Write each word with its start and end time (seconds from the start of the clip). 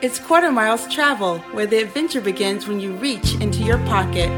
It's 0.00 0.20
Quarter 0.20 0.52
Miles 0.52 0.86
Travel, 0.94 1.40
where 1.50 1.66
the 1.66 1.82
adventure 1.82 2.20
begins 2.20 2.68
when 2.68 2.78
you 2.78 2.92
reach 2.92 3.34
into 3.40 3.64
your 3.64 3.78
pocket. 3.78 4.28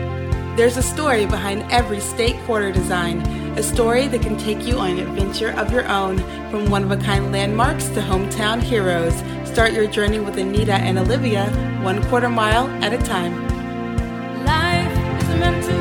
There's 0.57 0.79
a 0.79 0.83
story 0.83 1.27
behind 1.27 1.71
every 1.71 2.01
state 2.01 2.35
quarter 2.47 2.73
design, 2.73 3.21
a 3.59 3.63
story 3.63 4.09
that 4.09 4.23
can 4.23 4.39
take 4.39 4.67
you 4.67 4.79
on 4.79 4.93
an 4.93 5.01
adventure 5.01 5.51
of 5.51 5.71
your 5.71 5.87
own, 5.87 6.17
from 6.51 6.71
one 6.71 6.83
of 6.83 6.91
a 6.91 6.97
kind 6.97 7.31
landmarks 7.31 7.89
to 7.89 8.01
hometown 8.01 8.63
heroes. 8.63 9.15
Start 9.47 9.75
your 9.75 9.87
journey 9.87 10.19
with 10.19 10.39
Anita 10.39 10.73
and 10.73 10.99
Olivia, 10.99 11.51
one 11.83 12.03
quarter 12.05 12.31
mile 12.31 12.67
at 12.83 12.95
a 12.95 12.99
time. 13.05 13.35
Life 14.47 15.23
is 15.23 15.29
meant 15.39 15.63
to 15.67 15.80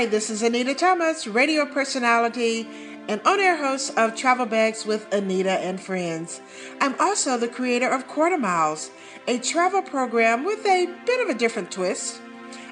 Hi, 0.00 0.06
this 0.06 0.30
is 0.30 0.40
Anita 0.40 0.74
Thomas, 0.74 1.26
radio 1.26 1.66
personality 1.66 2.66
and 3.06 3.20
on 3.26 3.38
air 3.38 3.58
host 3.58 3.92
of 3.98 4.16
Travel 4.16 4.46
Bags 4.46 4.86
with 4.86 5.12
Anita 5.12 5.50
and 5.50 5.78
Friends. 5.78 6.40
I'm 6.80 6.98
also 6.98 7.36
the 7.36 7.48
creator 7.48 7.86
of 7.86 8.06
Quarter 8.06 8.38
Miles, 8.38 8.90
a 9.28 9.38
travel 9.38 9.82
program 9.82 10.42
with 10.42 10.64
a 10.64 10.86
bit 11.04 11.20
of 11.20 11.28
a 11.28 11.38
different 11.38 11.70
twist. 11.70 12.18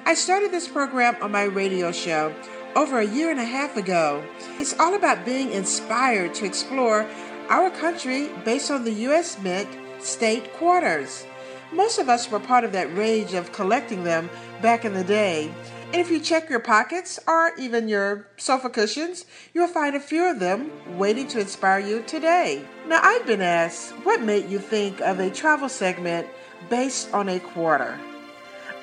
I 0.05 0.15
started 0.15 0.51
this 0.51 0.67
program 0.67 1.17
on 1.21 1.31
my 1.31 1.43
radio 1.43 1.91
show 1.91 2.33
over 2.75 2.97
a 2.97 3.05
year 3.05 3.29
and 3.29 3.39
a 3.39 3.45
half 3.45 3.77
ago. 3.77 4.23
It's 4.57 4.79
all 4.79 4.95
about 4.95 5.23
being 5.23 5.51
inspired 5.51 6.33
to 6.33 6.45
explore 6.45 7.07
our 7.49 7.69
country 7.69 8.29
based 8.43 8.71
on 8.71 8.85
the 8.85 9.03
U.S. 9.05 9.39
Mint 9.39 9.69
state 9.99 10.51
quarters. 10.53 11.27
Most 11.71 11.99
of 11.99 12.09
us 12.09 12.31
were 12.31 12.39
part 12.39 12.63
of 12.63 12.71
that 12.71 12.91
rage 12.97 13.35
of 13.35 13.51
collecting 13.51 14.03
them 14.03 14.31
back 14.63 14.83
in 14.83 14.95
the 14.95 15.03
day. 15.03 15.53
If 15.91 16.11
you 16.11 16.19
check 16.19 16.51
your 16.51 16.59
pockets 16.59 17.19
or 17.27 17.51
even 17.57 17.89
your 17.89 18.27
sofa 18.37 18.69
cushions, 18.69 19.25
you'll 19.55 19.67
find 19.67 19.95
a 19.95 19.99
few 19.99 20.23
of 20.29 20.39
them 20.39 20.71
waiting 20.99 21.27
to 21.29 21.39
inspire 21.39 21.79
you 21.79 22.03
today. 22.03 22.63
Now, 22.87 22.99
I've 23.01 23.25
been 23.25 23.41
asked 23.41 23.93
what 24.03 24.21
made 24.21 24.51
you 24.51 24.59
think 24.59 25.01
of 25.01 25.19
a 25.19 25.31
travel 25.31 25.67
segment 25.67 26.27
based 26.69 27.11
on 27.11 27.27
a 27.27 27.39
quarter. 27.39 27.99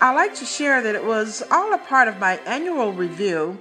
I 0.01 0.13
like 0.15 0.35
to 0.37 0.45
share 0.45 0.83
that 0.83 0.97
it 0.97 1.05
was 1.05 1.45
all 1.49 1.73
a 1.73 1.79
part 1.79 2.09
of 2.09 2.19
my 2.19 2.39
annual 2.39 2.93
review 2.93 3.57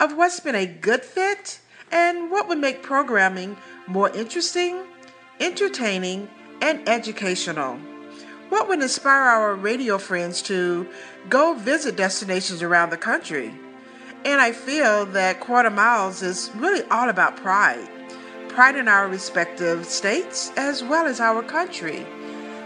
of 0.00 0.16
what's 0.16 0.40
been 0.40 0.56
a 0.56 0.66
good 0.66 1.04
fit 1.04 1.60
and 1.92 2.32
what 2.32 2.48
would 2.48 2.58
make 2.58 2.82
programming 2.82 3.56
more 3.86 4.10
interesting, 4.10 4.82
entertaining, 5.38 6.28
and 6.60 6.86
educational. 6.88 7.78
What 8.48 8.68
would 8.68 8.80
inspire 8.80 9.22
our 9.22 9.54
radio 9.54 9.98
friends 9.98 10.42
to 10.42 10.88
go 11.28 11.54
visit 11.54 11.96
destinations 11.96 12.62
around 12.62 12.90
the 12.90 12.96
country? 12.96 13.52
And 14.24 14.40
I 14.40 14.52
feel 14.52 15.06
that 15.06 15.40
Quarter 15.40 15.70
Miles 15.70 16.22
is 16.22 16.50
really 16.56 16.82
all 16.90 17.08
about 17.08 17.36
pride 17.36 17.88
pride 18.58 18.74
in 18.74 18.88
our 18.88 19.06
respective 19.06 19.86
states 19.86 20.50
as 20.56 20.82
well 20.82 21.06
as 21.06 21.20
our 21.20 21.44
country. 21.44 22.04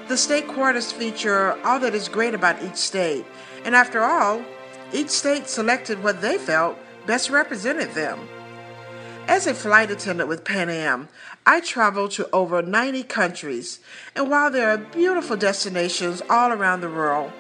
The 0.09 0.17
state 0.17 0.49
quarters 0.49 0.91
feature 0.91 1.59
all 1.67 1.79
that 1.81 1.95
is 1.95 2.09
great 2.09 2.33
about 2.33 2.63
each 2.63 2.77
state, 2.77 3.27
and 3.67 3.77
after 3.77 4.01
all, 4.01 4.43
each 4.95 5.11
state 5.11 5.49
selected 5.49 6.03
what 6.03 6.23
they 6.23 6.39
felt 6.39 6.79
best 7.07 7.29
represented 7.29 7.91
them. 7.91 8.19
As 9.29 9.47
a 9.47 9.55
flight 9.55 9.91
attendant 9.91 10.29
with 10.29 10.45
Pan 10.45 10.69
Am, 10.69 11.09
I 11.47 11.61
travel 11.61 12.09
to 12.11 12.29
over 12.33 12.61
90 12.61 13.05
countries, 13.05 13.81
and 14.15 14.31
while 14.31 14.51
there 14.51 14.71
are 14.71 14.79
beautiful 14.79 15.37
destinations 15.37 16.23
all 16.29 16.53
around 16.53 16.81
the 16.81 16.89
world, 16.89 17.33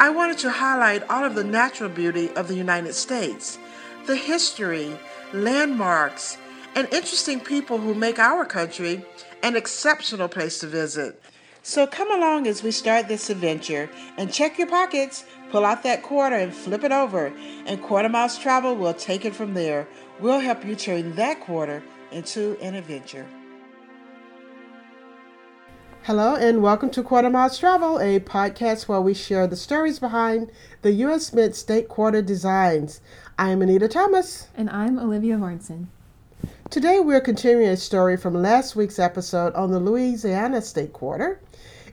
I 0.00 0.08
wanted 0.10 0.38
to 0.38 0.50
highlight 0.50 1.08
all 1.08 1.24
of 1.24 1.34
the 1.34 1.44
natural 1.44 1.90
beauty 1.90 2.30
of 2.30 2.48
the 2.48 2.56
United 2.56 2.94
States, 2.94 3.58
the 4.06 4.16
history, 4.16 4.98
landmarks, 5.32 6.38
and 6.74 6.88
interesting 6.92 7.40
people 7.40 7.78
who 7.78 7.94
make 7.94 8.18
our 8.18 8.44
country 8.44 9.04
an 9.42 9.56
exceptional 9.56 10.28
place 10.28 10.58
to 10.60 10.66
visit. 10.66 11.20
So 11.62 11.84
come 11.84 12.12
along 12.12 12.46
as 12.46 12.62
we 12.62 12.70
start 12.70 13.08
this 13.08 13.28
adventure 13.28 13.90
and 14.16 14.32
check 14.32 14.56
your 14.56 14.68
pockets, 14.68 15.24
pull 15.50 15.64
out 15.64 15.82
that 15.82 16.02
quarter 16.02 16.36
and 16.36 16.54
flip 16.54 16.84
it 16.84 16.92
over, 16.92 17.32
and 17.66 17.82
Quarter 17.82 18.08
Miles 18.08 18.38
Travel 18.38 18.76
will 18.76 18.94
take 18.94 19.24
it 19.24 19.34
from 19.34 19.54
there. 19.54 19.88
We'll 20.18 20.40
help 20.40 20.64
you 20.64 20.74
turn 20.74 21.14
that 21.16 21.40
quarter 21.40 21.82
into 22.10 22.56
an 22.62 22.74
adventure. 22.74 23.26
Hello, 26.04 26.36
and 26.36 26.62
welcome 26.62 26.88
to 26.90 27.02
Quarter 27.02 27.28
Miles 27.28 27.58
Travel, 27.58 27.98
a 27.98 28.20
podcast 28.20 28.88
where 28.88 29.02
we 29.02 29.12
share 29.12 29.46
the 29.46 29.56
stories 29.56 29.98
behind 29.98 30.50
the 30.80 30.92
U.S. 30.92 31.34
Mint 31.34 31.54
State 31.54 31.90
Quarter 31.90 32.22
designs. 32.22 33.02
I 33.38 33.50
am 33.50 33.60
Anita 33.60 33.88
Thomas. 33.88 34.48
And 34.56 34.70
I'm 34.70 34.98
Olivia 34.98 35.36
Hornson. 35.36 35.88
Today 36.70 36.98
we're 36.98 37.20
continuing 37.20 37.68
a 37.68 37.76
story 37.76 38.16
from 38.16 38.32
last 38.32 38.74
week's 38.74 38.98
episode 38.98 39.52
on 39.54 39.70
the 39.70 39.80
Louisiana 39.80 40.62
State 40.62 40.94
Quarter. 40.94 41.40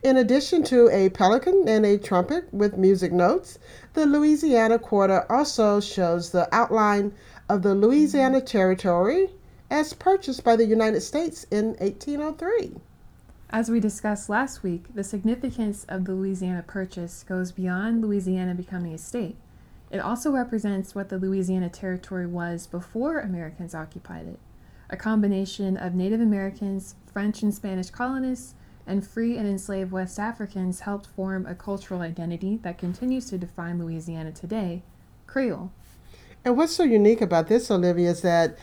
In 0.03 0.17
addition 0.17 0.63
to 0.63 0.89
a 0.89 1.09
pelican 1.09 1.63
and 1.67 1.85
a 1.85 1.97
trumpet 1.97 2.53
with 2.53 2.77
music 2.77 3.13
notes, 3.13 3.57
the 3.93 4.05
Louisiana 4.05 4.77
Quarter 4.77 5.25
also 5.31 5.79
shows 5.79 6.31
the 6.31 6.53
outline 6.53 7.13
of 7.49 7.61
the 7.61 7.75
Louisiana 7.75 8.41
Territory 8.41 9.29
as 9.69 9.93
purchased 9.93 10.43
by 10.43 10.55
the 10.55 10.65
United 10.65 11.01
States 11.01 11.45
in 11.51 11.75
1803. 11.75 12.75
As 13.49 13.69
we 13.69 13.79
discussed 13.79 14.29
last 14.29 14.63
week, 14.63 14.85
the 14.95 15.03
significance 15.03 15.85
of 15.89 16.05
the 16.05 16.13
Louisiana 16.13 16.63
Purchase 16.65 17.23
goes 17.23 17.51
beyond 17.51 18.01
Louisiana 18.01 18.55
becoming 18.55 18.93
a 18.93 18.97
state. 18.97 19.35
It 19.91 19.99
also 19.99 20.31
represents 20.31 20.95
what 20.95 21.09
the 21.09 21.19
Louisiana 21.19 21.69
Territory 21.69 22.25
was 22.25 22.65
before 22.65 23.19
Americans 23.19 23.75
occupied 23.75 24.27
it 24.27 24.39
a 24.89 24.97
combination 24.97 25.75
of 25.75 25.95
Native 25.95 26.21
Americans, 26.21 26.93
French 27.11 27.41
and 27.41 27.53
Spanish 27.53 27.89
colonists, 27.89 28.53
and 28.85 29.05
free 29.05 29.37
and 29.37 29.47
enslaved 29.47 29.91
West 29.91 30.19
Africans 30.19 30.81
helped 30.81 31.07
form 31.07 31.47
a 31.47 31.55
cultural 31.55 32.01
identity 32.01 32.59
that 32.61 32.77
continues 32.77 33.27
to 33.29 33.39
define 33.39 33.79
Louisiana 33.79 34.31
today 34.31 34.83
Creole. 35.25 35.71
And 36.45 36.57
what's 36.57 36.73
so 36.73 36.83
unique 36.83 37.21
about 37.21 37.47
this, 37.47 37.71
Olivia, 37.71 38.09
is 38.09 38.21
that 38.21 38.57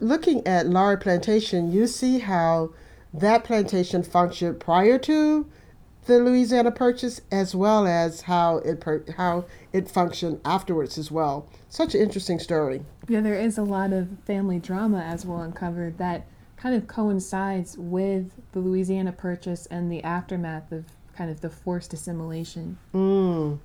looking 0.00 0.46
at 0.46 0.68
Laura 0.68 0.96
Plantation, 0.96 1.72
you 1.72 1.86
see 1.86 2.20
how 2.20 2.70
that 3.12 3.44
plantation 3.44 4.02
functioned 4.02 4.60
prior 4.60 4.98
to 4.98 5.46
the 6.06 6.18
Louisiana 6.20 6.70
Purchase, 6.70 7.20
as 7.32 7.54
well 7.54 7.86
as 7.86 8.22
how 8.22 8.58
it 8.58 8.80
per- 8.80 9.04
how 9.16 9.44
it 9.72 9.90
functioned 9.90 10.40
afterwards 10.44 10.98
as 10.98 11.10
well. 11.10 11.48
Such 11.68 11.94
an 11.94 12.00
interesting 12.00 12.38
story. 12.38 12.82
Yeah, 13.08 13.20
there 13.20 13.34
is 13.34 13.58
a 13.58 13.62
lot 13.62 13.92
of 13.92 14.08
family 14.24 14.60
drama, 14.60 15.00
as 15.00 15.26
we'll 15.26 15.40
uncover, 15.40 15.92
that 15.98 16.26
kind 16.56 16.76
of 16.76 16.86
coincides 16.86 17.76
with 17.76 18.30
the 18.52 18.60
Louisiana 18.60 19.12
Purchase 19.12 19.66
and 19.66 19.90
the 19.90 20.02
aftermath 20.04 20.70
of 20.70 20.84
kind 21.16 21.30
of 21.30 21.40
the 21.40 21.50
forced 21.50 21.92
assimilation. 21.92 22.78
Mm. 22.94 23.58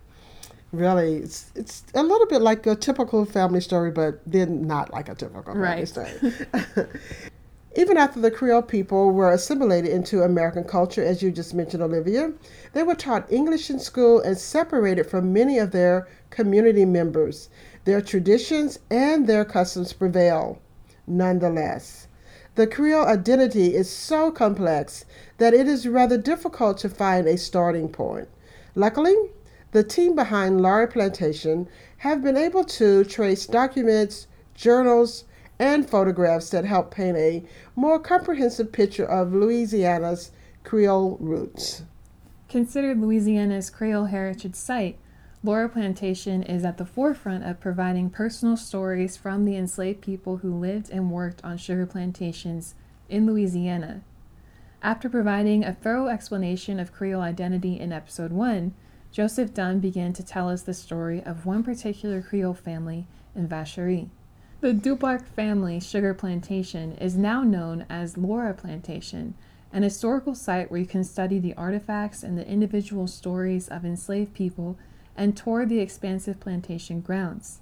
Really, 0.71 1.17
it's 1.17 1.51
it's 1.55 1.83
a 1.93 2.01
little 2.03 2.27
bit 2.27 2.41
like 2.41 2.65
a 2.65 2.75
typical 2.75 3.25
family 3.25 3.59
story, 3.61 3.91
but 3.91 4.21
then 4.25 4.65
not 4.67 4.93
like 4.93 5.09
a 5.09 5.15
typical 5.15 5.53
family 5.53 5.59
Right. 5.61 5.87
story. 5.87 6.11
Even 7.77 7.95
after 7.97 8.19
the 8.19 8.31
Creole 8.31 8.61
people 8.61 9.11
were 9.11 9.31
assimilated 9.31 9.91
into 9.91 10.23
American 10.23 10.63
culture, 10.65 11.03
as 11.03 11.21
you 11.21 11.31
just 11.31 11.53
mentioned, 11.53 11.81
Olivia, 11.81 12.33
they 12.73 12.83
were 12.83 12.95
taught 12.95 13.31
English 13.31 13.69
in 13.69 13.79
school 13.79 14.19
and 14.19 14.37
separated 14.37 15.05
from 15.05 15.31
many 15.31 15.57
of 15.57 15.71
their 15.71 16.07
community 16.31 16.83
members. 16.83 17.49
Their 17.85 18.01
traditions 18.01 18.79
and 18.89 19.25
their 19.25 19.45
customs 19.45 19.93
prevail, 19.93 20.59
nonetheless. 21.07 22.07
The 22.55 22.67
Creole 22.67 23.05
identity 23.05 23.73
is 23.73 23.89
so 23.89 24.31
complex 24.31 25.05
that 25.37 25.53
it 25.53 25.67
is 25.67 25.87
rather 25.87 26.17
difficult 26.17 26.77
to 26.79 26.89
find 26.89 27.25
a 27.25 27.37
starting 27.37 27.87
point. 27.87 28.27
Luckily, 28.75 29.15
the 29.71 29.83
team 29.83 30.15
behind 30.15 30.61
Laura 30.61 30.87
Plantation 30.87 31.67
have 31.97 32.21
been 32.21 32.37
able 32.37 32.63
to 32.63 33.03
trace 33.03 33.45
documents, 33.45 34.27
journals, 34.53 35.25
and 35.59 35.89
photographs 35.89 36.49
that 36.49 36.65
help 36.65 36.91
paint 36.91 37.17
a 37.17 37.43
more 37.75 37.99
comprehensive 37.99 38.71
picture 38.71 39.05
of 39.05 39.33
Louisiana's 39.33 40.31
Creole 40.63 41.17
roots. 41.19 41.83
Considered 42.49 42.99
Louisiana's 42.99 43.69
Creole 43.69 44.05
Heritage 44.05 44.55
Site, 44.55 44.97
Laura 45.43 45.69
Plantation 45.69 46.43
is 46.43 46.65
at 46.65 46.77
the 46.77 46.85
forefront 46.85 47.43
of 47.43 47.59
providing 47.59 48.09
personal 48.09 48.57
stories 48.57 49.17
from 49.17 49.45
the 49.45 49.55
enslaved 49.55 50.01
people 50.01 50.37
who 50.37 50.53
lived 50.53 50.89
and 50.89 51.11
worked 51.11 51.43
on 51.43 51.57
sugar 51.57 51.85
plantations 51.85 52.75
in 53.09 53.25
Louisiana. 53.25 54.01
After 54.83 55.09
providing 55.09 55.63
a 55.63 55.73
thorough 55.73 56.07
explanation 56.07 56.79
of 56.79 56.91
Creole 56.91 57.21
identity 57.21 57.79
in 57.79 57.91
episode 57.91 58.31
1, 58.31 58.73
Joseph 59.11 59.53
Dunn 59.53 59.79
began 59.79 60.13
to 60.13 60.23
tell 60.23 60.47
us 60.47 60.61
the 60.61 60.73
story 60.73 61.21
of 61.23 61.45
one 61.45 61.63
particular 61.63 62.21
Creole 62.21 62.53
family 62.53 63.07
in 63.35 63.45
Vacherie. 63.45 64.09
The 64.61 64.73
Duparc 64.73 65.25
family 65.25 65.81
sugar 65.81 66.13
plantation 66.13 66.93
is 66.93 67.17
now 67.17 67.43
known 67.43 67.85
as 67.89 68.17
Laura 68.17 68.53
Plantation, 68.53 69.33
an 69.73 69.83
historical 69.83 70.33
site 70.33 70.71
where 70.71 70.79
you 70.79 70.85
can 70.85 71.03
study 71.03 71.39
the 71.39 71.53
artifacts 71.55 72.23
and 72.23 72.37
the 72.37 72.47
individual 72.47 73.05
stories 73.05 73.67
of 73.67 73.83
enslaved 73.83 74.33
people 74.33 74.77
and 75.17 75.35
tour 75.35 75.65
the 75.65 75.79
expansive 75.79 76.39
plantation 76.39 77.01
grounds. 77.01 77.59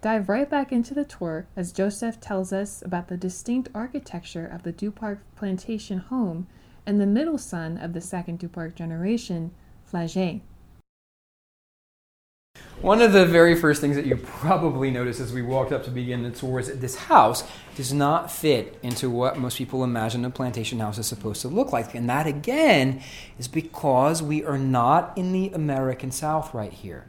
Dive 0.00 0.30
right 0.30 0.48
back 0.48 0.72
into 0.72 0.94
the 0.94 1.04
tour 1.04 1.46
as 1.54 1.70
Joseph 1.70 2.18
tells 2.18 2.50
us 2.50 2.80
about 2.80 3.08
the 3.08 3.16
distinct 3.18 3.68
architecture 3.74 4.46
of 4.46 4.62
the 4.62 4.72
Duparc 4.72 5.18
plantation 5.36 5.98
home 5.98 6.46
and 6.86 6.98
the 6.98 7.06
middle 7.06 7.36
son 7.36 7.76
of 7.76 7.92
the 7.92 8.00
second 8.00 8.38
Duparc 8.38 8.74
generation, 8.74 9.50
Flagy. 9.84 10.40
One 12.80 13.02
of 13.02 13.12
the 13.12 13.26
very 13.26 13.56
first 13.56 13.80
things 13.80 13.96
that 13.96 14.06
you 14.06 14.14
probably 14.16 14.92
noticed 14.92 15.18
as 15.18 15.32
we 15.32 15.42
walked 15.42 15.72
up 15.72 15.82
to 15.84 15.90
begin 15.90 16.22
the 16.22 16.30
tour 16.30 16.60
is 16.60 16.68
that 16.68 16.80
this 16.80 16.94
house 16.94 17.42
does 17.74 17.92
not 17.92 18.30
fit 18.30 18.78
into 18.84 19.10
what 19.10 19.36
most 19.36 19.58
people 19.58 19.82
imagine 19.82 20.24
a 20.24 20.30
plantation 20.30 20.78
house 20.78 20.96
is 20.96 21.06
supposed 21.08 21.42
to 21.42 21.48
look 21.48 21.72
like. 21.72 21.96
And 21.96 22.08
that, 22.08 22.28
again, 22.28 23.02
is 23.36 23.48
because 23.48 24.22
we 24.22 24.44
are 24.44 24.58
not 24.58 25.12
in 25.18 25.32
the 25.32 25.48
American 25.48 26.12
South 26.12 26.54
right 26.54 26.72
here. 26.72 27.06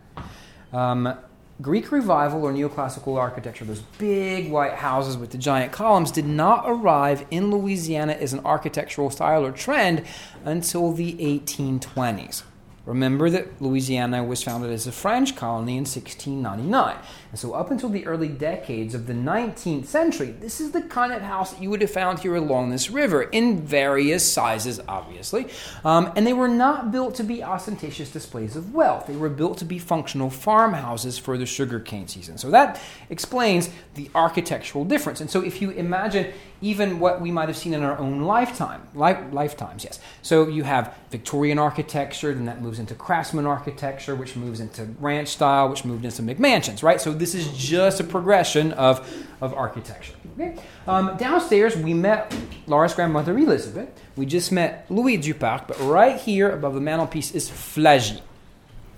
Um, 0.73 1.15
Greek 1.61 1.91
revival 1.91 2.45
or 2.45 2.51
neoclassical 2.51 3.17
architecture, 3.17 3.63
those 3.63 3.81
big 3.99 4.49
white 4.49 4.73
houses 4.73 5.17
with 5.17 5.29
the 5.29 5.37
giant 5.37 5.71
columns, 5.71 6.09
did 6.09 6.25
not 6.25 6.63
arrive 6.65 7.27
in 7.29 7.51
Louisiana 7.51 8.13
as 8.13 8.33
an 8.33 8.39
architectural 8.43 9.11
style 9.11 9.45
or 9.45 9.51
trend 9.51 10.03
until 10.45 10.93
the 10.93 11.13
1820s. 11.13 12.41
Remember 12.89 13.29
that 13.29 13.61
Louisiana 13.61 14.23
was 14.23 14.41
founded 14.41 14.71
as 14.71 14.87
a 14.87 14.91
French 14.91 15.35
colony 15.35 15.73
in 15.73 15.85
1699. 15.85 16.97
And 17.31 17.37
so, 17.37 17.53
up 17.53 17.69
until 17.69 17.89
the 17.89 18.07
early 18.07 18.27
decades 18.27 18.95
of 18.95 19.05
the 19.05 19.13
19th 19.13 19.85
century, 19.85 20.31
this 20.31 20.59
is 20.59 20.71
the 20.71 20.81
kind 20.81 21.13
of 21.13 21.21
house 21.21 21.53
that 21.53 21.61
you 21.61 21.69
would 21.69 21.81
have 21.81 21.91
found 21.91 22.19
here 22.19 22.35
along 22.35 22.69
this 22.71 22.89
river 22.89 23.21
in 23.21 23.61
various 23.61 24.29
sizes, 24.29 24.79
obviously. 24.87 25.47
Um, 25.85 26.11
and 26.15 26.25
they 26.25 26.33
were 26.33 26.47
not 26.47 26.91
built 26.91 27.13
to 27.15 27.23
be 27.23 27.43
ostentatious 27.43 28.09
displays 28.09 28.55
of 28.55 28.73
wealth, 28.73 29.05
they 29.05 29.15
were 29.15 29.29
built 29.29 29.59
to 29.59 29.65
be 29.65 29.77
functional 29.77 30.31
farmhouses 30.31 31.19
for 31.19 31.37
the 31.37 31.45
sugarcane 31.45 32.07
season. 32.07 32.39
So, 32.39 32.49
that 32.49 32.81
explains 33.11 33.69
the 33.93 34.09
architectural 34.15 34.83
difference. 34.83 35.21
And 35.21 35.29
so, 35.29 35.41
if 35.41 35.61
you 35.61 35.69
imagine 35.69 36.33
even 36.61 36.99
what 36.99 37.21
we 37.21 37.31
might 37.31 37.47
have 37.47 37.57
seen 37.57 37.75
in 37.75 37.83
our 37.83 37.97
own 37.99 38.21
lifetime, 38.21 38.87
lifetimes, 38.95 39.83
yes. 39.83 39.99
So, 40.23 40.47
you 40.47 40.63
have 40.63 40.97
Victorian 41.11 41.59
architecture, 41.59 42.33
then 42.33 42.45
that 42.45 42.59
moves 42.61 42.79
into 42.79 42.95
Craftsman 42.95 43.45
architecture, 43.45 44.15
which 44.15 44.35
moves 44.35 44.59
into 44.59 44.85
ranch 44.99 45.27
style, 45.27 45.69
which 45.69 45.85
moved 45.85 46.05
into 46.05 46.23
McMansions, 46.23 46.81
right? 46.81 46.99
So 46.99 47.18
this 47.19 47.35
is 47.35 47.47
just 47.57 47.99
a 47.99 48.03
progression 48.03 48.71
of, 48.73 49.07
of 49.41 49.53
architecture. 49.53 50.13
Okay? 50.33 50.57
Um, 50.87 51.17
downstairs, 51.17 51.75
we 51.75 51.93
met 51.93 52.35
Laura's 52.65 52.93
grandmother 52.93 53.37
Elizabeth. 53.37 53.89
We 54.15 54.25
just 54.25 54.51
met 54.51 54.85
Louis 54.89 55.17
Duparc, 55.17 55.67
but 55.67 55.79
right 55.81 56.19
here 56.19 56.51
above 56.51 56.73
the 56.73 56.81
mantelpiece 56.81 57.35
is 57.35 57.49
Flagy. 57.49 58.21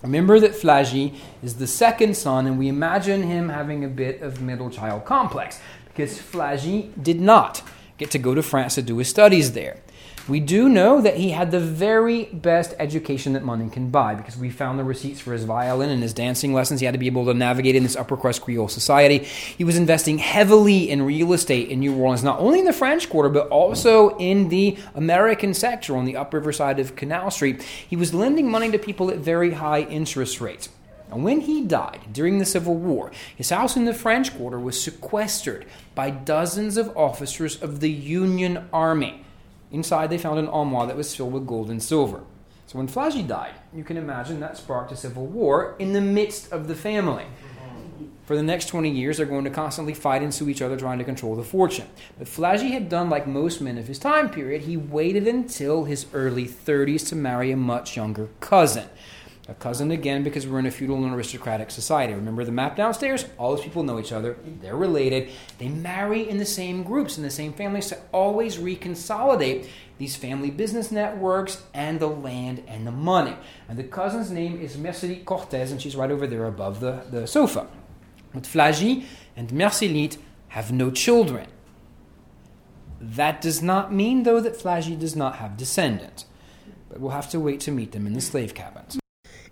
Remember 0.02 0.40
that 0.40 0.52
Flagy 0.52 1.14
is 1.42 1.56
the 1.56 1.66
second 1.66 2.16
son, 2.16 2.46
and 2.46 2.58
we 2.58 2.68
imagine 2.68 3.22
him 3.22 3.48
having 3.48 3.84
a 3.84 3.88
bit 3.88 4.20
of 4.20 4.40
middle 4.40 4.70
child 4.70 5.04
complex 5.04 5.60
because 5.86 6.18
Flagy 6.18 6.90
did 7.00 7.20
not 7.20 7.62
get 7.98 8.10
to 8.10 8.18
go 8.18 8.34
to 8.34 8.42
France 8.42 8.74
to 8.76 8.82
do 8.82 8.98
his 8.98 9.08
studies 9.08 9.52
there. 9.52 9.76
We 10.28 10.38
do 10.38 10.68
know 10.68 11.00
that 11.00 11.16
he 11.16 11.30
had 11.30 11.50
the 11.50 11.58
very 11.58 12.26
best 12.26 12.74
education 12.78 13.32
that 13.32 13.42
money 13.42 13.68
can 13.68 13.90
buy 13.90 14.14
because 14.14 14.36
we 14.36 14.50
found 14.50 14.78
the 14.78 14.84
receipts 14.84 15.18
for 15.18 15.32
his 15.32 15.42
violin 15.42 15.90
and 15.90 16.00
his 16.00 16.14
dancing 16.14 16.54
lessons. 16.54 16.78
He 16.78 16.86
had 16.86 16.92
to 16.92 16.98
be 16.98 17.08
able 17.08 17.24
to 17.24 17.34
navigate 17.34 17.74
in 17.74 17.82
this 17.82 17.96
upper 17.96 18.16
crust 18.16 18.42
Creole 18.42 18.68
society. 18.68 19.18
He 19.18 19.64
was 19.64 19.76
investing 19.76 20.18
heavily 20.18 20.88
in 20.88 21.02
real 21.02 21.32
estate 21.32 21.70
in 21.70 21.80
New 21.80 21.96
Orleans, 21.96 22.22
not 22.22 22.38
only 22.38 22.60
in 22.60 22.66
the 22.66 22.72
French 22.72 23.10
Quarter, 23.10 23.30
but 23.30 23.48
also 23.48 24.16
in 24.18 24.48
the 24.48 24.78
American 24.94 25.54
sector 25.54 25.96
on 25.96 26.04
the 26.04 26.16
upriver 26.16 26.52
side 26.52 26.78
of 26.78 26.94
Canal 26.94 27.32
Street. 27.32 27.60
He 27.62 27.96
was 27.96 28.14
lending 28.14 28.48
money 28.48 28.70
to 28.70 28.78
people 28.78 29.10
at 29.10 29.18
very 29.18 29.50
high 29.54 29.80
interest 29.80 30.40
rates. 30.40 30.68
And 31.10 31.24
when 31.24 31.40
he 31.40 31.62
died 31.62 32.00
during 32.12 32.38
the 32.38 32.46
Civil 32.46 32.76
War, 32.76 33.10
his 33.36 33.50
house 33.50 33.76
in 33.76 33.86
the 33.86 33.92
French 33.92 34.34
Quarter 34.36 34.60
was 34.60 34.80
sequestered 34.80 35.66
by 35.96 36.10
dozens 36.10 36.76
of 36.76 36.96
officers 36.96 37.60
of 37.60 37.80
the 37.80 37.90
Union 37.90 38.68
Army. 38.72 39.24
Inside, 39.72 40.10
they 40.10 40.18
found 40.18 40.38
an 40.38 40.48
armoire 40.48 40.86
that 40.86 40.96
was 40.96 41.14
filled 41.16 41.32
with 41.32 41.46
gold 41.46 41.70
and 41.70 41.82
silver. 41.82 42.22
So 42.66 42.78
when 42.78 42.88
Flagy 42.88 43.26
died, 43.26 43.54
you 43.74 43.84
can 43.84 43.96
imagine 43.96 44.38
that 44.40 44.56
sparked 44.56 44.92
a 44.92 44.96
civil 44.96 45.26
war 45.26 45.74
in 45.78 45.92
the 45.92 46.00
midst 46.00 46.52
of 46.52 46.68
the 46.68 46.74
family. 46.74 47.26
For 48.24 48.36
the 48.36 48.42
next 48.42 48.66
20 48.66 48.88
years, 48.88 49.16
they're 49.16 49.26
going 49.26 49.44
to 49.44 49.50
constantly 49.50 49.94
fight 49.94 50.22
and 50.22 50.32
sue 50.32 50.48
each 50.48 50.62
other 50.62 50.76
trying 50.76 50.98
to 50.98 51.04
control 51.04 51.34
the 51.34 51.42
fortune. 51.42 51.88
But 52.18 52.28
Flagy 52.28 52.70
had 52.70 52.88
done 52.88 53.10
like 53.10 53.26
most 53.26 53.60
men 53.60 53.78
of 53.78 53.88
his 53.88 53.98
time 53.98 54.30
period. 54.30 54.62
He 54.62 54.76
waited 54.76 55.26
until 55.26 55.84
his 55.84 56.06
early 56.12 56.46
30s 56.46 57.08
to 57.08 57.16
marry 57.16 57.50
a 57.50 57.56
much 57.56 57.96
younger 57.96 58.28
cousin. 58.40 58.88
A 59.48 59.54
cousin 59.54 59.90
again 59.90 60.22
because 60.22 60.46
we're 60.46 60.60
in 60.60 60.66
a 60.66 60.70
feudal 60.70 61.04
and 61.04 61.12
aristocratic 61.12 61.72
society. 61.72 62.14
Remember 62.14 62.44
the 62.44 62.52
map 62.52 62.76
downstairs? 62.76 63.24
All 63.38 63.54
those 63.54 63.64
people 63.64 63.82
know 63.82 63.98
each 63.98 64.12
other. 64.12 64.36
They're 64.60 64.76
related. 64.76 65.30
They 65.58 65.68
marry 65.68 66.28
in 66.28 66.38
the 66.38 66.46
same 66.46 66.84
groups, 66.84 67.16
in 67.16 67.24
the 67.24 67.30
same 67.30 67.52
families 67.52 67.88
to 67.88 67.98
always 68.12 68.58
reconsolidate 68.58 69.66
these 69.98 70.14
family 70.14 70.50
business 70.50 70.92
networks 70.92 71.60
and 71.74 71.98
the 71.98 72.06
land 72.06 72.62
and 72.68 72.86
the 72.86 72.92
money. 72.92 73.36
And 73.68 73.76
the 73.76 73.82
cousin's 73.82 74.30
name 74.30 74.60
is 74.60 74.76
Mercelie 74.76 75.24
Cortez, 75.24 75.72
and 75.72 75.82
she's 75.82 75.96
right 75.96 76.10
over 76.12 76.28
there 76.28 76.46
above 76.46 76.78
the, 76.78 77.02
the 77.10 77.26
sofa. 77.26 77.66
But 78.32 78.44
Flagy 78.44 79.06
and 79.36 79.48
Mercelite 79.48 80.18
have 80.48 80.70
no 80.70 80.92
children. 80.92 81.48
That 83.00 83.40
does 83.40 83.60
not 83.60 83.92
mean, 83.92 84.22
though, 84.22 84.40
that 84.40 84.54
Flagy 84.54 84.94
does 84.94 85.16
not 85.16 85.36
have 85.36 85.56
descendants. 85.56 86.26
But 86.88 87.00
we'll 87.00 87.10
have 87.10 87.30
to 87.30 87.40
wait 87.40 87.58
to 87.60 87.72
meet 87.72 87.90
them 87.90 88.06
in 88.06 88.12
the 88.12 88.20
slave 88.20 88.54
cabins. 88.54 89.01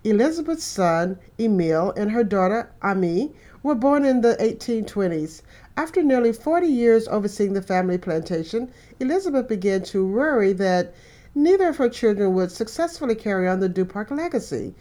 Elizabeth's 0.03 0.65
son, 0.65 1.19
Emile, 1.39 1.93
and 1.95 2.11
her 2.11 2.25
daughter, 2.25 2.71
Ami, 2.81 3.35
were 3.63 3.75
born 3.75 4.05
in 4.07 4.23
the 4.23 4.35
1820s. 4.41 5.43
After 5.77 6.03
nearly 6.03 6.33
40 6.33 6.67
years 6.67 7.07
overseeing 7.09 7.53
the 7.53 7.61
family 7.61 7.99
plantation, 7.99 8.71
Elizabeth 8.99 9.47
began 9.47 9.83
to 9.83 10.07
worry 10.07 10.55
that 10.55 10.95
neither 11.35 11.69
of 11.69 11.77
her 11.77 11.91
children 11.91 12.35
would 12.35 12.51
successfully 12.51 13.15
carry 13.15 13.47
on 13.47 13.61
the 13.61 13.69
Duparc 13.69 14.11
legacy. 14.11 14.75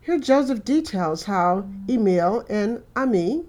Here 0.00 0.18
Joseph 0.18 0.64
details 0.64 1.24
how 1.24 1.66
Emile 1.88 2.44
and 2.48 2.82
Ami 2.96 3.44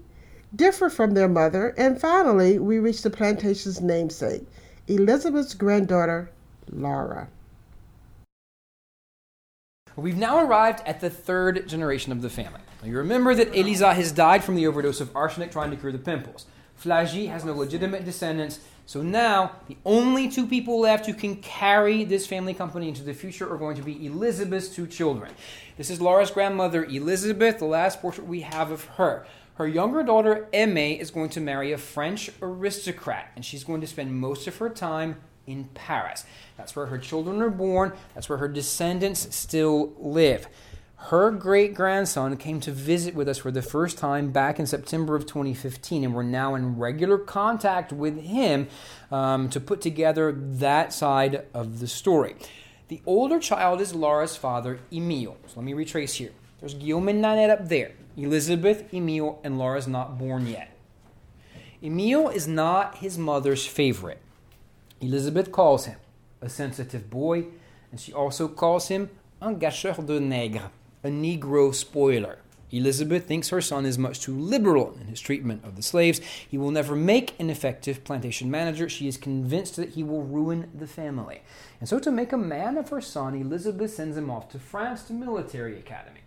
differ 0.54 0.88
from 0.88 1.14
their 1.14 1.28
mother, 1.28 1.74
and 1.76 2.00
finally 2.00 2.60
we 2.60 2.78
reach 2.78 3.02
the 3.02 3.10
plantation's 3.10 3.80
namesake, 3.80 4.46
Elizabeth's 4.86 5.54
granddaughter, 5.54 6.30
Laura. 6.70 7.28
We've 9.96 10.16
now 10.16 10.42
arrived 10.44 10.82
at 10.86 11.00
the 11.00 11.10
third 11.10 11.68
generation 11.68 12.12
of 12.12 12.22
the 12.22 12.30
family. 12.30 12.60
Now 12.80 12.88
you 12.88 12.96
remember 12.96 13.34
that 13.34 13.54
Elisa 13.54 13.92
has 13.92 14.10
died 14.10 14.42
from 14.42 14.54
the 14.54 14.66
overdose 14.66 15.00
of 15.00 15.14
arsenic 15.14 15.52
trying 15.52 15.70
to 15.70 15.76
cure 15.76 15.92
the 15.92 15.98
pimples. 15.98 16.46
Flagy 16.82 17.28
has 17.28 17.44
no 17.44 17.52
legitimate 17.52 18.04
descendants, 18.04 18.60
so 18.86 19.02
now 19.02 19.52
the 19.68 19.76
only 19.84 20.28
two 20.30 20.46
people 20.46 20.80
left 20.80 21.06
who 21.06 21.14
can 21.14 21.36
carry 21.36 22.04
this 22.04 22.26
family 22.26 22.54
company 22.54 22.88
into 22.88 23.02
the 23.02 23.12
future 23.12 23.52
are 23.52 23.58
going 23.58 23.76
to 23.76 23.82
be 23.82 24.06
Elizabeth's 24.06 24.68
two 24.68 24.86
children. 24.86 25.30
This 25.76 25.90
is 25.90 26.00
Laura's 26.00 26.30
grandmother, 26.30 26.84
Elizabeth, 26.84 27.58
the 27.58 27.66
last 27.66 28.00
portrait 28.00 28.26
we 28.26 28.40
have 28.40 28.70
of 28.70 28.84
her. 28.96 29.26
Her 29.56 29.68
younger 29.68 30.02
daughter, 30.02 30.48
Aimee, 30.54 30.98
is 30.98 31.10
going 31.10 31.28
to 31.30 31.40
marry 31.40 31.72
a 31.72 31.78
French 31.78 32.30
aristocrat, 32.40 33.30
and 33.36 33.44
she's 33.44 33.62
going 33.62 33.82
to 33.82 33.86
spend 33.86 34.14
most 34.14 34.46
of 34.48 34.56
her 34.56 34.70
time 34.70 35.16
in 35.52 35.64
Paris. 35.74 36.24
That's 36.56 36.74
where 36.74 36.86
her 36.86 36.98
children 36.98 37.40
are 37.42 37.50
born, 37.50 37.92
that's 38.14 38.28
where 38.28 38.38
her 38.38 38.48
descendants 38.48 39.34
still 39.34 39.92
live. 39.98 40.48
Her 41.06 41.32
great 41.32 41.74
grandson 41.74 42.36
came 42.36 42.60
to 42.60 42.70
visit 42.70 43.16
with 43.16 43.28
us 43.28 43.38
for 43.38 43.50
the 43.50 43.60
first 43.60 43.98
time 43.98 44.30
back 44.30 44.60
in 44.60 44.66
September 44.66 45.16
of 45.16 45.26
2015, 45.26 46.04
and 46.04 46.14
we're 46.14 46.22
now 46.22 46.54
in 46.54 46.78
regular 46.78 47.18
contact 47.18 47.92
with 47.92 48.22
him 48.22 48.68
um, 49.10 49.48
to 49.50 49.58
put 49.58 49.80
together 49.80 50.30
that 50.32 50.92
side 50.92 51.44
of 51.52 51.80
the 51.80 51.88
story. 51.88 52.36
The 52.86 53.02
older 53.04 53.40
child 53.40 53.80
is 53.80 53.96
Laura's 53.96 54.36
father, 54.36 54.78
Emile. 54.92 55.36
So 55.46 55.54
let 55.56 55.64
me 55.64 55.72
retrace 55.72 56.14
here. 56.14 56.30
There's 56.60 56.74
Guillaume 56.74 57.08
and 57.08 57.20
Nanette 57.20 57.50
up 57.50 57.68
there. 57.68 57.92
Elizabeth, 58.16 58.94
Emile, 58.94 59.40
and 59.42 59.58
Laura's 59.58 59.88
not 59.88 60.18
born 60.18 60.46
yet. 60.46 60.76
Emile 61.82 62.28
is 62.28 62.46
not 62.46 62.98
his 62.98 63.18
mother's 63.18 63.66
favorite. 63.66 64.20
Elizabeth 65.02 65.50
calls 65.50 65.86
him 65.86 65.98
a 66.40 66.48
sensitive 66.48 67.10
boy, 67.10 67.46
and 67.90 67.98
she 67.98 68.12
also 68.12 68.46
calls 68.46 68.86
him 68.86 69.10
un 69.40 69.58
gâcheur 69.58 70.06
de 70.06 70.20
nègre, 70.20 70.70
a 71.02 71.08
Negro 71.08 71.74
spoiler. 71.74 72.38
Elizabeth 72.70 73.26
thinks 73.26 73.48
her 73.48 73.60
son 73.60 73.84
is 73.84 73.98
much 73.98 74.20
too 74.20 74.34
liberal 74.34 74.96
in 75.00 75.08
his 75.08 75.20
treatment 75.20 75.62
of 75.64 75.74
the 75.74 75.82
slaves. 75.82 76.20
He 76.48 76.56
will 76.56 76.70
never 76.70 76.94
make 76.94 77.38
an 77.38 77.50
effective 77.50 78.04
plantation 78.04 78.50
manager. 78.50 78.88
She 78.88 79.08
is 79.08 79.18
convinced 79.18 79.76
that 79.76 79.90
he 79.90 80.04
will 80.04 80.22
ruin 80.22 80.70
the 80.72 80.86
family. 80.86 81.42
And 81.80 81.88
so, 81.88 81.98
to 81.98 82.10
make 82.10 82.32
a 82.32 82.38
man 82.38 82.78
of 82.78 82.88
her 82.88 83.00
son, 83.00 83.34
Elizabeth 83.34 83.92
sends 83.92 84.16
him 84.16 84.30
off 84.30 84.48
to 84.50 84.58
France 84.58 85.02
to 85.04 85.12
military 85.12 85.78
academy. 85.78 86.21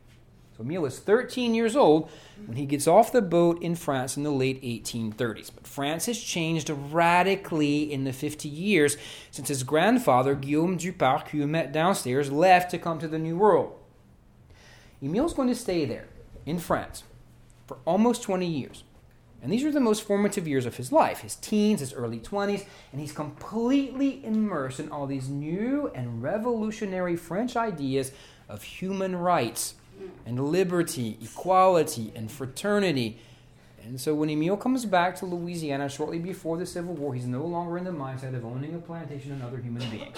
So 0.56 0.64
Emile 0.64 0.86
is 0.86 1.00
13 1.00 1.54
years 1.54 1.76
old 1.76 2.10
when 2.46 2.56
he 2.56 2.66
gets 2.66 2.88
off 2.88 3.12
the 3.12 3.22
boat 3.22 3.62
in 3.62 3.76
France 3.76 4.16
in 4.16 4.24
the 4.24 4.32
late 4.32 4.62
1830s. 4.64 5.52
But 5.54 5.68
France 5.68 6.06
has 6.06 6.20
changed 6.20 6.70
radically 6.70 7.92
in 7.92 8.06
the 8.06 8.14
50 8.14 8.48
years 8.48 8.96
since 9.32 9.50
his 9.50 9.64
grandfather, 9.64 10.34
Guillaume 10.34 10.78
Duparc, 10.78 11.30
who 11.30 11.40
you 11.40 11.48
met 11.48 11.74
downstairs, 11.74 12.32
left 12.32 12.72
to 12.72 12.78
come 12.78 13.00
to 13.00 13.08
the 13.08 13.20
New 13.20 13.36
World. 13.36 13.78
Emile's 15.04 15.34
going 15.34 15.50
to 15.50 15.56
stay 15.56 15.84
there 15.84 16.08
in 16.46 16.58
France 16.58 17.04
for 17.68 17.78
almost 17.86 18.24
20 18.24 18.46
years. 18.46 18.84
And 19.42 19.52
these 19.52 19.66
are 19.66 19.72
the 19.72 19.82
most 19.82 20.04
formative 20.04 20.48
years 20.48 20.66
of 20.66 20.78
his 20.78 20.92
life, 20.92 21.20
his 21.20 21.36
teens, 21.36 21.82
his 21.82 21.94
early 21.94 22.20
20s, 22.20 22.66
and 22.92 23.02
he's 23.02 23.12
completely 23.12 24.24
immersed 24.26 24.80
in 24.80 24.90
all 24.90 25.06
these 25.06 25.28
new 25.28 25.92
and 25.94 26.24
revolutionary 26.24 27.16
French 27.18 27.56
ideas 27.56 28.12
of 28.48 28.64
human 28.64 29.16
rights 29.18 29.76
and 30.26 30.52
liberty, 30.52 31.18
equality, 31.22 32.12
and 32.16 32.32
fraternity. 32.32 33.20
And 33.84 34.02
so 34.02 34.16
when 34.16 34.30
Emile 34.30 34.58
comes 34.58 34.86
back 34.86 35.16
to 35.18 35.26
Louisiana 35.26 35.90
shortly 35.90 36.20
before 36.20 36.58
the 36.58 36.66
Civil 36.66 36.96
War, 36.96 37.14
he's 37.14 37.28
no 37.28 37.46
longer 37.46 37.78
in 37.78 37.84
the 37.84 37.92
mindset 37.92 38.36
of 38.36 38.44
owning 38.44 38.74
a 38.74 38.80
plantation 38.80 39.32
and 39.32 39.44
other 39.44 39.58
human 39.58 39.88
beings. 39.92 40.18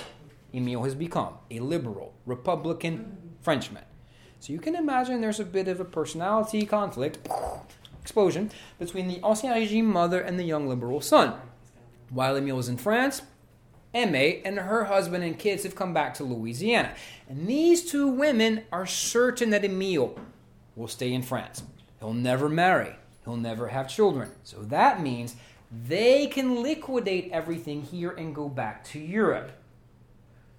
Emile 0.54 0.84
has 0.84 0.96
become 0.96 1.34
a 1.52 1.60
liberal, 1.60 2.14
Republican 2.26 3.18
Frenchman. 3.42 3.84
So 4.40 4.54
you 4.54 4.60
can 4.60 4.76
imagine 4.76 5.20
there's 5.20 5.40
a 5.40 5.46
bit 5.46 5.68
of 5.68 5.80
a 5.80 5.86
personality 5.86 6.66
conflict, 6.66 7.28
explosion, 8.02 8.52
between 8.80 9.08
the 9.08 9.20
Ancien 9.24 9.54
Regime 9.54 9.88
mother 9.88 10.22
and 10.22 10.40
the 10.40 10.44
young 10.44 10.68
liberal 10.68 11.02
son. 11.02 11.34
While 12.10 12.38
Emile 12.38 12.60
is 12.60 12.70
in 12.70 12.78
France, 12.78 13.22
Aimee 13.94 14.42
and 14.46 14.60
her 14.60 14.86
husband 14.86 15.24
and 15.24 15.38
kids 15.38 15.64
have 15.64 15.76
come 15.76 15.94
back 15.94 16.14
to 16.16 16.24
Louisiana. 16.24 16.94
And 17.30 17.48
these 17.48 17.90
two 17.90 18.08
women 18.08 18.64
are 18.72 18.86
certain 18.86 19.50
that 19.52 19.66
Emile 19.66 20.20
will 20.76 20.88
stay 20.88 21.14
in 21.14 21.24
France. 21.24 21.64
He'll 22.00 22.14
never 22.14 22.50
marry, 22.50 22.96
he'll 23.26 23.38
never 23.38 23.70
have 23.70 23.90
children. 23.90 24.32
So 24.44 24.58
that 24.64 25.02
means 25.02 25.36
they 25.72 26.28
can 26.28 26.62
liquidate 26.62 27.32
everything 27.32 27.82
here 27.82 28.12
and 28.12 28.36
go 28.36 28.48
back 28.48 28.84
to 28.86 29.00
Europe. 29.00 29.52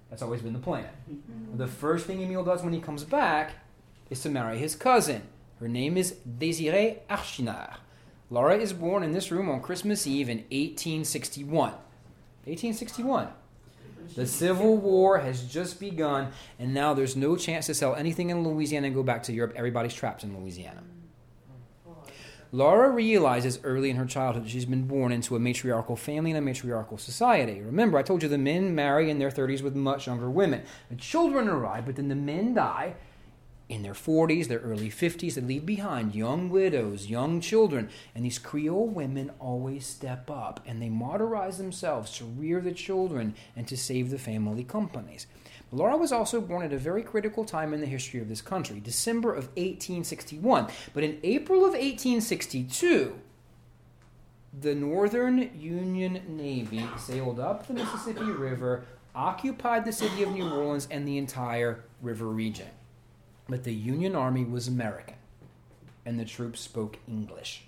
That's 0.09 0.21
always 0.21 0.41
been 0.41 0.53
the 0.53 0.59
plan. 0.59 0.89
Mm-hmm. 1.11 1.57
The 1.57 1.67
first 1.67 2.07
thing 2.07 2.21
Emile 2.21 2.43
does 2.43 2.63
when 2.63 2.73
he 2.73 2.79
comes 2.79 3.03
back 3.03 3.53
is 4.09 4.21
to 4.21 4.29
marry 4.29 4.57
his 4.57 4.75
cousin. 4.75 5.23
Her 5.59 5.67
name 5.67 5.97
is 5.97 6.15
Désirée 6.27 6.99
Archinard. 7.09 7.75
Laura 8.29 8.57
is 8.57 8.73
born 8.73 9.03
in 9.03 9.11
this 9.11 9.31
room 9.31 9.49
on 9.49 9.61
Christmas 9.61 10.05
Eve 10.07 10.29
in 10.29 10.37
1861. 10.37 11.73
1861. 12.45 13.27
The 14.15 14.25
Civil 14.25 14.77
War 14.77 15.19
has 15.19 15.43
just 15.43 15.79
begun, 15.79 16.31
and 16.57 16.73
now 16.73 16.93
there's 16.93 17.15
no 17.15 17.35
chance 17.35 17.67
to 17.67 17.73
sell 17.73 17.95
anything 17.95 18.29
in 18.29 18.43
Louisiana 18.43 18.87
and 18.87 18.95
go 18.95 19.03
back 19.03 19.23
to 19.23 19.33
Europe. 19.33 19.53
Everybody's 19.55 19.93
trapped 19.93 20.23
in 20.23 20.37
Louisiana. 20.37 20.81
Laura 22.51 22.89
realizes 22.89 23.59
early 23.63 23.91
in 23.91 23.95
her 23.97 24.05
childhood 24.05 24.45
that 24.45 24.49
she's 24.49 24.65
been 24.65 24.87
born 24.87 25.11
into 25.11 25.35
a 25.35 25.39
matriarchal 25.39 25.95
family 25.95 26.31
and 26.31 26.37
a 26.39 26.41
matriarchal 26.41 26.97
society. 26.97 27.61
Remember, 27.61 27.99
I 27.99 28.01
told 28.01 28.23
you 28.23 28.29
the 28.29 28.39
men 28.39 28.73
marry 28.73 29.11
in 29.11 29.19
their 29.19 29.29
30s 29.29 29.61
with 29.61 29.75
much 29.75 30.07
younger 30.07 30.31
women. 30.31 30.63
The 30.89 30.95
children 30.95 31.47
arrive, 31.47 31.85
but 31.85 31.95
then 31.95 32.07
the 32.07 32.15
men 32.15 32.55
die 32.55 32.95
in 33.69 33.83
their 33.83 33.93
40s, 33.93 34.47
their 34.47 34.59
early 34.59 34.89
50s. 34.89 35.35
They 35.35 35.41
leave 35.41 35.65
behind 35.65 36.15
young 36.15 36.49
widows, 36.49 37.05
young 37.07 37.39
children. 37.39 37.89
And 38.13 38.25
these 38.25 38.39
Creole 38.39 38.87
women 38.87 39.31
always 39.39 39.85
step 39.85 40.29
up 40.29 40.59
and 40.65 40.81
they 40.81 40.89
martyrize 40.89 41.57
themselves 41.57 42.11
to 42.17 42.25
rear 42.25 42.59
the 42.59 42.73
children 42.73 43.35
and 43.55 43.67
to 43.67 43.77
save 43.77 44.09
the 44.09 44.17
family 44.17 44.63
companies. 44.63 45.27
Laura 45.71 45.95
was 45.95 46.11
also 46.11 46.41
born 46.41 46.65
at 46.65 46.73
a 46.73 46.77
very 46.79 47.03
critical 47.03 47.45
time 47.45 47.73
in 47.73 47.79
the 47.79 47.85
history 47.85 48.19
of 48.19 48.27
this 48.27 48.41
country, 48.41 48.79
December 48.79 49.29
of 49.29 49.45
1861. 49.49 50.67
But 50.95 51.03
in 51.03 51.19
April 51.21 51.59
of 51.59 51.73
1862, 51.73 53.13
the 54.59 54.73
Northern 54.73 55.51
Union 55.59 56.21
Navy 56.27 56.83
sailed 56.97 57.39
up 57.39 57.67
the 57.67 57.75
Mississippi 57.75 58.31
River, 58.31 58.83
occupied 59.13 59.85
the 59.85 59.91
city 59.91 60.23
of 60.23 60.31
New 60.31 60.49
Orleans 60.49 60.87
and 60.89 61.07
the 61.07 61.19
entire 61.19 61.83
river 62.01 62.25
region. 62.25 62.67
But 63.49 63.63
the 63.63 63.73
Union 63.73 64.15
Army 64.15 64.45
was 64.45 64.67
American, 64.67 65.15
and 66.05 66.19
the 66.19 66.25
troops 66.25 66.59
spoke 66.59 66.99
English. 67.07 67.63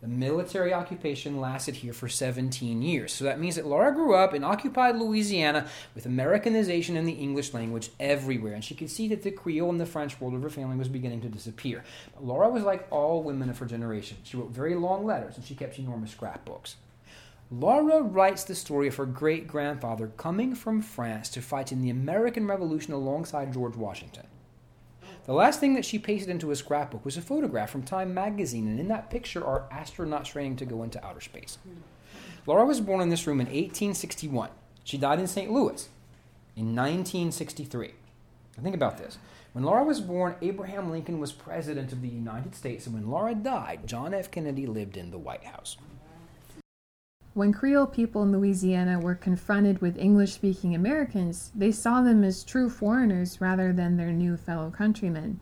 The 0.00 0.08
military 0.08 0.74
occupation 0.74 1.40
lasted 1.40 1.76
here 1.76 1.92
for 1.92 2.08
17 2.08 2.82
years. 2.82 3.12
So 3.12 3.24
that 3.24 3.38
means 3.38 3.54
that 3.54 3.66
Laura 3.66 3.94
grew 3.94 4.16
up 4.16 4.34
in 4.34 4.42
occupied 4.42 4.96
Louisiana 4.96 5.68
with 5.94 6.06
Americanization 6.06 6.96
and 6.96 7.06
the 7.06 7.12
English 7.12 7.54
language 7.54 7.90
everywhere. 8.00 8.54
And 8.54 8.64
she 8.64 8.74
could 8.74 8.90
see 8.90 9.06
that 9.08 9.22
the 9.22 9.30
Creole 9.30 9.70
and 9.70 9.80
the 9.80 9.86
French 9.86 10.20
world 10.20 10.34
of 10.34 10.42
her 10.42 10.50
family 10.50 10.76
was 10.76 10.88
beginning 10.88 11.20
to 11.20 11.28
disappear. 11.28 11.84
But 12.14 12.24
Laura 12.24 12.48
was 12.48 12.64
like 12.64 12.88
all 12.90 13.22
women 13.22 13.48
of 13.48 13.58
her 13.58 13.66
generation. 13.66 14.16
She 14.24 14.36
wrote 14.36 14.50
very 14.50 14.74
long 14.74 15.04
letters 15.06 15.36
and 15.36 15.44
she 15.44 15.54
kept 15.54 15.78
enormous 15.78 16.10
scrapbooks. 16.10 16.74
Laura 17.52 18.02
writes 18.02 18.42
the 18.42 18.56
story 18.56 18.88
of 18.88 18.96
her 18.96 19.06
great 19.06 19.46
grandfather 19.46 20.08
coming 20.16 20.56
from 20.56 20.82
France 20.82 21.28
to 21.28 21.40
fight 21.40 21.70
in 21.70 21.80
the 21.80 21.90
American 21.90 22.48
Revolution 22.48 22.92
alongside 22.92 23.52
George 23.52 23.76
Washington. 23.76 24.26
The 25.24 25.32
last 25.32 25.60
thing 25.60 25.74
that 25.74 25.84
she 25.84 26.00
pasted 26.00 26.30
into 26.30 26.50
a 26.50 26.56
scrapbook 26.56 27.04
was 27.04 27.16
a 27.16 27.22
photograph 27.22 27.70
from 27.70 27.84
Time 27.84 28.12
magazine, 28.12 28.66
and 28.66 28.80
in 28.80 28.88
that 28.88 29.08
picture 29.08 29.44
are 29.44 29.68
astronauts 29.72 30.24
training 30.24 30.56
to 30.56 30.64
go 30.64 30.82
into 30.82 31.04
outer 31.04 31.20
space. 31.20 31.58
Laura 32.44 32.66
was 32.66 32.80
born 32.80 33.00
in 33.00 33.08
this 33.08 33.26
room 33.26 33.40
in 33.40 33.46
1861. 33.46 34.50
She 34.82 34.98
died 34.98 35.20
in 35.20 35.28
St. 35.28 35.52
Louis 35.52 35.88
in 36.56 36.74
1963. 36.74 37.94
Now 38.56 38.62
think 38.64 38.74
about 38.74 38.98
this. 38.98 39.18
When 39.52 39.64
Laura 39.64 39.84
was 39.84 40.00
born, 40.00 40.34
Abraham 40.42 40.90
Lincoln 40.90 41.20
was 41.20 41.30
president 41.30 41.92
of 41.92 42.02
the 42.02 42.08
United 42.08 42.56
States, 42.56 42.86
and 42.86 42.94
when 42.94 43.08
Laura 43.08 43.34
died, 43.34 43.86
John 43.86 44.14
F. 44.14 44.30
Kennedy 44.30 44.66
lived 44.66 44.96
in 44.96 45.12
the 45.12 45.18
White 45.18 45.44
House. 45.44 45.76
When 47.34 47.54
Creole 47.54 47.86
people 47.86 48.22
in 48.24 48.30
Louisiana 48.30 49.00
were 49.00 49.14
confronted 49.14 49.80
with 49.80 49.96
English 49.96 50.34
speaking 50.34 50.74
Americans, 50.74 51.50
they 51.54 51.72
saw 51.72 52.02
them 52.02 52.22
as 52.22 52.44
true 52.44 52.68
foreigners 52.68 53.40
rather 53.40 53.72
than 53.72 53.96
their 53.96 54.12
new 54.12 54.36
fellow 54.36 54.70
countrymen. 54.70 55.40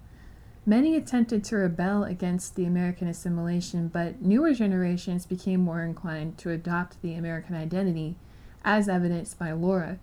Many 0.64 0.94
attempted 0.94 1.42
to 1.44 1.56
rebel 1.56 2.04
against 2.04 2.54
the 2.54 2.64
American 2.64 3.09
assimilation, 3.09 3.88
but 3.88 4.23
newer 4.23 4.54
generations 4.54 5.26
became 5.26 5.62
more 5.62 5.82
inclined 5.82 6.38
to 6.38 6.50
adopt 6.50 7.02
the 7.02 7.14
American 7.14 7.56
identity, 7.56 8.14
as 8.64 8.88
evidenced 8.88 9.37
by 9.37 9.50
Laura. 9.50 9.99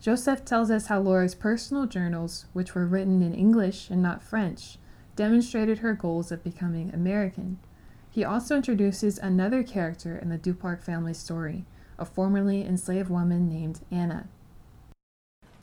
Joseph 0.00 0.46
tells 0.46 0.70
us 0.70 0.86
how 0.86 0.98
Laura's 0.98 1.34
personal 1.34 1.84
journals, 1.84 2.46
which 2.54 2.74
were 2.74 2.86
written 2.86 3.20
in 3.20 3.34
English 3.34 3.90
and 3.90 4.00
not 4.00 4.22
French, 4.22 4.78
demonstrated 5.14 5.80
her 5.80 5.92
goals 5.92 6.32
of 6.32 6.42
becoming 6.42 6.90
American. 6.94 7.58
He 8.18 8.24
also 8.24 8.56
introduces 8.56 9.16
another 9.16 9.62
character 9.62 10.18
in 10.18 10.28
the 10.28 10.38
Duparc 10.38 10.82
family 10.82 11.14
story, 11.14 11.64
a 12.00 12.04
formerly 12.04 12.64
enslaved 12.64 13.08
woman 13.08 13.48
named 13.48 13.78
Anna. 13.92 14.26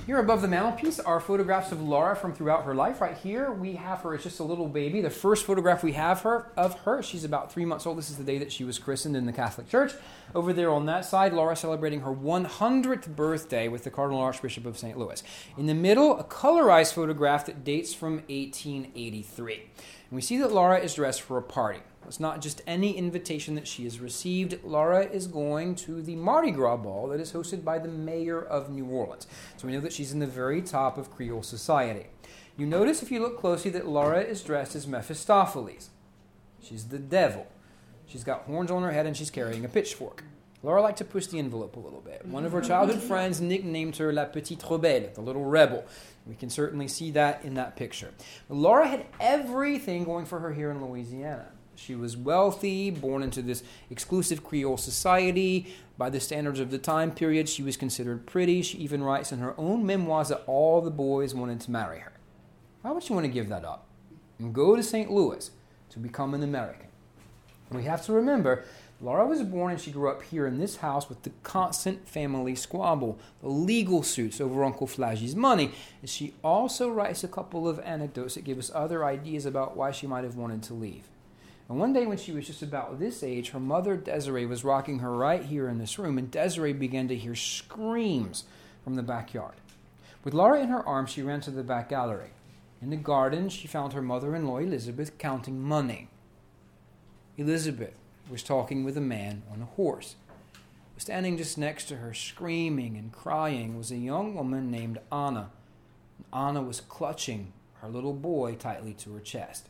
Here 0.06 0.20
above 0.20 0.42
the 0.42 0.48
mantelpiece 0.48 1.02
are 1.02 1.20
photographs 1.20 1.74
of 1.74 1.82
Laura 1.82 2.16
from 2.16 2.32
throughout 2.32 2.64
her 2.64 2.74
life. 2.74 3.02
Right 3.02 3.18
here, 3.18 3.52
we 3.52 3.74
have 3.74 4.02
her 4.04 4.14
as 4.14 4.24
just 4.24 4.40
a 4.40 4.46
little 4.46 4.70
baby. 4.70 5.02
The 5.02 5.10
first 5.10 5.46
photograph 5.46 5.84
we 5.84 5.92
have 5.94 6.22
her 6.22 6.50
of 6.56 6.80
her, 6.82 7.04
she's 7.04 7.26
about 7.26 7.52
three 7.52 7.66
months 7.66 7.86
old. 7.86 7.98
This 7.98 8.10
is 8.10 8.16
the 8.16 8.24
day 8.24 8.38
that 8.38 8.54
she 8.54 8.64
was 8.64 8.80
christened 8.80 9.18
in 9.18 9.26
the 9.26 9.34
Catholic 9.34 9.68
Church. 9.68 9.92
Over 10.34 10.54
there 10.54 10.72
on 10.72 10.86
that 10.86 11.04
side, 11.04 11.34
Laura 11.34 11.58
celebrating 11.58 12.02
her 12.02 12.14
100th 12.14 13.16
birthday 13.18 13.68
with 13.68 13.84
the 13.84 13.90
Cardinal 13.90 14.22
Archbishop 14.22 14.66
of 14.66 14.78
St. 14.78 14.98
Louis. 14.98 15.22
In 15.58 15.66
the 15.66 15.74
middle, 15.74 16.18
a 16.18 16.24
colorized 16.24 16.94
photograph 16.94 17.48
that 17.48 17.66
dates 17.66 17.94
from 17.94 18.24
1883. 18.30 19.56
And 19.56 19.64
we 20.12 20.22
see 20.22 20.38
that 20.38 20.54
Laura 20.54 20.80
is 20.80 20.94
dressed 20.94 21.22
for 21.22 21.38
a 21.38 21.42
party. 21.42 21.82
It's 22.08 22.20
not 22.20 22.42
just 22.42 22.62
any 22.68 22.98
invitation 22.98 23.56
that 23.56 23.68
she 23.68 23.84
has 23.84 24.00
received. 24.00 24.64
Laura 24.64 25.06
is 25.06 25.28
going 25.28 25.76
to 25.76 26.02
the 26.02 26.16
Mardi 26.16 26.52
Gras 26.52 26.78
ball 26.78 27.08
that 27.10 27.20
is 27.20 27.34
hosted 27.34 27.64
by 27.64 27.80
the 27.80 27.88
mayor 27.88 28.42
of 28.42 28.70
New 28.70 28.86
Orleans. 28.86 29.28
So 29.58 29.68
we 29.68 29.74
know 29.74 29.82
that 29.82 29.94
she's 29.94 30.12
in 30.12 30.20
the 30.20 30.28
very 30.28 30.62
top 30.62 30.98
of 30.98 31.12
Creole 31.12 31.44
society. 31.44 32.08
You 32.58 32.66
notice 32.66 33.04
if 33.04 33.12
you 33.12 33.20
look 33.20 33.40
closely 33.40 33.72
that 33.72 33.88
Laura 33.88 34.22
is 34.22 34.42
dressed 34.42 34.76
as 34.76 34.88
Mephistopheles. 34.88 35.90
She's 36.62 36.86
the 36.86 37.00
devil. 37.00 37.48
She's 38.08 38.24
got 38.24 38.44
horns 38.44 38.72
on 38.72 38.84
her 38.84 38.92
head 38.92 39.06
and 39.06 39.18
she's 39.18 39.30
carrying 39.30 39.66
a 39.66 39.70
pitchfork. 39.70 40.24
Laura 40.64 40.82
liked 40.82 40.98
to 40.98 41.06
push 41.06 41.28
the 41.28 41.38
envelope 41.38 41.76
a 41.76 41.80
little 41.80 42.02
bit. 42.02 42.26
One 42.26 42.46
of 42.46 42.52
her 42.52 42.62
childhood 42.62 43.02
friends 43.04 43.40
nicknamed 43.40 43.98
her 43.98 44.12
La 44.12 44.26
Petite 44.26 44.60
Rebelle, 44.60 45.14
the 45.14 45.22
little 45.22 45.46
rebel. 45.46 45.86
We 46.26 46.34
can 46.36 46.50
certainly 46.50 46.88
see 46.88 47.12
that 47.12 47.46
in 47.46 47.54
that 47.54 47.76
picture. 47.76 48.12
Laura 48.50 48.88
had 48.88 49.06
everything 49.20 50.06
going 50.06 50.26
for 50.26 50.40
her 50.40 50.54
here 50.54 50.72
in 50.72 50.84
Louisiana. 50.84 51.52
She 51.76 51.96
was 51.96 52.16
wealthy, 52.16 52.90
born 52.90 53.24
into 53.24 53.42
this 53.42 53.64
exclusive 53.90 54.44
Creole 54.44 54.78
society. 54.78 55.74
By 55.98 56.10
the 56.10 56.20
standards 56.20 56.60
of 56.60 56.72
the 56.72 56.78
time 56.78 57.12
period, 57.12 57.48
she 57.48 57.64
was 57.64 57.78
considered 57.78 58.26
pretty. 58.26 58.62
She 58.62 58.78
even 58.80 59.04
writes 59.04 59.32
in 59.32 59.40
her 59.40 59.54
own 59.58 59.86
memoirs 59.86 60.30
that 60.30 60.44
all 60.48 60.82
the 60.82 60.92
boys 60.92 61.34
wanted 61.34 61.62
to 61.62 61.72
marry 61.72 62.00
her. 62.00 62.14
Why 62.82 62.92
would 62.92 63.04
she 63.04 63.14
want 63.14 63.26
to 63.26 63.32
give 63.32 63.50
that 63.50 63.66
up? 63.66 63.86
and 64.40 64.54
go 64.54 64.76
to 64.76 64.84
St. 64.84 65.12
Louis 65.12 65.52
to 65.90 66.00
become 66.00 66.34
an 66.34 66.44
American. 66.44 66.88
We 67.72 67.84
have 67.84 68.06
to 68.06 68.14
remember 68.14 68.64
Laura 69.02 69.26
was 69.26 69.42
born 69.44 69.72
and 69.72 69.82
she 69.82 69.92
grew 69.92 70.10
up 70.10 70.24
here 70.24 70.48
in 70.48 70.58
this 70.58 70.78
house 70.78 71.10
with 71.10 71.24
the 71.24 71.32
constant 71.44 72.08
family 72.08 72.56
squabble, 72.56 73.20
the 73.42 73.50
legal 73.50 74.04
suits 74.04 74.40
over 74.40 74.64
Uncle 74.64 74.88
Flagy's 74.88 75.36
money. 75.36 75.72
And 76.02 76.10
she 76.10 76.34
also 76.44 76.90
writes 76.90 77.24
a 77.24 77.28
couple 77.28 77.68
of 77.68 77.80
anecdotes 77.80 78.36
that 78.36 78.46
give 78.46 78.60
us 78.60 78.72
other 78.74 79.04
ideas 79.04 79.46
about 79.46 79.76
why 79.76 79.92
she 79.92 80.08
might 80.08 80.24
have 80.24 80.36
wanted 80.36 80.64
to 80.64 80.74
leave. 80.74 81.10
And 81.68 81.80
one 81.80 81.94
day 81.94 82.06
when 82.06 82.18
she 82.18 82.32
was 82.32 82.46
just 82.46 82.62
about 82.62 83.00
this 83.00 83.24
age, 83.24 83.50
her 83.50 83.60
mother 83.60 83.98
Desiree 83.98 84.46
was 84.46 84.64
rocking 84.64 85.00
her 85.00 85.12
right 85.12 85.44
here 85.44 85.68
in 85.68 85.80
this 85.80 85.98
room, 85.98 86.18
and 86.18 86.30
Desiree 86.30 86.74
began 86.74 87.08
to 87.08 87.16
hear 87.16 87.36
screams 87.36 88.44
from 88.84 88.96
the 88.96 89.04
backyard. 89.04 89.56
With 90.24 90.34
Laura 90.34 90.62
in 90.62 90.70
her 90.70 90.88
arms, 90.88 91.10
she 91.10 91.24
ran 91.24 91.42
to 91.42 91.52
the 91.52 91.64
back 91.64 91.90
gallery. 91.90 92.32
In 92.82 92.92
the 92.92 92.98
garden, 92.98 93.50
she 93.50 93.68
found 93.68 93.94
her 93.94 94.02
mother 94.02 94.36
in 94.36 94.46
law, 94.46 94.58
Elizabeth, 94.58 95.18
counting 95.18 95.60
money. 95.60 96.10
Elizabeth 97.38 97.96
was 98.30 98.44
talking 98.44 98.84
with 98.84 98.98
a 98.98 99.02
man 99.02 99.42
on 99.52 99.62
a 99.62 99.66
horse. 99.66 100.16
Standing 100.98 101.38
just 101.38 101.58
next 101.58 101.86
to 101.86 101.98
her, 101.98 102.14
screaming 102.14 102.96
and 102.96 103.12
crying, 103.12 103.78
was 103.78 103.92
a 103.92 103.98
young 103.98 104.36
woman 104.36 104.72
named 104.72 105.00
Anna. 105.12 105.50
Anna 106.32 106.62
was 106.62 106.80
clutching 106.82 107.54
her 107.82 107.90
little 107.90 108.14
boy 108.14 108.56
tightly 108.56 108.94
to 108.94 109.14
her 109.14 109.20
chest. 109.20 109.68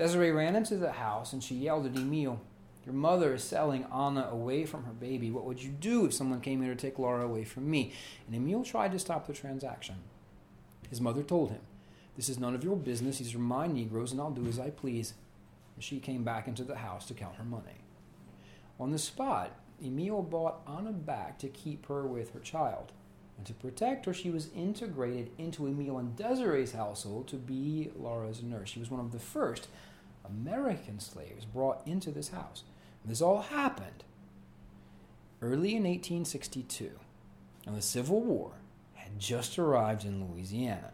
Desiree 0.00 0.30
ran 0.30 0.56
into 0.56 0.78
the 0.78 0.92
house 0.92 1.34
and 1.34 1.44
she 1.44 1.54
yelled 1.54 1.84
at 1.84 1.94
Emile, 1.94 2.40
Your 2.86 2.94
mother 2.94 3.34
is 3.34 3.44
selling 3.44 3.84
Anna 3.94 4.30
away 4.32 4.64
from 4.64 4.84
her 4.84 4.94
baby. 4.94 5.30
What 5.30 5.44
would 5.44 5.62
you 5.62 5.68
do 5.68 6.06
if 6.06 6.14
someone 6.14 6.40
came 6.40 6.62
here 6.62 6.74
to 6.74 6.80
take 6.80 6.98
Laura 6.98 7.22
away 7.22 7.44
from 7.44 7.70
me? 7.70 7.92
And 8.26 8.34
Emile 8.34 8.64
tried 8.64 8.92
to 8.92 8.98
stop 8.98 9.26
the 9.26 9.34
transaction. 9.34 9.96
His 10.88 11.02
mother 11.02 11.22
told 11.22 11.50
him, 11.50 11.60
This 12.16 12.30
is 12.30 12.38
none 12.38 12.54
of 12.54 12.64
your 12.64 12.76
business. 12.76 13.18
These 13.18 13.34
are 13.34 13.38
my 13.40 13.66
Negroes, 13.66 14.10
and 14.10 14.22
I'll 14.22 14.30
do 14.30 14.46
as 14.46 14.58
I 14.58 14.70
please 14.70 15.12
And 15.74 15.84
she 15.84 16.00
came 16.00 16.24
back 16.24 16.48
into 16.48 16.64
the 16.64 16.76
house 16.76 17.04
to 17.08 17.14
count 17.14 17.36
her 17.36 17.44
money. 17.44 17.84
On 18.78 18.92
the 18.92 18.98
spot, 18.98 19.50
Emile 19.84 20.22
bought 20.22 20.62
Anna 20.66 20.92
back 20.92 21.38
to 21.40 21.48
keep 21.48 21.84
her 21.88 22.06
with 22.06 22.32
her 22.32 22.40
child. 22.40 22.92
And 23.36 23.46
to 23.46 23.52
protect 23.52 24.06
her, 24.06 24.14
she 24.14 24.30
was 24.30 24.48
integrated 24.56 25.30
into 25.36 25.66
Emile 25.66 25.98
and 25.98 26.16
Desiree's 26.16 26.72
household 26.72 27.28
to 27.28 27.36
be 27.36 27.90
Laura's 27.94 28.42
nurse. 28.42 28.70
She 28.70 28.80
was 28.80 28.90
one 28.90 29.00
of 29.00 29.12
the 29.12 29.18
first 29.18 29.68
American 30.24 31.00
slaves 31.00 31.44
brought 31.44 31.86
into 31.86 32.10
this 32.10 32.28
house. 32.28 32.64
This 33.04 33.22
all 33.22 33.42
happened 33.42 34.04
early 35.42 35.70
in 35.70 35.84
1862, 35.84 36.90
and 37.66 37.76
the 37.76 37.82
Civil 37.82 38.20
War 38.20 38.52
had 38.94 39.18
just 39.18 39.58
arrived 39.58 40.04
in 40.04 40.24
Louisiana. 40.24 40.92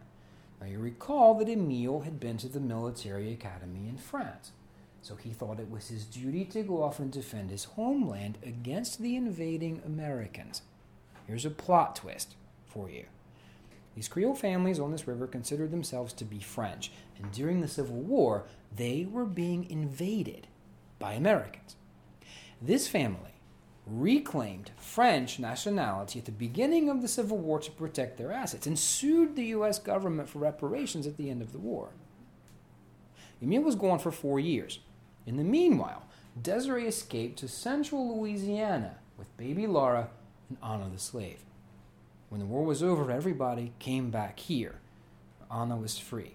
Now 0.59 0.67
you 0.67 0.79
recall 0.79 1.35
that 1.35 1.49
Emile 1.49 2.01
had 2.01 2.19
been 2.19 2.37
to 2.37 2.47
the 2.47 2.59
military 2.59 3.31
academy 3.31 3.87
in 3.87 3.97
France. 3.97 4.51
So 5.01 5.15
he 5.15 5.31
thought 5.31 5.59
it 5.59 5.69
was 5.69 5.87
his 5.87 6.05
duty 6.05 6.43
to 6.45 6.63
go 6.63 6.83
off 6.83 6.99
and 6.99 7.11
defend 7.11 7.51
his 7.51 7.65
homeland 7.65 8.37
against 8.43 8.99
the 8.99 9.15
invading 9.15 9.81
Americans. 9.85 10.63
Here's 11.27 11.45
a 11.45 11.49
plot 11.49 11.95
twist 11.95 12.35
for 12.65 12.89
you. 12.89 13.05
These 13.97 14.09
Creole 14.09 14.35
families 14.35 14.79
on 14.79 14.91
this 14.91 15.07
river 15.07 15.25
considered 15.25 15.71
themselves 15.71 16.13
to 16.13 16.23
be 16.23 16.37
French, 16.39 16.91
and 17.17 17.31
during 17.31 17.61
the 17.61 17.67
Civil 17.67 17.95
War, 17.95 18.45
they 18.75 19.07
were 19.09 19.25
being 19.25 19.67
invaded 19.71 20.45
by 20.99 21.13
Americans. 21.13 21.75
This 22.61 22.87
family 22.87 23.41
reclaimed 23.87 24.69
French 24.77 25.39
nationality 25.39 26.19
at 26.19 26.25
the 26.25 26.31
beginning 26.31 26.89
of 26.89 27.01
the 27.01 27.07
Civil 27.07 27.39
War 27.39 27.57
to 27.59 27.71
protect 27.71 28.19
their 28.19 28.31
assets 28.31 28.67
and 28.67 28.77
sued 28.77 29.35
the 29.35 29.45
U.S. 29.45 29.79
government 29.79 30.29
for 30.29 30.37
reparations 30.37 31.07
at 31.07 31.17
the 31.17 31.31
end 31.31 31.41
of 31.41 31.51
the 31.51 31.57
war. 31.57 31.89
Emile 33.41 33.63
was 33.63 33.73
gone 33.73 33.97
for 33.97 34.11
four 34.11 34.39
years. 34.39 34.77
In 35.25 35.37
the 35.37 35.43
meanwhile, 35.43 36.03
Desiree 36.39 36.85
escaped 36.85 37.39
to 37.39 37.47
central 37.47 38.15
Louisiana 38.15 38.97
with 39.17 39.35
baby 39.37 39.65
Laura 39.65 40.09
and 40.49 40.59
Anna 40.61 40.87
the 40.87 40.99
slave. 40.99 41.41
When 42.29 42.39
the 42.39 42.45
war 42.45 42.63
was 42.63 42.83
over, 42.83 43.09
everybody 43.11 43.73
came 43.79 44.09
back 44.09 44.39
here. 44.39 44.75
Anna 45.51 45.77
was 45.77 45.97
free. 45.97 46.33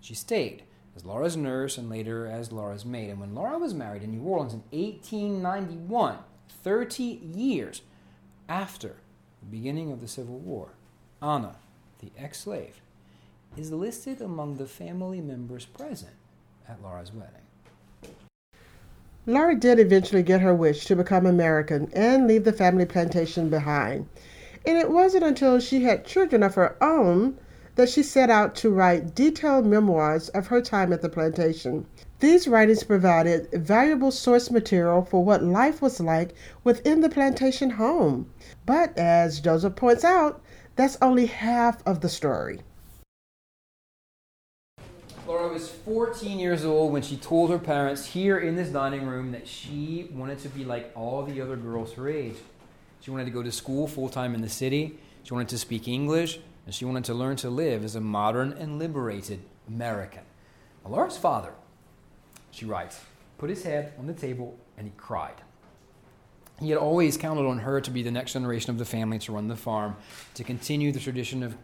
She 0.00 0.14
stayed 0.14 0.64
as 0.96 1.04
Laura's 1.04 1.36
nurse 1.36 1.78
and 1.78 1.88
later 1.88 2.26
as 2.26 2.52
Laura's 2.52 2.84
maid. 2.84 3.10
And 3.10 3.20
when 3.20 3.34
Laura 3.34 3.58
was 3.58 3.72
married 3.72 4.02
in 4.02 4.10
New 4.10 4.22
Orleans 4.22 4.52
in 4.52 4.62
1891, 4.70 6.18
30 6.62 7.02
years 7.02 7.82
after 8.48 8.96
the 9.40 9.46
beginning 9.50 9.92
of 9.92 10.00
the 10.00 10.08
Civil 10.08 10.38
War, 10.38 10.70
Anna, 11.20 11.56
the 12.00 12.10
ex 12.18 12.40
slave, 12.40 12.80
is 13.56 13.70
listed 13.70 14.20
among 14.20 14.56
the 14.56 14.66
family 14.66 15.20
members 15.20 15.64
present 15.64 16.14
at 16.68 16.82
Laura's 16.82 17.12
wedding. 17.12 17.36
Laura 19.24 19.54
did 19.54 19.78
eventually 19.78 20.22
get 20.22 20.40
her 20.40 20.54
wish 20.54 20.84
to 20.86 20.96
become 20.96 21.26
American 21.26 21.88
and 21.92 22.26
leave 22.26 22.42
the 22.42 22.52
family 22.52 22.84
plantation 22.84 23.48
behind. 23.48 24.08
And 24.64 24.78
it 24.78 24.90
wasn't 24.90 25.24
until 25.24 25.58
she 25.60 25.82
had 25.82 26.04
children 26.04 26.42
of 26.42 26.54
her 26.54 26.76
own 26.82 27.38
that 27.74 27.88
she 27.88 28.02
set 28.02 28.30
out 28.30 28.54
to 28.54 28.70
write 28.70 29.14
detailed 29.14 29.66
memoirs 29.66 30.28
of 30.30 30.48
her 30.48 30.60
time 30.60 30.92
at 30.92 31.00
the 31.00 31.08
plantation. 31.08 31.86
These 32.20 32.46
writings 32.46 32.84
provided 32.84 33.50
valuable 33.52 34.12
source 34.12 34.50
material 34.50 35.04
for 35.04 35.24
what 35.24 35.42
life 35.42 35.82
was 35.82 35.98
like 35.98 36.34
within 36.62 37.00
the 37.00 37.08
plantation 37.08 37.70
home. 37.70 38.30
But 38.64 38.96
as 38.96 39.40
Joseph 39.40 39.74
points 39.74 40.04
out, 40.04 40.40
that's 40.76 40.98
only 41.02 41.26
half 41.26 41.84
of 41.86 42.00
the 42.00 42.08
story. 42.08 42.60
Laura 45.26 45.48
was 45.48 45.68
14 45.68 46.38
years 46.38 46.64
old 46.64 46.92
when 46.92 47.02
she 47.02 47.16
told 47.16 47.50
her 47.50 47.58
parents 47.58 48.06
here 48.06 48.38
in 48.38 48.54
this 48.56 48.68
dining 48.68 49.06
room 49.06 49.32
that 49.32 49.46
she 49.46 50.08
wanted 50.12 50.38
to 50.40 50.48
be 50.48 50.64
like 50.64 50.92
all 50.94 51.22
the 51.24 51.40
other 51.40 51.56
girls 51.56 51.92
her 51.94 52.08
age. 52.08 52.36
She 53.02 53.10
wanted 53.10 53.24
to 53.24 53.32
go 53.32 53.42
to 53.42 53.50
school 53.50 53.88
full 53.88 54.08
time 54.08 54.34
in 54.34 54.40
the 54.40 54.48
city, 54.48 54.96
she 55.24 55.34
wanted 55.34 55.48
to 55.48 55.58
speak 55.58 55.88
English, 55.88 56.38
and 56.64 56.74
she 56.74 56.84
wanted 56.84 57.04
to 57.04 57.14
learn 57.14 57.34
to 57.36 57.50
live 57.50 57.84
as 57.84 57.96
a 57.96 58.00
modern 58.00 58.52
and 58.52 58.78
liberated 58.78 59.40
American. 59.66 60.22
Laura's 60.86 61.16
father, 61.16 61.52
she 62.52 62.64
writes, 62.64 63.00
put 63.38 63.50
his 63.50 63.64
head 63.64 63.92
on 63.98 64.06
the 64.06 64.12
table 64.12 64.56
and 64.78 64.86
he 64.86 64.92
cried. 64.96 65.34
He 66.60 66.68
had 66.68 66.78
always 66.78 67.16
counted 67.16 67.44
on 67.44 67.58
her 67.58 67.80
to 67.80 67.90
be 67.90 68.02
the 68.02 68.10
next 68.12 68.34
generation 68.34 68.70
of 68.70 68.78
the 68.78 68.84
family 68.84 69.18
to 69.20 69.32
run 69.32 69.48
the 69.48 69.56
farm, 69.56 69.96
to 70.34 70.44
continue 70.44 70.92
the 70.92 71.00
tradition 71.00 71.42
of, 71.42 71.56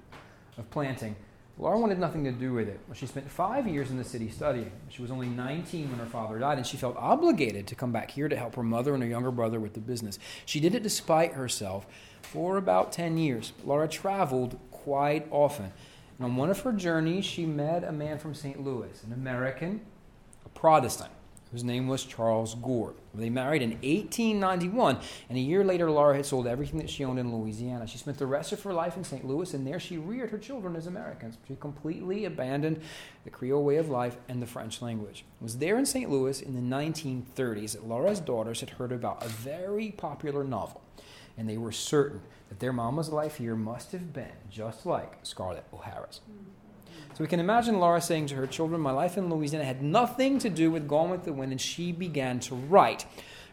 of 0.56 0.68
planting. 0.70 1.14
Laura 1.60 1.76
wanted 1.78 1.98
nothing 1.98 2.22
to 2.22 2.30
do 2.30 2.52
with 2.52 2.68
it. 2.68 2.78
She 2.94 3.06
spent 3.06 3.28
five 3.28 3.66
years 3.66 3.90
in 3.90 3.96
the 3.96 4.04
city 4.04 4.30
studying. 4.30 4.70
She 4.90 5.02
was 5.02 5.10
only 5.10 5.26
19 5.26 5.90
when 5.90 5.98
her 5.98 6.06
father 6.06 6.38
died, 6.38 6.56
and 6.58 6.66
she 6.66 6.76
felt 6.76 6.96
obligated 6.96 7.66
to 7.66 7.74
come 7.74 7.90
back 7.90 8.12
here 8.12 8.28
to 8.28 8.36
help 8.36 8.54
her 8.54 8.62
mother 8.62 8.94
and 8.94 9.02
her 9.02 9.08
younger 9.08 9.32
brother 9.32 9.58
with 9.58 9.74
the 9.74 9.80
business. 9.80 10.20
She 10.46 10.60
did 10.60 10.76
it 10.76 10.84
despite 10.84 11.32
herself 11.32 11.84
for 12.22 12.56
about 12.58 12.92
10 12.92 13.18
years. 13.18 13.52
Laura 13.64 13.88
traveled 13.88 14.56
quite 14.70 15.26
often. 15.32 15.72
And 16.18 16.26
on 16.26 16.36
one 16.36 16.48
of 16.48 16.60
her 16.60 16.72
journeys, 16.72 17.24
she 17.24 17.44
met 17.44 17.82
a 17.82 17.92
man 17.92 18.18
from 18.18 18.34
St. 18.34 18.62
Louis, 18.62 19.02
an 19.02 19.12
American, 19.12 19.80
a 20.44 20.48
Protestant 20.50 21.10
whose 21.50 21.64
name 21.64 21.88
was 21.88 22.04
Charles 22.04 22.54
Gore. 22.54 22.94
They 23.18 23.30
married 23.30 23.62
in 23.62 23.70
1891, 23.70 24.98
and 25.28 25.38
a 25.38 25.40
year 25.40 25.64
later, 25.64 25.90
Laura 25.90 26.16
had 26.16 26.26
sold 26.26 26.46
everything 26.46 26.78
that 26.78 26.90
she 26.90 27.04
owned 27.04 27.18
in 27.18 27.36
Louisiana. 27.36 27.86
She 27.86 27.98
spent 27.98 28.18
the 28.18 28.26
rest 28.26 28.52
of 28.52 28.62
her 28.62 28.72
life 28.72 28.96
in 28.96 29.04
St. 29.04 29.24
Louis, 29.24 29.52
and 29.54 29.66
there 29.66 29.80
she 29.80 29.98
reared 29.98 30.30
her 30.30 30.38
children 30.38 30.76
as 30.76 30.86
Americans. 30.86 31.36
She 31.46 31.56
completely 31.56 32.24
abandoned 32.24 32.80
the 33.24 33.30
Creole 33.30 33.64
way 33.64 33.76
of 33.76 33.88
life 33.88 34.16
and 34.28 34.40
the 34.40 34.46
French 34.46 34.80
language. 34.80 35.24
It 35.40 35.42
was 35.42 35.58
there 35.58 35.78
in 35.78 35.86
St. 35.86 36.10
Louis 36.10 36.40
in 36.40 36.54
the 36.54 36.76
1930s 36.76 37.72
that 37.72 37.86
Laura's 37.86 38.20
daughters 38.20 38.60
had 38.60 38.70
heard 38.70 38.92
about 38.92 39.24
a 39.24 39.28
very 39.28 39.90
popular 39.90 40.44
novel, 40.44 40.82
and 41.36 41.48
they 41.48 41.58
were 41.58 41.72
certain 41.72 42.22
that 42.48 42.60
their 42.60 42.72
mama's 42.72 43.10
life 43.10 43.36
here 43.36 43.54
must 43.54 43.92
have 43.92 44.12
been 44.12 44.36
just 44.50 44.86
like 44.86 45.18
Scarlett 45.22 45.64
O'Hara's. 45.72 46.20
So 47.18 47.24
we 47.24 47.28
can 47.28 47.40
imagine 47.40 47.80
Laura 47.80 48.00
saying 48.00 48.28
to 48.28 48.36
her 48.36 48.46
children, 48.46 48.80
My 48.80 48.92
life 48.92 49.18
in 49.18 49.28
Louisiana 49.28 49.64
had 49.64 49.82
nothing 49.82 50.38
to 50.38 50.48
do 50.48 50.70
with 50.70 50.86
Gone 50.86 51.10
with 51.10 51.24
the 51.24 51.32
Wind, 51.32 51.50
and 51.50 51.60
she 51.60 51.90
began 51.90 52.38
to 52.38 52.54
write. 52.54 53.06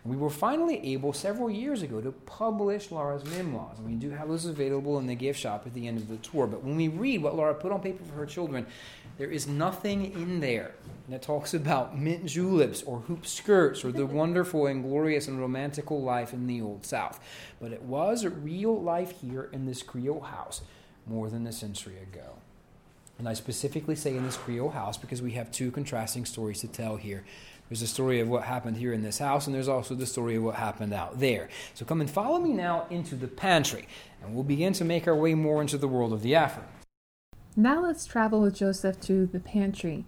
And 0.04 0.14
we 0.14 0.18
were 0.18 0.30
finally 0.30 0.94
able, 0.94 1.14
several 1.14 1.50
years 1.50 1.82
ago, 1.82 2.00
to 2.00 2.12
publish 2.12 2.92
Laura's 2.92 3.26
memoirs. 3.26 3.80
And 3.80 3.88
we 3.88 3.96
do 3.96 4.12
have 4.12 4.28
those 4.28 4.46
available 4.46 5.00
in 5.00 5.08
the 5.08 5.16
gift 5.16 5.40
shop 5.40 5.64
at 5.66 5.74
the 5.74 5.88
end 5.88 5.98
of 5.98 6.08
the 6.08 6.18
tour. 6.18 6.46
But 6.46 6.64
when 6.64 6.76
we 6.76 6.90
read 6.90 7.24
what 7.24 7.36
Laura 7.36 7.56
put 7.56 7.72
on 7.72 7.82
paper 7.82 8.04
for 8.04 8.14
her 8.14 8.28
children, 8.28 8.68
there 9.18 9.32
is 9.32 9.48
nothing 9.48 10.14
in 10.14 10.42
there 10.42 10.76
that 11.10 11.24
talks 11.24 11.56
about 11.56 11.98
mint 11.98 12.28
juleps 12.28 12.84
or 12.84 13.00
hoop 13.00 13.26
skirts 13.26 13.84
or 13.84 13.92
the 13.92 14.06
wonderful 14.22 14.68
and 14.68 14.84
glorious 14.84 15.28
and 15.28 15.40
romantical 15.40 16.04
life 16.04 16.34
in 16.34 16.46
the 16.46 16.62
Old 16.62 16.86
South. 16.86 17.20
But 17.60 17.72
it 17.72 17.82
was 17.82 18.28
real 18.28 18.80
life 18.80 19.22
here 19.22 19.50
in 19.52 19.66
this 19.66 19.82
Creole 19.82 20.22
house 20.22 20.62
more 21.08 21.32
than 21.32 21.48
a 21.48 21.52
century 21.52 21.98
ago. 21.98 22.36
And 23.18 23.30
I 23.30 23.34
specifically 23.34 23.96
say 23.96 24.16
in 24.16 24.24
this 24.24 24.38
Creole 24.38 24.72
house 24.72 24.98
because 24.98 25.22
we 25.22 25.32
have 25.32 25.52
two 25.52 25.72
contrasting 25.72 26.26
stories 26.26 26.60
to 26.62 26.68
tell 26.68 26.98
here. 26.98 27.24
There's 27.70 27.82
a 27.82 27.88
story 27.88 28.20
of 28.20 28.28
what 28.28 28.44
happened 28.44 28.78
here 28.78 28.94
in 28.94 29.02
this 29.02 29.18
house, 29.18 29.48
and 29.48 29.56
there's 29.56 29.68
also 29.68 29.96
the 29.96 30.06
story 30.06 30.36
of 30.36 30.44
what 30.44 30.56
happened 30.56 30.94
out 30.94 31.20
there. 31.20 31.50
So 31.74 31.84
come 31.84 32.00
and 32.00 32.10
follow 32.10 32.40
me 32.40 32.52
now 32.52 32.86
into 32.92 33.16
the 33.16 33.28
pantry, 33.28 33.88
and 34.22 34.36
we'll 34.36 34.44
begin 34.44 34.74
to 34.74 34.86
make 34.86 35.08
our 35.08 35.16
way 35.16 35.34
more 35.34 35.62
into 35.62 35.78
the 35.78 35.88
world 35.88 36.14
of 36.14 36.22
the 36.22 36.36
African. 36.36 36.70
Now 37.56 37.82
let's 37.82 38.06
travel 38.06 38.42
with 38.42 38.56
Joseph 38.56 39.00
to 39.02 39.26
the 39.26 39.40
pantry. 39.40 40.06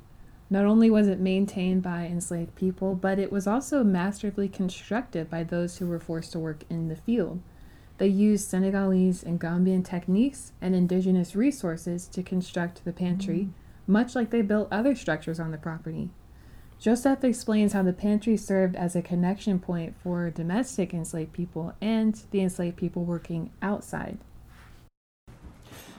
Not 0.50 0.66
only 0.66 0.90
was 0.90 1.08
it 1.08 1.20
maintained 1.20 1.82
by 1.82 2.06
enslaved 2.06 2.56
people, 2.56 2.94
but 2.94 3.20
it 3.20 3.32
was 3.32 3.48
also 3.48 3.84
masterfully 3.84 4.50
constructed 4.50 5.30
by 5.30 5.44
those 5.44 5.78
who 5.78 5.88
were 5.88 6.00
forced 6.00 6.34
to 6.34 6.40
work 6.40 6.64
in 6.70 6.90
the 6.90 6.96
field. 6.96 7.42
They 7.98 8.08
used 8.08 8.48
Senegalese 8.48 9.24
and 9.24 9.40
Gambian 9.40 9.84
techniques 9.84 10.52
and 10.62 10.76
indigenous 10.76 11.36
resources 11.36 12.08
to 12.10 12.22
construct 12.22 12.86
the 12.86 12.94
pantry, 12.94 13.40
mm. 13.40 13.50
much 13.88 14.16
like 14.16 14.30
they 14.30 14.44
built 14.44 14.68
other 14.72 14.96
structures 14.96 15.40
on 15.40 15.52
the 15.52 15.58
property. 15.58 16.10
Joseph 16.80 17.24
explains 17.24 17.74
how 17.74 17.82
the 17.82 17.94
pantry 17.94 18.38
served 18.38 18.76
as 18.76 18.96
a 18.96 19.02
connection 19.02 19.58
point 19.58 19.96
for 20.04 20.30
domestic 20.30 20.94
enslaved 20.94 21.34
people 21.34 21.74
and 21.82 22.22
the 22.30 22.42
enslaved 22.42 22.78
people 22.78 23.04
working 23.04 23.50
outside. 23.64 24.20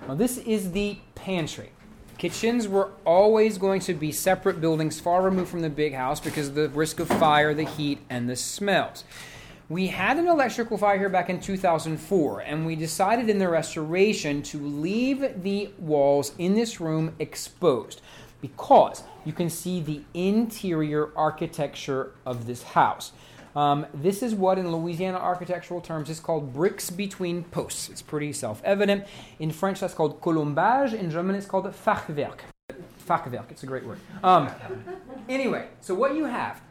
Now, 0.06 0.14
this 0.14 0.38
is 0.38 0.70
the 0.70 0.98
pantry. 1.16 1.70
Kitchens 2.16 2.68
were 2.68 2.90
always 3.04 3.58
going 3.58 3.80
to 3.82 3.94
be 3.94 4.12
separate 4.12 4.60
buildings 4.60 5.00
far 5.00 5.22
removed 5.22 5.50
from 5.50 5.62
the 5.62 5.70
big 5.70 5.94
house 5.94 6.20
because 6.20 6.48
of 6.48 6.54
the 6.54 6.68
risk 6.68 7.00
of 7.00 7.08
fire, 7.08 7.54
the 7.54 7.64
heat, 7.64 7.98
and 8.08 8.28
the 8.28 8.36
smells. 8.36 9.04
We 9.70 9.88
had 9.88 10.16
an 10.16 10.28
electrical 10.28 10.78
fire 10.78 10.98
here 10.98 11.10
back 11.10 11.28
in 11.28 11.40
2004, 11.40 12.40
and 12.40 12.64
we 12.64 12.74
decided 12.74 13.28
in 13.28 13.38
the 13.38 13.50
restoration 13.50 14.42
to 14.44 14.58
leave 14.58 15.42
the 15.42 15.70
walls 15.78 16.32
in 16.38 16.54
this 16.54 16.80
room 16.80 17.14
exposed 17.18 18.00
because 18.40 19.02
you 19.26 19.34
can 19.34 19.50
see 19.50 19.82
the 19.82 20.00
interior 20.14 21.10
architecture 21.14 22.12
of 22.24 22.46
this 22.46 22.62
house. 22.62 23.12
Um, 23.54 23.84
this 23.92 24.22
is 24.22 24.34
what, 24.34 24.56
in 24.58 24.72
Louisiana 24.74 25.18
architectural 25.18 25.82
terms, 25.82 26.08
is 26.08 26.18
called 26.18 26.54
bricks 26.54 26.88
between 26.88 27.44
posts. 27.44 27.90
It's 27.90 28.00
pretty 28.00 28.32
self 28.32 28.62
evident. 28.64 29.04
In 29.38 29.50
French, 29.50 29.80
that's 29.80 29.92
called 29.92 30.22
colombage. 30.22 30.94
In 30.94 31.10
German, 31.10 31.36
it's 31.36 31.46
called 31.46 31.66
Fachwerk. 31.66 32.38
Fachwerk, 33.06 33.50
it's 33.50 33.64
a 33.64 33.66
great 33.66 33.84
word. 33.84 33.98
Um, 34.24 34.48
anyway, 35.28 35.68
so 35.82 35.94
what 35.94 36.14
you 36.14 36.24
have 36.24 36.62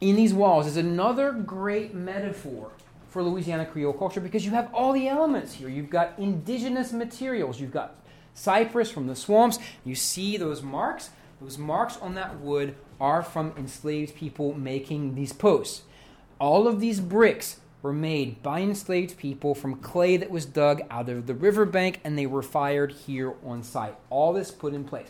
in 0.00 0.16
these 0.16 0.32
walls 0.32 0.66
is 0.66 0.76
another 0.76 1.32
great 1.32 1.94
metaphor 1.94 2.70
for 3.08 3.22
Louisiana 3.22 3.66
Creole 3.66 3.92
culture 3.92 4.20
because 4.20 4.44
you 4.44 4.52
have 4.52 4.72
all 4.72 4.92
the 4.92 5.08
elements 5.08 5.54
here. 5.54 5.68
You've 5.68 5.90
got 5.90 6.18
indigenous 6.18 6.92
materials, 6.92 7.60
you've 7.60 7.72
got 7.72 7.96
cypress 8.34 8.90
from 8.90 9.06
the 9.06 9.16
swamps. 9.16 9.58
You 9.84 9.94
see 9.94 10.36
those 10.36 10.62
marks? 10.62 11.10
Those 11.40 11.58
marks 11.58 11.96
on 11.98 12.14
that 12.14 12.40
wood 12.40 12.76
are 13.00 13.22
from 13.22 13.52
enslaved 13.56 14.14
people 14.14 14.54
making 14.54 15.14
these 15.14 15.32
posts. 15.32 15.82
All 16.38 16.68
of 16.68 16.80
these 16.80 17.00
bricks 17.00 17.60
were 17.82 17.92
made 17.92 18.42
by 18.42 18.60
enslaved 18.60 19.16
people 19.16 19.54
from 19.54 19.76
clay 19.76 20.16
that 20.18 20.30
was 20.30 20.44
dug 20.44 20.82
out 20.90 21.08
of 21.08 21.26
the 21.26 21.34
riverbank 21.34 22.00
and 22.04 22.18
they 22.18 22.26
were 22.26 22.42
fired 22.42 22.92
here 22.92 23.34
on 23.44 23.62
site. 23.62 23.94
All 24.10 24.32
this 24.32 24.50
put 24.50 24.74
in 24.74 24.84
place. 24.84 25.08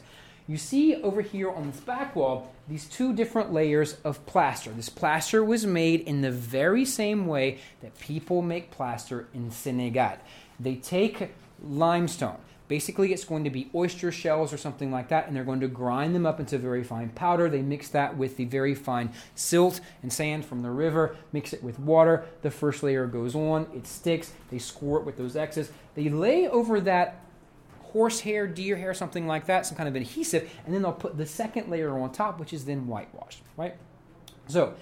You 0.51 0.57
see 0.57 0.97
over 0.97 1.21
here 1.21 1.49
on 1.49 1.71
this 1.71 1.79
back 1.79 2.17
wall 2.17 2.51
these 2.69 2.87
two 2.87 3.15
different 3.15 3.53
layers 3.53 3.99
of 4.03 4.27
plaster. 4.27 4.73
This 4.73 4.89
plaster 4.89 5.45
was 5.45 5.65
made 5.65 6.01
in 6.01 6.23
the 6.23 6.33
very 6.33 6.85
same 6.85 7.29
way 7.29 7.59
that 7.83 7.97
people 8.01 8.43
make 8.43 8.73
plaster 8.73 9.29
in 9.33 9.53
Senegal. 9.53 10.19
They 10.59 10.75
take 10.75 11.31
limestone. 11.63 12.39
Basically, 12.67 13.13
it's 13.13 13.25
going 13.25 13.45
to 13.45 13.51
be 13.51 13.71
oyster 13.77 14.11
shells 14.11 14.53
or 14.53 14.57
something 14.57 14.91
like 14.91 15.09
that, 15.11 15.29
and 15.29 15.37
they're 15.37 15.45
going 15.45 15.61
to 15.61 15.69
grind 15.69 16.17
them 16.17 16.27
up 16.27 16.41
into 16.41 16.59
very 16.59 16.83
fine 16.83 17.11
powder. 17.11 17.49
They 17.49 17.63
mix 17.63 17.89
that 17.91 18.17
with 18.17 18.37
the 18.37 18.45
very 18.45 18.75
fine 18.75 19.13
silt 19.37 19.81
and 20.03 20.13
sand 20.13 20.45
from 20.45 20.63
the 20.63 20.71
river, 20.71 21.15
mix 21.33 21.53
it 21.53 21.63
with 21.63 21.79
water. 21.79 22.25
The 22.43 22.51
first 22.51 22.83
layer 22.83 23.07
goes 23.07 23.37
on, 23.37 23.69
it 23.73 23.87
sticks. 23.87 24.33
They 24.51 24.59
score 24.59 24.99
it 24.99 25.07
with 25.07 25.17
those 25.17 25.37
X's. 25.37 25.71
They 25.95 26.09
lay 26.09 26.49
over 26.49 26.81
that 26.81 27.21
horsehair, 27.93 28.47
deer 28.47 28.77
hair, 28.77 28.95
something 28.95 29.27
like 29.27 29.47
that, 29.47 29.67
some 29.67 29.77
kind 29.77 29.89
of 29.89 29.97
adhesive, 29.97 30.51
and 30.65 30.75
then 30.75 30.83
they'll 30.83 30.93
put 30.93 31.17
the 31.17 31.27
second 31.27 31.69
layer 31.69 31.99
on 31.99 32.13
top, 32.13 32.39
which 32.39 32.53
is 32.53 32.65
then 32.65 32.87
whitewashed, 32.87 33.43
right? 33.57 33.77
So, 34.49 34.75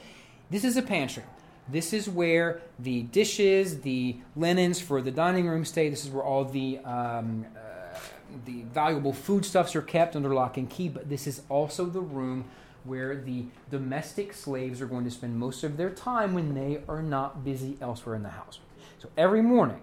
this 0.50 0.64
is 0.64 0.76
a 0.76 0.82
pantry. 0.82 1.24
This 1.70 1.92
is 1.92 2.08
where 2.08 2.62
the 2.78 3.02
dishes, 3.02 3.82
the 3.82 4.16
linens 4.34 4.80
for 4.80 5.02
the 5.02 5.10
dining 5.10 5.46
room 5.46 5.64
stay. 5.64 5.90
This 5.90 6.04
is 6.04 6.10
where 6.10 6.24
all 6.24 6.44
the 6.44 6.78
um, 6.78 7.44
uh, 7.54 7.98
the 8.46 8.62
valuable 8.72 9.12
foodstuffs 9.12 9.76
are 9.76 9.82
kept 9.82 10.16
under 10.16 10.32
lock 10.32 10.56
and 10.56 10.68
key. 10.68 10.88
But 10.88 11.10
this 11.10 11.26
is 11.26 11.42
also 11.50 11.84
the 11.84 12.00
room 12.00 12.46
where 12.84 13.16
the 13.16 13.44
domestic 13.70 14.32
slaves 14.32 14.80
are 14.80 14.86
going 14.86 15.04
to 15.04 15.10
spend 15.10 15.38
most 15.38 15.62
of 15.62 15.76
their 15.76 15.90
time 15.90 16.32
when 16.32 16.54
they 16.54 16.80
are 16.88 17.02
not 17.02 17.44
busy 17.44 17.76
elsewhere 17.80 18.14
in 18.14 18.22
the 18.22 18.30
house. 18.30 18.60
So 18.98 19.10
every 19.16 19.42
morning, 19.42 19.80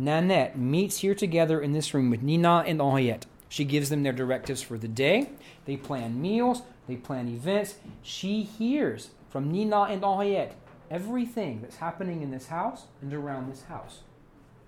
Nanette 0.00 0.56
meets 0.56 0.98
here 0.98 1.14
together 1.16 1.60
in 1.60 1.72
this 1.72 1.92
room 1.92 2.08
with 2.08 2.22
Nina 2.22 2.62
and 2.64 2.80
Henriette. 2.80 3.26
She 3.48 3.64
gives 3.64 3.90
them 3.90 4.04
their 4.04 4.12
directives 4.12 4.62
for 4.62 4.78
the 4.78 4.86
day. 4.86 5.30
They 5.64 5.76
plan 5.76 6.22
meals, 6.22 6.62
they 6.86 6.94
plan 6.94 7.26
events. 7.28 7.74
She 8.00 8.42
hears 8.42 9.10
from 9.28 9.50
Nina 9.50 9.82
and 9.82 10.04
Henriette 10.04 10.54
everything 10.88 11.62
that's 11.62 11.78
happening 11.78 12.22
in 12.22 12.30
this 12.30 12.46
house 12.46 12.84
and 13.02 13.12
around 13.12 13.50
this 13.50 13.64
house. 13.64 14.02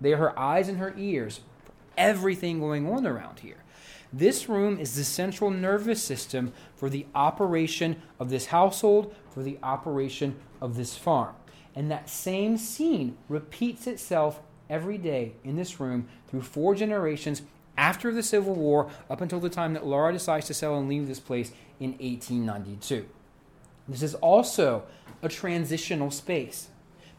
They 0.00 0.12
are 0.14 0.18
her 0.18 0.38
eyes 0.38 0.68
and 0.68 0.78
her 0.78 0.94
ears 0.98 1.40
for 1.64 1.72
everything 1.96 2.58
going 2.58 2.90
on 2.90 3.06
around 3.06 3.38
here. 3.38 3.62
This 4.12 4.48
room 4.48 4.80
is 4.80 4.96
the 4.96 5.04
central 5.04 5.50
nervous 5.50 6.02
system 6.02 6.52
for 6.74 6.90
the 6.90 7.06
operation 7.14 8.02
of 8.18 8.30
this 8.30 8.46
household, 8.46 9.14
for 9.30 9.44
the 9.44 9.58
operation 9.62 10.34
of 10.60 10.74
this 10.74 10.96
farm. 10.96 11.36
And 11.76 11.88
that 11.92 12.10
same 12.10 12.56
scene 12.56 13.16
repeats 13.28 13.86
itself 13.86 14.40
every 14.70 14.96
day 14.96 15.32
in 15.44 15.56
this 15.56 15.80
room 15.80 16.08
through 16.28 16.42
four 16.42 16.74
generations 16.74 17.42
after 17.76 18.12
the 18.12 18.22
Civil 18.22 18.54
War 18.54 18.90
up 19.10 19.20
until 19.20 19.40
the 19.40 19.50
time 19.50 19.74
that 19.74 19.84
Laura 19.84 20.12
decides 20.12 20.46
to 20.46 20.54
sell 20.54 20.78
and 20.78 20.88
leave 20.88 21.08
this 21.08 21.20
place 21.20 21.50
in 21.78 21.90
1892. 21.92 23.06
This 23.88 24.02
is 24.02 24.14
also 24.16 24.84
a 25.22 25.28
transitional 25.28 26.10
space 26.10 26.68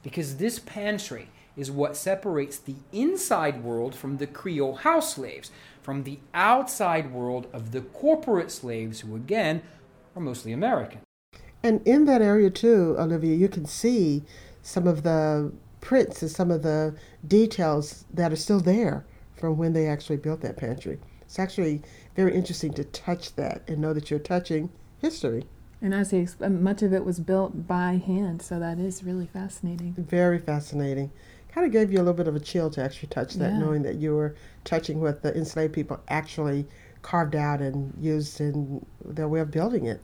because 0.01 0.37
this 0.37 0.59
pantry 0.59 1.29
is 1.57 1.69
what 1.69 1.97
separates 1.97 2.57
the 2.57 2.75
inside 2.91 3.63
world 3.63 3.93
from 3.93 4.17
the 4.17 4.27
Creole 4.27 4.75
house 4.75 5.15
slaves, 5.15 5.51
from 5.81 6.03
the 6.03 6.19
outside 6.33 7.11
world 7.11 7.47
of 7.51 7.71
the 7.71 7.81
corporate 7.81 8.51
slaves, 8.51 9.01
who 9.01 9.15
again 9.15 9.61
are 10.15 10.21
mostly 10.21 10.53
American. 10.53 11.01
And 11.61 11.85
in 11.85 12.05
that 12.05 12.21
area 12.21 12.49
too, 12.49 12.95
Olivia, 12.97 13.35
you 13.35 13.49
can 13.49 13.65
see 13.65 14.23
some 14.61 14.87
of 14.87 15.03
the 15.03 15.51
prints 15.81 16.21
and 16.21 16.31
some 16.31 16.51
of 16.51 16.61
the 16.63 16.95
details 17.27 18.05
that 18.13 18.31
are 18.31 18.37
still 18.37 18.59
there 18.59 19.05
from 19.35 19.57
when 19.57 19.73
they 19.73 19.87
actually 19.87 20.17
built 20.17 20.41
that 20.41 20.57
pantry. 20.57 20.99
It's 21.21 21.39
actually 21.39 21.81
very 22.15 22.33
interesting 22.33 22.73
to 22.73 22.83
touch 22.83 23.35
that 23.35 23.63
and 23.67 23.79
know 23.79 23.93
that 23.93 24.09
you're 24.09 24.19
touching 24.19 24.69
history. 24.99 25.45
And 25.81 25.93
as 25.93 26.11
he 26.11 26.27
uh, 26.39 26.49
much 26.49 26.83
of 26.83 26.93
it 26.93 27.03
was 27.03 27.19
built 27.19 27.67
by 27.67 27.93
hand, 27.93 28.41
so 28.41 28.59
that 28.59 28.77
is 28.77 29.03
really 29.03 29.25
fascinating. 29.25 29.95
Very 29.97 30.37
fascinating. 30.37 31.11
Kind 31.51 31.65
of 31.65 31.73
gave 31.73 31.91
you 31.91 31.97
a 31.97 32.03
little 32.03 32.13
bit 32.13 32.27
of 32.27 32.35
a 32.35 32.39
chill 32.39 32.69
to 32.69 32.83
actually 32.83 33.09
touch 33.09 33.33
that, 33.35 33.53
Yeah. 33.53 33.59
knowing 33.59 33.81
that 33.81 33.95
you 33.95 34.15
were 34.15 34.35
touching 34.63 35.01
what 35.01 35.23
the 35.23 35.35
enslaved 35.35 35.73
people 35.73 35.99
actually 36.07 36.67
carved 37.01 37.35
out 37.35 37.61
and 37.61 37.93
used 37.99 38.39
in 38.39 38.85
their 39.03 39.27
way 39.27 39.39
of 39.39 39.49
building 39.49 39.85
it. 39.85 40.01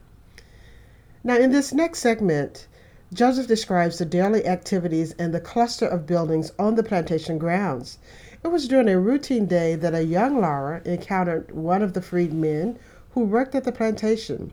Now, 1.23 1.37
in 1.37 1.51
this 1.51 1.73
next 1.73 1.99
segment, 1.99 2.67
Joseph 3.13 3.47
describes 3.47 3.99
the 3.99 4.05
daily 4.05 4.45
activities 4.45 5.15
and 5.17 5.33
the 5.33 5.39
cluster 5.39 5.85
of 5.85 6.05
buildings 6.05 6.51
on 6.59 6.75
the 6.75 6.83
plantation 6.83 7.37
grounds. 7.37 7.99
It 8.43 8.49
was 8.49 8.67
during 8.67 8.89
a 8.89 8.99
routine 8.99 9.45
day 9.45 9.75
that 9.75 9.95
a 9.95 10.03
young 10.03 10.41
Laura 10.41 10.81
encountered 10.83 11.51
one 11.51 11.81
of 11.81 11.93
the 11.93 12.01
freed 12.01 12.33
men 12.33 12.77
who 13.11 13.21
worked 13.21 13.55
at 13.55 13.63
the 13.63 13.71
plantation. 13.71 14.51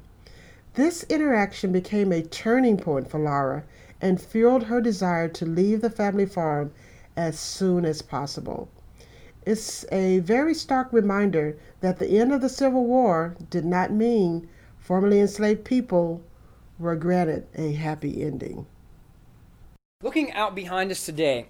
This 0.74 1.02
interaction 1.08 1.72
became 1.72 2.12
a 2.12 2.22
turning 2.22 2.76
point 2.76 3.10
for 3.10 3.18
Laura 3.18 3.64
and 4.00 4.20
fueled 4.20 4.64
her 4.64 4.80
desire 4.80 5.26
to 5.30 5.44
leave 5.44 5.80
the 5.80 5.90
family 5.90 6.24
farm 6.24 6.70
as 7.16 7.36
soon 7.36 7.84
as 7.84 8.02
possible. 8.02 8.68
It's 9.44 9.84
a 9.90 10.20
very 10.20 10.54
stark 10.54 10.92
reminder 10.92 11.56
that 11.80 11.98
the 11.98 12.20
end 12.20 12.32
of 12.32 12.40
the 12.40 12.48
Civil 12.48 12.84
War 12.84 13.34
did 13.50 13.64
not 13.64 13.90
mean 13.92 14.48
formerly 14.78 15.18
enslaved 15.18 15.64
people 15.64 16.22
were 16.78 16.96
granted 16.96 17.46
a 17.54 17.72
happy 17.72 18.22
ending. 18.22 18.66
Looking 20.02 20.32
out 20.32 20.54
behind 20.54 20.90
us 20.90 21.04
today, 21.04 21.46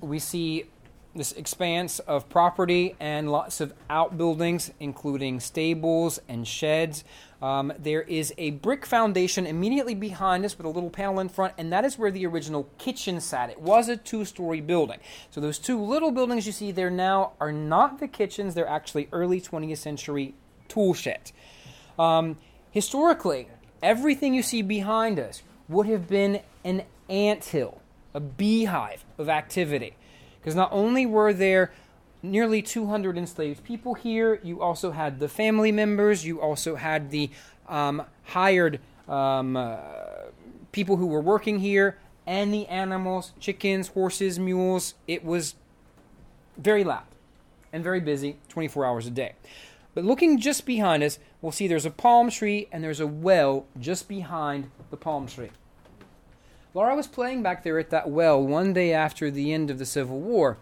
we 0.00 0.18
see 0.18 0.66
this 1.14 1.32
expanse 1.32 2.00
of 2.00 2.28
property 2.28 2.96
and 2.98 3.30
lots 3.30 3.60
of 3.60 3.72
outbuildings, 3.88 4.72
including 4.80 5.38
stables 5.38 6.20
and 6.28 6.46
sheds. 6.46 7.04
Um, 7.40 7.72
there 7.78 8.02
is 8.02 8.34
a 8.36 8.50
brick 8.50 8.84
foundation 8.84 9.46
immediately 9.46 9.94
behind 9.94 10.44
us 10.44 10.56
with 10.56 10.66
a 10.66 10.68
little 10.68 10.90
panel 10.90 11.20
in 11.20 11.28
front, 11.28 11.54
and 11.56 11.72
that 11.72 11.84
is 11.84 11.98
where 11.98 12.10
the 12.10 12.26
original 12.26 12.68
kitchen 12.78 13.20
sat. 13.20 13.50
It 13.50 13.60
was 13.60 13.88
a 13.88 13.96
two 13.96 14.24
story 14.24 14.60
building. 14.60 14.98
So, 15.30 15.40
those 15.40 15.58
two 15.58 15.80
little 15.80 16.10
buildings 16.10 16.46
you 16.46 16.52
see 16.52 16.72
there 16.72 16.90
now 16.90 17.32
are 17.40 17.52
not 17.52 18.00
the 18.00 18.08
kitchens, 18.08 18.54
they're 18.54 18.66
actually 18.66 19.08
early 19.12 19.40
20th 19.40 19.78
century 19.78 20.34
tool 20.68 20.94
sheds. 20.94 21.32
Um, 21.98 22.38
historically, 22.70 23.48
everything 23.84 24.32
you 24.34 24.42
see 24.42 24.62
behind 24.62 25.20
us 25.20 25.42
would 25.68 25.86
have 25.86 26.08
been 26.08 26.40
an 26.64 26.82
anthill, 27.08 27.80
a 28.14 28.20
beehive 28.20 29.04
of 29.18 29.28
activity. 29.28 29.94
Because 30.40 30.54
not 30.54 30.70
only 30.72 31.06
were 31.06 31.32
there 31.32 31.70
nearly 32.22 32.62
200 32.62 33.18
enslaved 33.18 33.62
people 33.62 33.94
here, 33.94 34.40
you 34.42 34.62
also 34.62 34.90
had 34.90 35.20
the 35.20 35.28
family 35.28 35.70
members, 35.70 36.24
you 36.24 36.40
also 36.40 36.76
had 36.76 37.10
the 37.10 37.30
um, 37.68 38.02
hired 38.24 38.80
um, 39.06 39.56
uh, 39.56 39.76
people 40.72 40.96
who 40.96 41.06
were 41.06 41.20
working 41.20 41.58
here 41.58 41.98
and 42.26 42.52
the 42.52 42.66
animals 42.68 43.32
chickens, 43.38 43.88
horses, 43.88 44.38
mules. 44.38 44.94
It 45.06 45.24
was 45.24 45.54
very 46.56 46.84
loud 46.84 47.04
and 47.70 47.84
very 47.84 48.00
busy 48.00 48.38
24 48.48 48.86
hours 48.86 49.06
a 49.06 49.10
day. 49.10 49.34
But 49.94 50.04
looking 50.04 50.40
just 50.40 50.66
behind 50.66 51.02
us, 51.02 51.18
we'll 51.44 51.52
see 51.52 51.68
there's 51.68 51.84
a 51.84 51.90
palm 51.90 52.30
tree 52.30 52.66
and 52.72 52.82
there's 52.82 53.00
a 53.00 53.06
well 53.06 53.66
just 53.78 54.08
behind 54.08 54.70
the 54.90 54.96
palm 54.96 55.26
tree. 55.26 55.50
Laura 56.72 56.96
was 56.96 57.06
playing 57.06 57.42
back 57.42 57.62
there 57.62 57.78
at 57.78 57.90
that 57.90 58.08
well 58.08 58.42
one 58.42 58.72
day 58.72 58.94
after 58.94 59.30
the 59.30 59.52
end 59.52 59.70
of 59.70 59.78
the 59.78 59.84
Civil 59.84 60.20
War, 60.20 60.56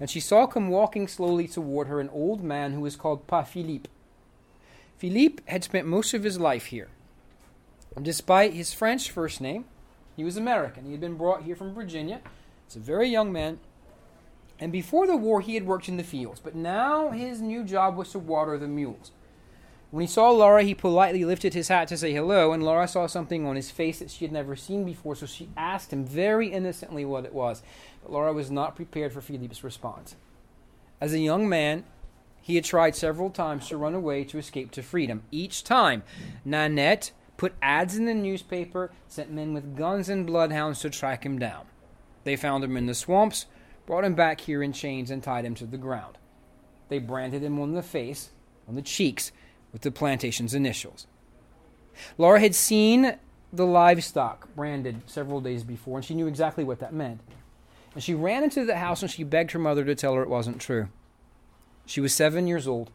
and 0.00 0.10
she 0.10 0.18
saw 0.18 0.44
come 0.44 0.70
walking 0.70 1.06
slowly 1.06 1.46
toward 1.46 1.86
her 1.86 2.00
an 2.00 2.08
old 2.08 2.42
man 2.42 2.72
who 2.72 2.80
was 2.80 2.96
called 2.96 3.28
Pa 3.28 3.44
Philippe. 3.44 3.88
Philippe 4.96 5.40
had 5.46 5.62
spent 5.62 5.86
most 5.86 6.12
of 6.12 6.24
his 6.24 6.40
life 6.40 6.66
here. 6.66 6.88
Despite 8.02 8.54
his 8.54 8.72
French 8.72 9.12
first 9.12 9.40
name, 9.40 9.66
he 10.16 10.24
was 10.24 10.36
American. 10.36 10.84
He 10.84 10.90
had 10.90 11.00
been 11.00 11.16
brought 11.16 11.44
here 11.44 11.54
from 11.54 11.74
Virginia. 11.74 12.22
He's 12.66 12.74
a 12.74 12.80
very 12.80 13.08
young 13.08 13.32
man. 13.32 13.60
And 14.58 14.72
before 14.72 15.06
the 15.06 15.16
war, 15.16 15.40
he 15.40 15.54
had 15.54 15.64
worked 15.64 15.88
in 15.88 15.96
the 15.96 16.02
fields, 16.02 16.40
but 16.40 16.56
now 16.56 17.10
his 17.10 17.40
new 17.40 17.62
job 17.62 17.96
was 17.96 18.10
to 18.10 18.18
water 18.18 18.58
the 18.58 18.66
mules. 18.66 19.12
When 19.90 20.02
he 20.02 20.06
saw 20.06 20.30
Laura, 20.30 20.62
he 20.62 20.74
politely 20.74 21.24
lifted 21.24 21.54
his 21.54 21.68
hat 21.68 21.88
to 21.88 21.96
say 21.96 22.12
hello, 22.12 22.52
and 22.52 22.62
Laura 22.62 22.86
saw 22.86 23.06
something 23.06 23.46
on 23.46 23.56
his 23.56 23.70
face 23.70 24.00
that 24.00 24.10
she 24.10 24.26
had 24.26 24.32
never 24.32 24.54
seen 24.54 24.84
before, 24.84 25.14
so 25.14 25.24
she 25.24 25.48
asked 25.56 25.92
him 25.92 26.04
very 26.04 26.48
innocently 26.48 27.06
what 27.06 27.24
it 27.24 27.32
was. 27.32 27.62
But 28.02 28.12
Laura 28.12 28.34
was 28.34 28.50
not 28.50 28.76
prepared 28.76 29.14
for 29.14 29.22
Philippe's 29.22 29.64
response. 29.64 30.14
As 31.00 31.14
a 31.14 31.18
young 31.18 31.48
man, 31.48 31.84
he 32.42 32.56
had 32.56 32.64
tried 32.64 32.96
several 32.96 33.30
times 33.30 33.68
to 33.68 33.78
run 33.78 33.94
away 33.94 34.24
to 34.24 34.36
escape 34.36 34.70
to 34.72 34.82
freedom. 34.82 35.22
Each 35.30 35.64
time, 35.64 36.02
Nanette 36.44 37.12
put 37.38 37.54
ads 37.62 37.96
in 37.96 38.04
the 38.04 38.14
newspaper, 38.14 38.90
sent 39.06 39.32
men 39.32 39.54
with 39.54 39.76
guns 39.76 40.10
and 40.10 40.26
bloodhounds 40.26 40.80
to 40.80 40.90
track 40.90 41.24
him 41.24 41.38
down. 41.38 41.64
They 42.24 42.36
found 42.36 42.62
him 42.62 42.76
in 42.76 42.84
the 42.84 42.94
swamps, 42.94 43.46
brought 43.86 44.04
him 44.04 44.14
back 44.14 44.42
here 44.42 44.62
in 44.62 44.74
chains, 44.74 45.10
and 45.10 45.22
tied 45.22 45.46
him 45.46 45.54
to 45.54 45.66
the 45.66 45.78
ground. 45.78 46.18
They 46.90 46.98
branded 46.98 47.42
him 47.42 47.58
on 47.58 47.72
the 47.72 47.82
face, 47.82 48.30
on 48.66 48.74
the 48.74 48.82
cheeks, 48.82 49.32
with 49.78 49.82
the 49.82 49.96
plantation's 49.96 50.54
initials. 50.54 51.06
Laura 52.16 52.40
had 52.40 52.54
seen 52.54 53.16
the 53.52 53.64
livestock 53.66 54.52
branded 54.56 55.02
several 55.06 55.40
days 55.40 55.62
before, 55.62 55.98
and 55.98 56.04
she 56.04 56.16
knew 56.16 56.26
exactly 56.26 56.64
what 56.64 56.80
that 56.80 56.92
meant. 56.92 57.20
And 57.94 58.02
she 58.02 58.12
ran 58.12 58.42
into 58.42 58.64
the 58.64 58.76
house 58.76 59.02
and 59.02 59.10
she 59.10 59.22
begged 59.22 59.52
her 59.52 59.58
mother 59.58 59.84
to 59.84 59.94
tell 59.94 60.14
her 60.14 60.22
it 60.22 60.28
wasn't 60.28 60.60
true. 60.60 60.88
She 61.86 62.00
was 62.00 62.12
seven 62.12 62.48
years 62.48 62.66
old 62.66 62.90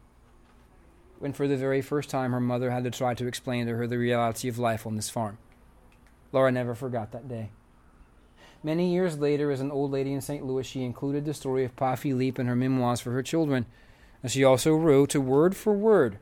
when, 1.18 1.32
for 1.32 1.48
the 1.48 1.56
very 1.56 1.80
first 1.80 2.10
time, 2.10 2.32
her 2.32 2.40
mother 2.40 2.70
had 2.70 2.84
to 2.84 2.90
try 2.90 3.14
to 3.14 3.26
explain 3.26 3.66
to 3.66 3.74
her 3.76 3.86
the 3.86 3.98
reality 3.98 4.48
of 4.48 4.58
life 4.58 4.86
on 4.86 4.96
this 4.96 5.08
farm. 5.08 5.38
Laura 6.32 6.52
never 6.52 6.74
forgot 6.74 7.12
that 7.12 7.28
day. 7.28 7.50
Many 8.62 8.92
years 8.92 9.18
later, 9.18 9.50
as 9.50 9.60
an 9.60 9.70
old 9.70 9.90
lady 9.90 10.12
in 10.12 10.20
St. 10.20 10.44
Louis, 10.44 10.66
she 10.66 10.84
included 10.84 11.24
the 11.24 11.34
story 11.34 11.64
of 11.64 11.76
Pa 11.76 11.96
Philippe 11.96 12.40
in 12.40 12.46
her 12.46 12.56
memoirs 12.56 13.00
for 13.00 13.12
her 13.12 13.22
children. 13.22 13.64
And 14.22 14.30
she 14.32 14.44
also 14.44 14.74
wrote, 14.74 15.14
word 15.14 15.54
for 15.54 15.74
word, 15.74 16.18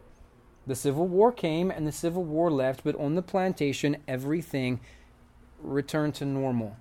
the 0.66 0.75
Civil 0.75 1.09
War 1.09 1.33
came 1.33 1.70
and 1.70 1.87
the 1.87 1.92
Civil 1.92 2.25
War 2.25 2.51
left, 2.51 2.85
but 2.85 2.96
on 2.96 3.14
the 3.14 3.22
plantation, 3.22 3.96
everything 4.07 4.81
returned 5.61 6.14
to 6.16 6.25
normal. 6.25 6.77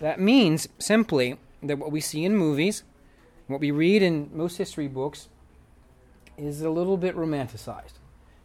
That 0.00 0.20
means 0.20 0.68
simply 0.78 1.38
that 1.62 1.78
what 1.78 1.90
we 1.90 2.00
see 2.00 2.24
in 2.24 2.36
movies, 2.36 2.84
what 3.46 3.60
we 3.60 3.70
read 3.70 4.02
in 4.02 4.30
most 4.32 4.58
history 4.58 4.88
books, 4.88 5.28
is 6.36 6.60
a 6.60 6.70
little 6.70 6.96
bit 6.96 7.16
romanticized. 7.16 7.94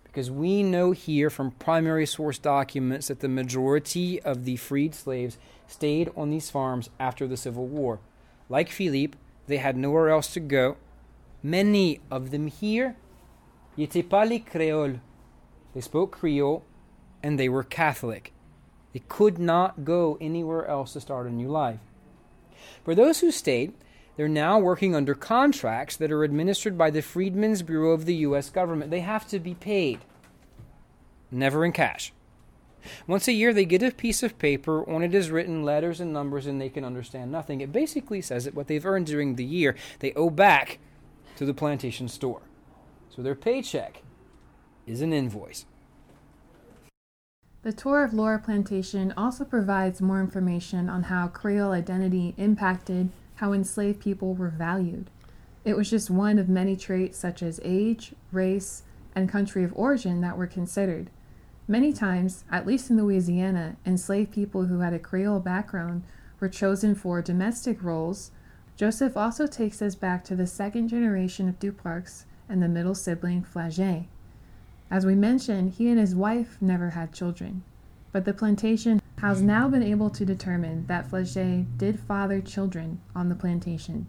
Because 0.03 0.31
we 0.31 0.63
know 0.63 0.91
here 0.91 1.29
from 1.29 1.51
primary 1.51 2.05
source 2.05 2.37
documents 2.37 3.07
that 3.07 3.19
the 3.19 3.29
majority 3.29 4.21
of 4.21 4.45
the 4.45 4.57
freed 4.57 4.93
slaves 4.93 5.37
stayed 5.67 6.11
on 6.17 6.29
these 6.29 6.49
farms 6.49 6.89
after 6.99 7.27
the 7.27 7.37
Civil 7.37 7.67
War. 7.67 7.99
Like 8.49 8.69
Philippe, 8.69 9.17
they 9.47 9.57
had 9.57 9.77
nowhere 9.77 10.09
else 10.09 10.33
to 10.33 10.39
go. 10.39 10.77
Many 11.43 12.01
of 12.09 12.31
them 12.31 12.47
here 12.47 12.95
They 13.75 13.87
spoke 15.81 16.11
Creole 16.11 16.63
and 17.23 17.39
they 17.39 17.49
were 17.49 17.63
Catholic. 17.63 18.33
They 18.93 19.01
could 19.07 19.39
not 19.39 19.85
go 19.85 20.17
anywhere 20.19 20.65
else 20.67 20.93
to 20.93 21.01
start 21.01 21.27
a 21.27 21.31
new 21.31 21.47
life. 21.47 21.79
For 22.83 22.93
those 22.93 23.19
who 23.21 23.31
stayed, 23.31 23.73
they're 24.17 24.27
now 24.27 24.59
working 24.59 24.93
under 24.93 25.15
contracts 25.15 25.95
that 25.97 26.11
are 26.11 26.23
administered 26.23 26.77
by 26.77 26.89
the 26.89 27.01
Freedmen's 27.01 27.61
Bureau 27.61 27.91
of 27.91 28.05
the 28.05 28.15
U.S. 28.15 28.49
government. 28.49 28.91
They 28.91 28.99
have 28.99 29.27
to 29.29 29.39
be 29.39 29.55
paid, 29.55 29.99
never 31.31 31.63
in 31.63 31.71
cash. 31.71 32.11
Once 33.07 33.27
a 33.27 33.33
year, 33.33 33.53
they 33.53 33.65
get 33.65 33.83
a 33.83 33.91
piece 33.91 34.23
of 34.23 34.37
paper. 34.37 34.87
On 34.89 35.03
it 35.03 35.15
is 35.15 35.31
written 35.31 35.63
letters 35.63 36.01
and 36.01 36.11
numbers, 36.11 36.45
and 36.45 36.59
they 36.59 36.69
can 36.69 36.83
understand 36.83 37.31
nothing. 37.31 37.61
It 37.61 37.71
basically 37.71 38.21
says 38.21 38.43
that 38.45 38.55
what 38.55 38.67
they've 38.67 38.85
earned 38.85 39.05
during 39.05 39.35
the 39.35 39.45
year, 39.45 39.75
they 39.99 40.13
owe 40.13 40.29
back 40.29 40.79
to 41.37 41.45
the 41.45 41.53
plantation 41.53 42.07
store. 42.07 42.41
So 43.13 43.21
their 43.21 43.35
paycheck 43.35 44.03
is 44.87 45.01
an 45.01 45.11
invoice. 45.11 45.65
The 47.63 47.73
tour 47.73 48.03
of 48.03 48.13
Laura 48.13 48.39
Plantation 48.39 49.13
also 49.17 49.43
provides 49.43 50.01
more 50.01 50.21
information 50.21 50.89
on 50.89 51.03
how 51.03 51.27
Creole 51.27 51.73
identity 51.73 52.33
impacted 52.37 53.09
how 53.35 53.53
enslaved 53.53 53.99
people 53.99 54.33
were 54.33 54.49
valued. 54.49 55.09
It 55.65 55.75
was 55.75 55.89
just 55.89 56.09
one 56.09 56.39
of 56.39 56.49
many 56.49 56.75
traits 56.75 57.17
such 57.17 57.43
as 57.43 57.59
age, 57.63 58.13
race, 58.31 58.83
and 59.13 59.29
country 59.29 59.63
of 59.63 59.73
origin 59.75 60.21
that 60.21 60.37
were 60.37 60.47
considered. 60.47 61.09
Many 61.67 61.93
times, 61.93 62.45
at 62.49 62.65
least 62.65 62.89
in 62.89 62.97
Louisiana, 62.97 63.75
enslaved 63.85 64.31
people 64.31 64.65
who 64.65 64.79
had 64.79 64.93
a 64.93 64.99
Creole 64.99 65.39
background 65.39 66.03
were 66.39 66.49
chosen 66.49 66.95
for 66.95 67.21
domestic 67.21 67.83
roles. 67.83 68.31
Joseph 68.75 69.15
also 69.15 69.45
takes 69.45 69.81
us 69.81 69.95
back 69.95 70.23
to 70.23 70.35
the 70.35 70.47
second 70.47 70.87
generation 70.87 71.47
of 71.47 71.59
Duparcs 71.59 72.23
and 72.51 72.61
the 72.61 72.67
middle 72.67 72.93
sibling 72.93 73.41
Flagy. 73.41 74.07
As 74.91 75.05
we 75.05 75.15
mentioned, 75.15 75.75
he 75.75 75.87
and 75.87 75.97
his 75.97 76.13
wife 76.13 76.57
never 76.59 76.89
had 76.89 77.13
children, 77.13 77.63
but 78.11 78.25
the 78.25 78.33
plantation 78.33 79.01
has 79.19 79.41
now 79.41 79.69
been 79.69 79.81
able 79.81 80.09
to 80.09 80.25
determine 80.25 80.85
that 80.87 81.09
Flagy 81.09 81.65
did 81.77 81.99
father 81.99 82.41
children 82.41 82.99
on 83.15 83.29
the 83.29 83.35
plantation. 83.35 84.07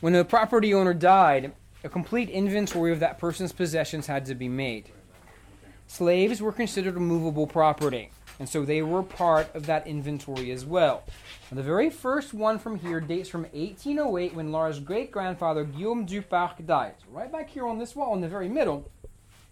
When 0.00 0.14
a 0.14 0.24
property 0.24 0.72
owner 0.72 0.94
died, 0.94 1.52
a 1.82 1.88
complete 1.88 2.30
inventory 2.30 2.92
of 2.92 3.00
that 3.00 3.18
person's 3.18 3.52
possessions 3.52 4.06
had 4.06 4.24
to 4.26 4.34
be 4.34 4.48
made. 4.48 4.90
Slaves 5.88 6.40
were 6.40 6.52
considered 6.52 6.96
movable 6.98 7.46
property, 7.46 8.10
and 8.40 8.48
so 8.48 8.64
they 8.64 8.80
were 8.80 9.02
part 9.02 9.54
of 9.54 9.66
that 9.66 9.86
inventory 9.86 10.50
as 10.50 10.64
well. 10.64 11.04
And 11.50 11.58
the 11.58 11.62
very 11.62 11.90
first 11.90 12.32
one 12.32 12.58
from 12.58 12.78
here 12.78 12.98
dates 12.98 13.28
from 13.28 13.42
1808 13.42 14.34
when 14.34 14.50
Laura's 14.50 14.80
great 14.80 15.12
grandfather 15.12 15.62
Guillaume 15.62 16.06
Duparc 16.06 16.66
died. 16.66 16.94
So 17.00 17.06
right 17.12 17.30
back 17.30 17.50
here 17.50 17.66
on 17.66 17.78
this 17.78 17.94
wall 17.94 18.14
in 18.14 18.22
the 18.22 18.28
very 18.28 18.48
middle 18.48 18.90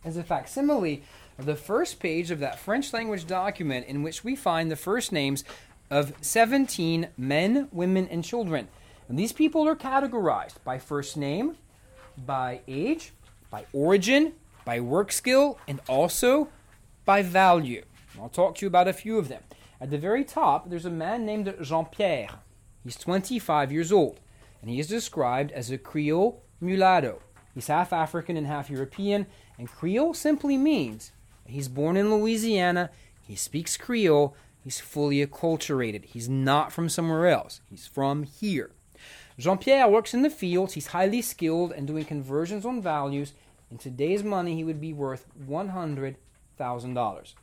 is 0.06 0.16
a 0.16 0.24
facsimile 0.24 1.02
of 1.38 1.44
the 1.44 1.54
first 1.54 2.00
page 2.00 2.30
of 2.30 2.40
that 2.40 2.58
French 2.58 2.94
language 2.94 3.26
document 3.26 3.86
in 3.86 4.02
which 4.02 4.24
we 4.24 4.34
find 4.34 4.70
the 4.70 4.76
first 4.76 5.12
names 5.12 5.44
of 5.90 6.14
17 6.22 7.08
men, 7.18 7.68
women, 7.70 8.08
and 8.08 8.24
children. 8.24 8.68
And 9.06 9.18
these 9.18 9.32
people 9.32 9.68
are 9.68 9.76
categorized 9.76 10.64
by 10.64 10.78
first 10.78 11.14
name, 11.14 11.56
by 12.16 12.60
age, 12.66 13.12
by 13.50 13.66
origin, 13.74 14.32
by 14.64 14.80
work 14.80 15.12
skill, 15.12 15.58
and 15.68 15.80
also 15.88 16.48
by 17.04 17.22
value. 17.22 17.84
I'll 18.20 18.28
talk 18.28 18.56
to 18.56 18.62
you 18.62 18.68
about 18.68 18.88
a 18.88 18.92
few 18.92 19.18
of 19.18 19.28
them. 19.28 19.42
At 19.80 19.90
the 19.90 19.98
very 19.98 20.24
top, 20.24 20.68
there's 20.68 20.84
a 20.84 20.90
man 20.90 21.24
named 21.24 21.54
Jean 21.62 21.86
Pierre. 21.86 22.40
He's 22.82 22.96
25 22.96 23.70
years 23.70 23.92
old, 23.92 24.20
and 24.60 24.70
he 24.70 24.80
is 24.80 24.88
described 24.88 25.52
as 25.52 25.70
a 25.70 25.78
Creole 25.78 26.42
mulatto. 26.60 27.20
He's 27.54 27.68
half 27.68 27.92
African 27.92 28.36
and 28.36 28.46
half 28.46 28.70
European, 28.70 29.26
and 29.58 29.68
Creole 29.68 30.14
simply 30.14 30.56
means 30.56 31.12
he's 31.46 31.68
born 31.68 31.96
in 31.96 32.12
Louisiana, 32.12 32.90
he 33.26 33.36
speaks 33.36 33.76
Creole, 33.76 34.34
he's 34.62 34.80
fully 34.80 35.24
acculturated. 35.24 36.04
He's 36.06 36.28
not 36.28 36.72
from 36.72 36.88
somewhere 36.88 37.28
else, 37.28 37.60
he's 37.68 37.86
from 37.86 38.24
here. 38.24 38.70
Jean 39.38 39.58
Pierre 39.58 39.88
works 39.88 40.14
in 40.14 40.22
the 40.22 40.30
fields, 40.30 40.74
he's 40.74 40.88
highly 40.88 41.22
skilled 41.22 41.72
and 41.72 41.86
doing 41.86 42.04
conversions 42.04 42.66
on 42.66 42.82
values. 42.82 43.34
In 43.70 43.78
today's 43.78 44.24
money, 44.24 44.56
he 44.56 44.64
would 44.64 44.80
be 44.80 44.92
worth 44.92 45.26
$100,000. 45.48 47.34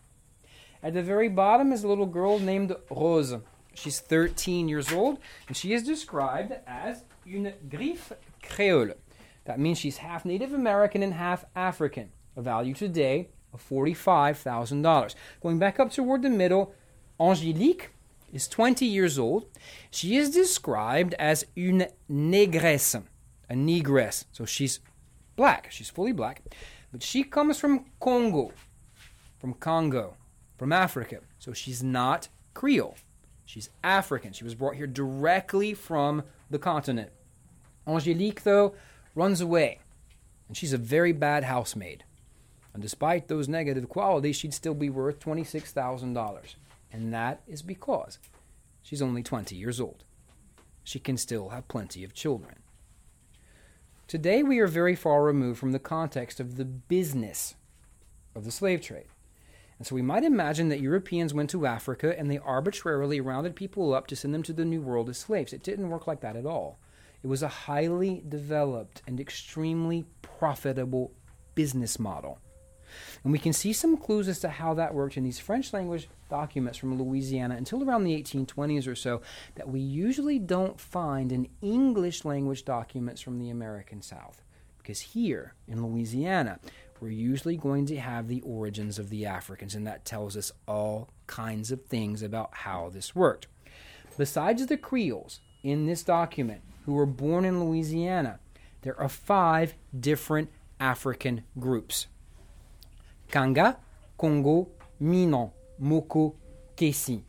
At 0.85 0.93
the 0.93 1.01
very 1.01 1.29
bottom 1.29 1.71
is 1.71 1.83
a 1.83 1.87
little 1.87 2.05
girl 2.05 2.37
named 2.37 2.75
Rose. 2.91 3.33
She's 3.73 3.99
13 3.99 4.69
years 4.69 4.93
old, 4.93 5.17
and 5.47 5.57
she 5.57 5.73
is 5.73 5.81
described 5.81 6.53
as 6.67 7.05
une 7.25 7.53
griffe 7.67 8.11
créole. 8.43 8.93
That 9.45 9.59
means 9.59 9.79
she's 9.79 9.97
half 9.97 10.25
Native 10.25 10.53
American 10.53 11.01
and 11.01 11.15
half 11.15 11.43
African. 11.55 12.11
A 12.37 12.43
value 12.43 12.75
today 12.75 13.29
of 13.51 13.67
$45,000. 13.67 15.15
Going 15.41 15.57
back 15.57 15.79
up 15.79 15.91
toward 15.91 16.21
the 16.21 16.29
middle, 16.29 16.75
Angélique 17.19 17.87
is 18.31 18.47
20 18.47 18.85
years 18.85 19.17
old. 19.17 19.47
She 19.89 20.17
is 20.17 20.29
described 20.29 21.15
as 21.17 21.47
une 21.57 21.87
négresse, 22.07 23.01
a 23.49 23.55
negress. 23.55 24.25
So 24.31 24.45
she's 24.45 24.81
black. 25.35 25.71
She's 25.71 25.89
fully 25.89 26.11
black. 26.11 26.43
But 26.91 27.01
she 27.01 27.23
comes 27.23 27.59
from 27.59 27.85
Congo, 27.99 28.51
from 29.39 29.55
Congo, 29.55 30.15
from 30.57 30.71
Africa. 30.71 31.19
So 31.39 31.53
she's 31.53 31.83
not 31.83 32.27
Creole. 32.53 32.97
She's 33.45 33.69
African. 33.83 34.33
She 34.33 34.43
was 34.43 34.55
brought 34.55 34.75
here 34.75 34.87
directly 34.87 35.73
from 35.73 36.23
the 36.49 36.59
continent. 36.59 37.11
Angelique, 37.87 38.43
though, 38.43 38.73
runs 39.13 39.41
away. 39.41 39.79
And 40.47 40.57
she's 40.57 40.73
a 40.73 40.77
very 40.77 41.11
bad 41.11 41.43
housemaid. 41.43 42.03
And 42.73 42.81
despite 42.81 43.27
those 43.27 43.47
negative 43.47 43.87
qualities, 43.87 44.35
she'd 44.35 44.53
still 44.53 44.73
be 44.73 44.89
worth 44.89 45.19
$26,000. 45.19 46.55
And 46.91 47.13
that 47.13 47.41
is 47.47 47.61
because 47.61 48.19
she's 48.81 49.01
only 49.01 49.23
20 49.23 49.55
years 49.55 49.79
old. 49.79 50.03
She 50.83 50.99
can 50.99 51.17
still 51.17 51.49
have 51.49 51.67
plenty 51.67 52.03
of 52.03 52.13
children. 52.13 52.57
Today, 54.07 54.43
we 54.43 54.59
are 54.59 54.67
very 54.67 54.95
far 54.95 55.23
removed 55.23 55.59
from 55.59 55.71
the 55.71 55.79
context 55.79 56.39
of 56.39 56.57
the 56.57 56.65
business 56.65 57.55
of 58.35 58.45
the 58.45 58.51
slave 58.51 58.81
trade. 58.81 59.07
And 59.77 59.85
so 59.85 59.95
we 59.95 60.01
might 60.01 60.23
imagine 60.23 60.69
that 60.69 60.79
Europeans 60.79 61.33
went 61.33 61.49
to 61.49 61.65
Africa 61.65 62.17
and 62.17 62.31
they 62.31 62.37
arbitrarily 62.37 63.19
rounded 63.19 63.55
people 63.55 63.93
up 63.93 64.07
to 64.07 64.15
send 64.15 64.33
them 64.33 64.43
to 64.43 64.53
the 64.53 64.65
New 64.65 64.81
World 64.81 65.09
as 65.09 65.17
slaves. 65.17 65.51
It 65.51 65.63
didn't 65.63 65.89
work 65.89 66.07
like 66.07 66.21
that 66.21 66.37
at 66.37 66.45
all. 66.45 66.79
It 67.23 67.27
was 67.27 67.43
a 67.43 67.47
highly 67.47 68.23
developed 68.27 69.01
and 69.07 69.19
extremely 69.19 70.05
profitable 70.21 71.11
business 71.55 71.99
model. 71.99 72.39
And 73.23 73.33
we 73.33 73.39
can 73.39 73.53
see 73.53 73.73
some 73.73 73.97
clues 73.97 74.27
as 74.27 74.39
to 74.41 74.49
how 74.49 74.75
that 74.75 74.93
worked 74.93 75.17
in 75.17 75.23
these 75.23 75.39
French 75.39 75.73
language 75.73 76.07
documents 76.29 76.77
from 76.77 76.97
Louisiana 76.97 77.55
until 77.55 77.83
around 77.83 78.03
the 78.03 78.21
1820s 78.21 78.87
or 78.87 78.95
so 78.95 79.21
that 79.55 79.67
we 79.67 79.79
usually 79.79 80.39
don't 80.39 80.79
find 80.79 81.31
in 81.31 81.49
English 81.61 82.25
language 82.25 82.63
documents 82.63 83.21
from 83.21 83.39
the 83.39 83.49
American 83.49 84.01
South. 84.01 84.43
Because 84.77 85.01
here 85.01 85.55
in 85.67 85.83
Louisiana, 85.85 86.59
we're 86.99 87.09
usually 87.09 87.57
going 87.57 87.85
to 87.87 87.97
have 87.97 88.27
the 88.27 88.41
origins 88.41 88.97
of 88.97 89.09
the 89.09 89.25
Africans, 89.25 89.75
and 89.75 89.85
that 89.85 90.05
tells 90.05 90.37
us 90.37 90.51
all 90.67 91.09
kinds 91.27 91.71
of 91.71 91.83
things 91.85 92.21
about 92.21 92.49
how 92.51 92.89
this 92.89 93.15
worked. 93.15 93.47
Besides 94.17 94.65
the 94.65 94.77
Creoles 94.77 95.41
in 95.63 95.85
this 95.85 96.03
document 96.03 96.61
who 96.85 96.93
were 96.93 97.05
born 97.05 97.43
in 97.43 97.63
Louisiana, 97.63 98.39
there 98.81 98.99
are 98.99 99.09
five 99.09 99.73
different 99.97 100.49
African 100.79 101.43
groups. 101.59 102.07
Kanga, 103.29 103.77
Congo, 104.17 104.69
Minon, 105.01 105.51
Moko, 105.81 106.35
Kesi. 106.77 107.21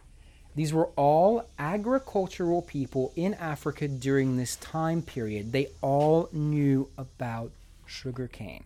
These 0.55 0.73
were 0.73 0.89
all 0.97 1.49
agricultural 1.59 2.63
people 2.63 3.13
in 3.17 3.35
Africa 3.35 3.89
during 3.89 4.37
this 4.37 4.57
time 4.57 5.03
period. 5.03 5.53
They 5.53 5.69
all 5.83 6.29
knew 6.33 6.89
about 6.97 7.53
sugarcane. 7.85 8.65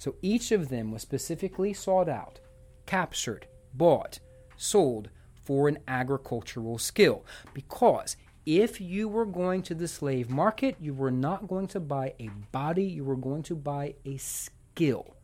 So 0.00 0.14
each 0.22 0.50
of 0.50 0.70
them 0.70 0.90
was 0.90 1.02
specifically 1.02 1.74
sought 1.74 2.08
out, 2.08 2.40
captured, 2.86 3.46
bought, 3.74 4.18
sold 4.56 5.10
for 5.34 5.68
an 5.68 5.78
agricultural 5.86 6.78
skill. 6.78 7.26
Because 7.52 8.16
if 8.46 8.80
you 8.80 9.08
were 9.08 9.26
going 9.26 9.60
to 9.64 9.74
the 9.74 9.86
slave 9.86 10.30
market, 10.30 10.76
you 10.80 10.94
were 10.94 11.10
not 11.10 11.48
going 11.48 11.66
to 11.68 11.80
buy 11.80 12.14
a 12.18 12.30
body, 12.50 12.84
you 12.84 13.04
were 13.04 13.14
going 13.14 13.42
to 13.42 13.54
buy 13.54 13.94
a 14.06 14.16
skill. 14.16 15.16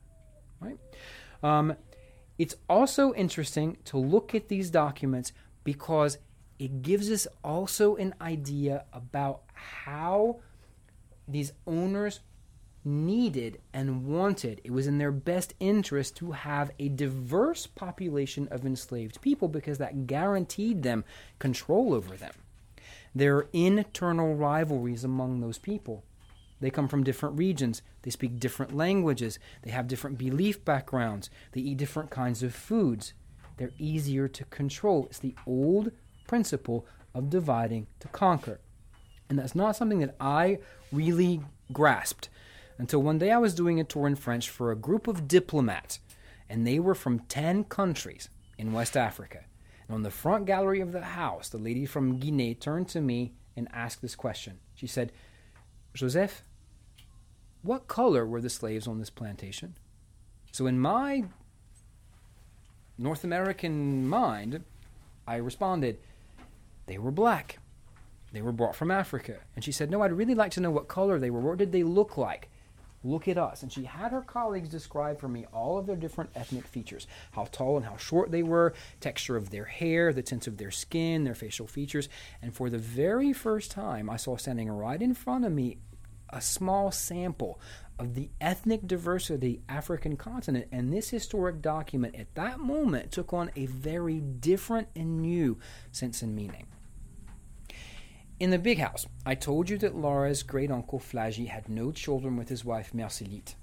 Right? 0.61 0.79
Um, 1.43 1.75
it's 2.37 2.57
also 2.69 3.15
interesting 3.15 3.79
to 3.87 3.97
look 3.97 4.35
at 4.35 4.49
these 4.49 4.69
documents 4.69 5.33
because 5.65 6.19
it 6.59 6.83
gives 6.83 7.11
us 7.11 7.27
also 7.43 7.97
an 7.97 8.15
idea 8.21 8.85
about 8.93 9.41
how 9.55 10.41
these 11.27 11.53
owners 11.67 12.21
needed 12.87 13.61
and 13.75 14.07
wanted. 14.07 14.61
It 14.65 14.71
was 14.71 14.87
in 14.87 14.99
their 14.99 15.13
best 15.13 15.55
interest 15.61 16.17
to 16.17 16.33
have 16.33 16.71
a 16.79 16.89
diverse 16.89 17.67
population 17.67 18.49
of 18.51 18.65
enslaved 18.65 19.21
people 19.21 19.49
because 19.49 19.79
that 19.79 20.07
guaranteed 20.07 20.83
them 20.83 21.05
control 21.39 21.93
over 21.93 22.17
them. 22.17 22.33
There 23.15 23.37
are 23.37 23.49
internal 23.53 24.35
rivalries 24.35 25.05
among 25.05 25.41
those 25.41 25.59
people. 25.59 26.05
They 26.61 26.71
come 26.71 26.89
from 26.89 27.05
different 27.05 27.39
regions. 27.39 27.83
They 28.03 28.11
speak 28.11 28.39
different 28.39 28.75
languages. 28.75 29.39
They 29.63 29.71
have 29.73 29.89
different 29.89 30.17
belief 30.17 30.65
backgrounds. 30.65 31.29
They 31.53 31.61
eat 31.61 31.79
different 31.79 32.11
kinds 32.11 32.43
of 32.43 32.55
foods. 32.55 33.13
They're 33.57 33.73
easier 33.79 34.29
to 34.29 34.45
control. 34.47 35.07
It's 35.07 35.19
the 35.19 35.35
old 35.47 35.93
principle 36.27 36.87
of 37.15 37.31
dividing 37.31 37.87
to 38.01 38.09
conquer. 38.09 38.61
And 39.29 39.39
that's 39.39 39.55
not 39.55 39.77
something 39.77 39.99
that 40.01 40.15
I 40.21 40.59
really 40.93 41.41
grasped 41.73 42.29
until 42.79 43.03
one 43.03 43.19
day 43.19 43.31
I 43.31 43.39
was 43.39 43.55
doing 43.55 43.81
a 43.81 43.85
tour 43.85 44.07
in 44.07 44.17
French 44.17 44.51
for 44.51 44.71
a 44.71 44.77
group 44.77 45.07
of 45.07 45.29
diplomats, 45.29 46.01
and 46.49 46.67
they 46.67 46.79
were 46.79 46.95
from 46.95 47.21
10 47.21 47.65
countries 47.65 48.29
in 48.59 48.73
West 48.73 48.97
Africa. 48.97 49.45
And 49.89 49.95
on 49.95 50.03
the 50.03 50.11
front 50.11 50.47
gallery 50.47 50.81
of 50.81 50.93
the 50.93 51.03
house, 51.03 51.49
the 51.49 51.59
lady 51.59 51.87
from 51.87 52.19
Guinea 52.19 52.55
turned 52.55 52.89
to 52.89 53.01
me 53.01 53.33
and 53.57 53.69
asked 53.73 54.03
this 54.03 54.17
question. 54.17 54.59
She 54.75 54.87
said, 54.87 55.13
Joseph, 55.95 56.43
what 57.63 57.89
color 57.89 58.27
were 58.27 58.41
the 58.41 58.51
slaves 58.51 58.87
on 58.87 58.99
this 58.99 59.11
plantation? 59.11 59.77
So, 60.53 60.67
in 60.67 60.79
my 60.79 61.25
North 62.99 63.25
American 63.25 64.09
mind, 64.09 64.65
I 65.27 65.37
responded, 65.37 65.99
they 66.87 66.99
were 66.99 67.11
black. 67.11 67.59
They 68.33 68.43
were 68.43 68.53
brought 68.53 68.77
from 68.77 68.91
Africa. 68.91 69.39
And 69.55 69.65
she 69.65 69.73
said, 69.73 69.91
No, 69.91 70.03
I'd 70.03 70.13
really 70.13 70.35
like 70.35 70.53
to 70.53 70.61
know 70.61 70.71
what 70.71 70.89
color 70.89 71.19
they 71.19 71.31
were. 71.31 71.41
What 71.41 71.59
did 71.59 71.73
they 71.73 71.83
look 71.83 72.17
like? 72.17 72.49
Look 73.07 73.29
at 73.29 73.39
us. 73.39 73.63
And 73.63 73.73
she 73.73 73.85
had 73.85 74.11
her 74.11 74.21
colleagues 74.21 74.69
describe 74.69 75.21
for 75.21 75.29
me 75.29 75.47
all 75.53 75.79
of 75.79 75.87
their 75.87 75.97
different 75.97 76.31
ethnic 76.35 76.67
features 76.67 77.07
how 77.33 77.45
tall 77.45 77.77
and 77.77 77.87
how 77.87 77.97
short 77.97 78.31
they 78.31 78.43
were, 78.43 78.75
texture 79.01 79.37
of 79.37 79.51
their 79.51 79.65
hair, 79.65 80.13
the 80.13 80.23
tint 80.23 80.47
of 80.47 80.57
their 80.57 80.71
skin, 80.71 81.25
their 81.25 81.35
facial 81.35 81.67
features. 81.67 82.09
And 82.43 82.55
for 82.55 82.69
the 82.69 82.79
very 82.79 83.33
first 83.33 83.71
time, 83.71 84.11
I 84.11 84.17
saw 84.17 84.37
standing 84.37 84.71
right 84.71 85.01
in 85.01 85.15
front 85.15 85.45
of 85.45 85.53
me 85.53 85.79
a 86.31 86.41
small 86.41 86.91
sample 86.91 87.61
of 87.99 88.15
the 88.15 88.29
ethnic 88.41 88.87
diversity 88.87 89.35
of 89.35 89.41
the 89.41 89.61
African 89.69 90.17
continent. 90.17 90.67
And 90.73 90.93
this 90.93 91.11
historic 91.11 91.63
document 91.63 92.17
at 92.17 92.35
that 92.35 92.59
moment 92.59 93.13
took 93.13 93.33
on 93.33 93.51
a 93.55 93.67
very 93.67 94.21
different 94.21 94.89
and 94.97 95.23
new 95.23 95.59
sense 95.93 96.23
and 96.23 96.35
meaning. 96.35 96.67
In 98.39 98.51
the 98.51 98.59
big 98.59 98.79
house, 98.79 99.07
I 99.25 99.35
told 99.35 99.71
you 99.71 99.79
that 99.79 99.97
Laura's 99.97 100.43
great 100.43 100.71
uncle 100.71 100.99
Flagy 100.99 101.47
had 101.47 101.71
no 101.71 101.91
children 101.91 102.37
with 102.37 102.51
his 102.51 102.67
wife 102.67 102.93
Mercelite. 102.93 103.55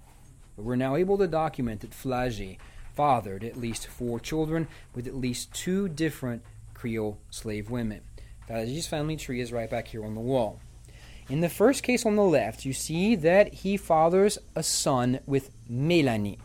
But 0.56 0.66
we're 0.66 0.76
now 0.76 0.96
able 0.96 1.16
to 1.20 1.28
document 1.28 1.82
that 1.82 1.92
Flagy 1.92 2.58
fathered 2.96 3.44
at 3.44 3.56
least 3.56 3.86
four 3.86 4.20
children 4.20 4.68
with 4.96 5.06
at 5.06 5.14
least 5.16 5.54
two 5.54 5.88
different 5.90 6.42
Creole 6.74 7.20
slave 7.30 7.70
women. 7.70 8.02
Flagy's 8.50 8.88
family 8.88 9.16
tree 9.16 9.42
is 9.42 9.52
right 9.52 9.70
back 9.70 9.90
here 9.90 10.04
on 10.04 10.16
the 10.16 10.22
wall. 10.22 10.60
In 11.30 11.42
the 11.42 11.50
first 11.50 11.84
case 11.84 12.04
on 12.04 12.16
the 12.16 12.24
left, 12.24 12.66
you 12.66 12.74
see 12.74 13.16
that 13.16 13.54
he 13.54 13.78
fathers 13.78 14.40
a 14.56 14.64
son 14.64 15.20
with 15.28 15.52
Melanie. 15.70 16.40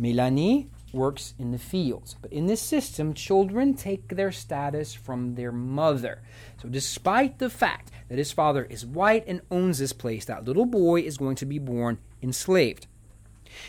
Melanie 0.00 0.68
works 0.92 1.34
in 1.38 1.50
the 1.50 1.58
fields. 1.58 2.16
But 2.20 2.32
in 2.32 2.46
this 2.46 2.60
system, 2.60 3.14
children 3.14 3.74
take 3.74 4.08
their 4.08 4.32
status 4.32 4.94
from 4.94 5.34
their 5.34 5.52
mother. 5.52 6.22
So, 6.60 6.68
despite 6.68 7.38
the 7.38 7.50
fact 7.50 7.90
that 8.08 8.18
his 8.18 8.32
father 8.32 8.64
is 8.64 8.86
white 8.86 9.24
and 9.26 9.40
owns 9.50 9.78
this 9.78 9.92
place, 9.92 10.24
that 10.26 10.44
little 10.44 10.66
boy 10.66 11.00
is 11.00 11.16
going 11.16 11.36
to 11.36 11.46
be 11.46 11.58
born 11.58 11.98
enslaved. 12.22 12.86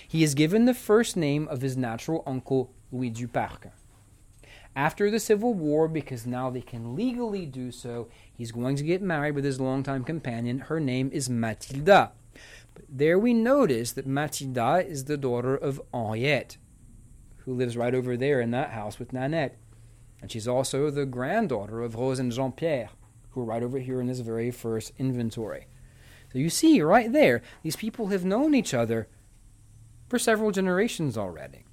He 0.07 0.23
is 0.23 0.33
given 0.33 0.65
the 0.65 0.73
first 0.73 1.17
name 1.17 1.47
of 1.47 1.61
his 1.61 1.75
natural 1.75 2.23
uncle, 2.25 2.71
Louis 2.91 3.11
Duparc. 3.11 3.71
After 4.75 5.11
the 5.11 5.19
Civil 5.19 5.53
War, 5.53 5.87
because 5.87 6.25
now 6.25 6.49
they 6.49 6.61
can 6.61 6.95
legally 6.95 7.45
do 7.45 7.71
so, 7.71 8.09
he's 8.33 8.51
going 8.51 8.75
to 8.77 8.83
get 8.83 9.03
married 9.03 9.35
with 9.35 9.45
his 9.45 9.61
longtime 9.61 10.03
companion. 10.03 10.59
Her 10.59 10.79
name 10.79 11.11
is 11.13 11.29
Matilda. 11.29 12.11
But 12.73 12.85
there 12.89 13.19
we 13.19 13.35
notice 13.35 13.91
that 13.91 14.07
Matilda 14.07 14.83
is 14.85 15.05
the 15.05 15.17
daughter 15.17 15.55
of 15.55 15.79
Henriette 15.93 16.57
who 17.45 17.53
lives 17.53 17.77
right 17.77 17.93
over 17.93 18.15
there 18.17 18.41
in 18.41 18.51
that 18.51 18.71
house 18.71 18.99
with 18.99 19.13
Nanette. 19.13 19.57
And 20.21 20.31
she's 20.31 20.47
also 20.47 20.89
the 20.89 21.05
granddaughter 21.05 21.81
of 21.81 21.95
Rose 21.95 22.19
and 22.19 22.31
Jean 22.31 22.51
Pierre, 22.51 22.89
who 23.31 23.41
are 23.41 23.45
right 23.45 23.63
over 23.63 23.79
here 23.79 23.99
in 23.99 24.07
this 24.07 24.19
very 24.19 24.51
first 24.51 24.91
inventory. 24.97 25.67
So 26.31 26.39
you 26.39 26.49
see, 26.49 26.81
right 26.81 27.11
there, 27.11 27.41
these 27.61 27.75
people 27.75 28.07
have 28.07 28.25
known 28.25 28.55
each 28.55 28.73
other 28.73 29.07
for 30.07 30.17
several 30.17 30.51
generations 30.51 31.17
already. 31.17 31.65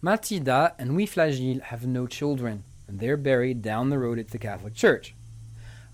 Matilda 0.00 0.74
and 0.78 0.92
Louis 0.92 1.06
Flagy 1.06 1.60
have 1.60 1.86
no 1.86 2.06
children, 2.06 2.64
and 2.88 3.00
they're 3.00 3.16
buried 3.16 3.60
down 3.60 3.90
the 3.90 3.98
road 3.98 4.18
at 4.18 4.28
the 4.28 4.38
Catholic 4.38 4.74
Church. 4.74 5.14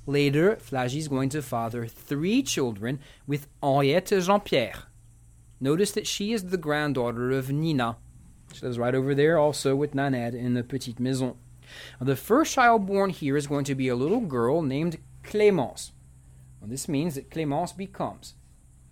Later, 0.07 0.57
Flagy 0.57 0.99
is 0.99 1.09
going 1.09 1.29
to 1.31 1.43
father 1.43 1.87
three 1.87 2.43
children 2.43 3.01
with 3.27 3.49
Henriette 3.61 4.13
Jean 4.21 4.41
Pierre. 4.41 4.85
Notice 5.59 5.91
that 5.93 6.07
she 6.07 6.33
is 6.33 6.45
the 6.45 6.57
granddaughter 6.57 7.33
of 7.33 7.51
Nina, 7.51 7.97
she 8.53 8.65
lives 8.65 8.79
right 8.79 8.95
over 8.95 9.15
there 9.15 9.39
also 9.39 9.77
with 9.77 9.95
Nanette 9.95 10.35
in 10.35 10.55
the 10.55 10.63
Petite 10.63 11.01
Maison. 11.01 11.35
Now, 12.01 12.07
the 12.07 12.17
first 12.17 12.55
child 12.55 12.87
born 12.87 13.11
here 13.11 13.37
is 13.37 13.47
going 13.47 13.65
to 13.65 13.75
be 13.75 13.89
a 13.89 13.97
little 13.97 14.21
girl 14.21 14.63
named 14.63 14.99
Clémence. 15.23 15.91
Well, 16.61 16.71
this 16.71 16.89
means 16.89 17.17
that 17.17 17.31
Clémence 17.31 17.77
becomes 17.77 18.35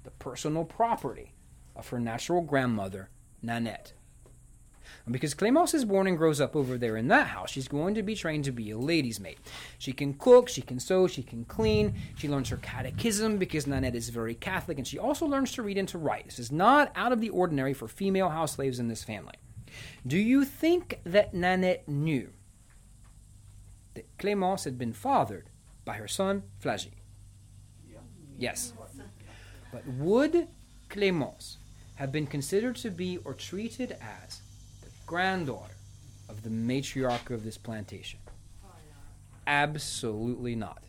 the 0.02 0.10
personal 0.10 0.64
property 0.64 1.32
of 1.74 1.88
her 1.88 2.00
natural 2.00 2.42
grandmother, 2.42 3.10
Nanette. 3.42 3.94
And 5.06 5.12
because 5.12 5.34
Clémence 5.34 5.74
is 5.74 5.84
born 5.84 6.06
and 6.06 6.16
grows 6.16 6.40
up 6.40 6.56
over 6.56 6.78
there 6.78 6.96
in 6.96 7.08
that 7.08 7.28
house, 7.28 7.50
she's 7.50 7.68
going 7.68 7.94
to 7.94 8.02
be 8.02 8.14
trained 8.14 8.44
to 8.44 8.52
be 8.52 8.70
a 8.70 8.78
lady's 8.78 9.20
maid. 9.20 9.38
She 9.78 9.92
can 9.92 10.14
cook, 10.14 10.48
she 10.48 10.62
can 10.62 10.80
sew, 10.80 11.06
she 11.06 11.22
can 11.22 11.44
clean. 11.44 11.94
She 12.16 12.28
learns 12.28 12.48
her 12.48 12.56
catechism 12.58 13.36
because 13.36 13.66
Nanette 13.66 13.94
is 13.94 14.08
very 14.08 14.34
Catholic, 14.34 14.78
and 14.78 14.86
she 14.86 14.98
also 14.98 15.26
learns 15.26 15.52
to 15.52 15.62
read 15.62 15.78
and 15.78 15.88
to 15.88 15.98
write. 15.98 16.24
This 16.26 16.38
is 16.38 16.52
not 16.52 16.90
out 16.94 17.12
of 17.12 17.20
the 17.20 17.30
ordinary 17.30 17.74
for 17.74 17.88
female 17.88 18.30
house 18.30 18.52
slaves 18.52 18.78
in 18.78 18.88
this 18.88 19.04
family. 19.04 19.34
Do 20.06 20.18
you 20.18 20.44
think 20.44 21.00
that 21.04 21.34
Nanette 21.34 21.88
knew 21.88 22.30
that 23.94 24.18
Clémence 24.18 24.64
had 24.64 24.78
been 24.78 24.92
fathered 24.92 25.50
by 25.84 25.94
her 25.94 26.08
son 26.08 26.42
Flagy? 26.60 26.92
Yes. 28.38 28.72
But 29.72 29.86
would 29.86 30.48
Clémence 30.90 31.56
have 31.96 32.12
been 32.12 32.26
considered 32.26 32.76
to 32.76 32.90
be 32.90 33.18
or 33.24 33.34
treated 33.34 33.92
as 33.92 34.40
the 34.82 34.90
granddaughter 35.06 35.74
of 36.28 36.42
the 36.42 36.50
matriarch 36.50 37.30
of 37.30 37.44
this 37.44 37.58
plantation? 37.58 38.18
Absolutely 39.46 40.54
not. 40.54 40.82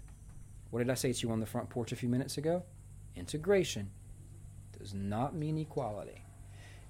What 0.72 0.80
did 0.80 0.90
I 0.90 0.96
say 0.96 1.14
to 1.14 1.28
you 1.28 1.32
on 1.32 1.40
the 1.40 1.46
front 1.46 1.70
porch 1.70 1.92
a 1.92 1.96
few 1.96 2.10
minutes 2.10 2.38
ago? 2.38 2.64
Integration 3.16 3.92
does 4.78 4.94
not 4.94 5.36
mean 5.36 5.58
equality. 5.58 6.25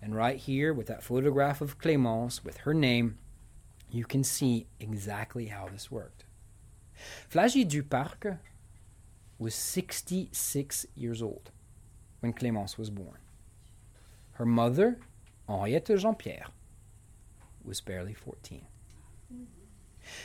And 0.02 0.16
right 0.16 0.38
here, 0.38 0.74
with 0.74 0.88
that 0.88 1.04
photograph 1.04 1.62
of 1.62 1.80
Clémence 1.80 2.44
with 2.44 2.58
her 2.58 2.74
name, 2.74 3.18
you 3.90 4.06
can 4.06 4.24
see 4.24 4.68
exactly 4.80 5.48
how 5.48 5.68
this 5.68 5.90
worked. 5.90 6.26
Flagy 7.30 7.66
Duparc 7.66 8.40
was 9.38 9.56
66 9.56 10.86
years 10.96 11.22
old 11.22 11.52
when 12.20 12.34
Clémence 12.34 12.78
was 12.78 12.90
born. 12.90 13.18
Her 14.34 14.46
mother, 14.46 15.00
Henriette 15.48 15.98
Jean 15.98 16.16
Pierre, 16.16 16.48
was 17.64 17.82
barely 17.82 18.14
14. 18.14 18.66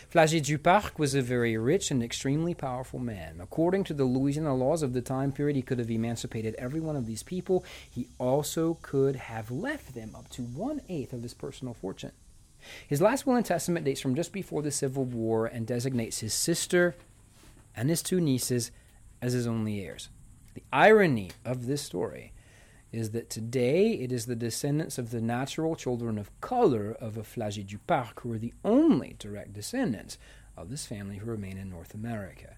Flagy 0.08 0.40
Duparc 0.40 0.98
was 0.98 1.14
a 1.14 1.22
very 1.22 1.56
rich 1.56 1.90
and 1.90 2.02
extremely 2.02 2.54
powerful 2.54 2.98
man. 2.98 3.40
According 3.40 3.84
to 3.84 3.94
the 3.94 4.04
Louisiana 4.04 4.54
laws 4.54 4.82
of 4.82 4.92
the 4.92 5.00
time 5.00 5.32
period, 5.32 5.56
he 5.56 5.62
could 5.62 5.78
have 5.78 5.90
emancipated 5.90 6.54
every 6.58 6.80
one 6.80 6.96
of 6.96 7.06
these 7.06 7.22
people. 7.22 7.64
He 7.88 8.08
also 8.18 8.78
could 8.82 9.16
have 9.16 9.50
left 9.50 9.94
them 9.94 10.14
up 10.14 10.28
to 10.30 10.42
one 10.42 10.82
eighth 10.88 11.12
of 11.12 11.22
his 11.22 11.34
personal 11.34 11.74
fortune. 11.74 12.12
His 12.86 13.00
last 13.00 13.26
will 13.26 13.36
and 13.36 13.46
testament 13.46 13.84
dates 13.84 14.00
from 14.00 14.14
just 14.14 14.32
before 14.32 14.62
the 14.62 14.70
Civil 14.70 15.04
War 15.04 15.46
and 15.46 15.66
designates 15.66 16.18
his 16.18 16.34
sister 16.34 16.94
and 17.74 17.88
his 17.88 18.02
two 18.02 18.20
nieces 18.20 18.70
as 19.22 19.32
his 19.32 19.46
only 19.46 19.84
heirs. 19.84 20.08
The 20.54 20.62
irony 20.72 21.30
of 21.44 21.66
this 21.66 21.82
story 21.82 22.32
is 22.92 23.10
that 23.10 23.30
today 23.30 23.92
it 23.92 24.10
is 24.10 24.26
the 24.26 24.36
descendants 24.36 24.98
of 24.98 25.10
the 25.10 25.20
natural 25.20 25.76
children 25.76 26.18
of 26.18 26.40
color 26.40 26.96
of 27.00 27.16
a 27.16 27.22
Flagy 27.22 27.64
Duparc 27.64 28.20
who 28.20 28.32
are 28.32 28.38
the 28.38 28.54
only 28.64 29.16
direct 29.18 29.52
descendants 29.52 30.18
of 30.56 30.70
this 30.70 30.86
family 30.86 31.18
who 31.18 31.30
remain 31.30 31.56
in 31.56 31.70
North 31.70 31.94
America. 31.94 32.56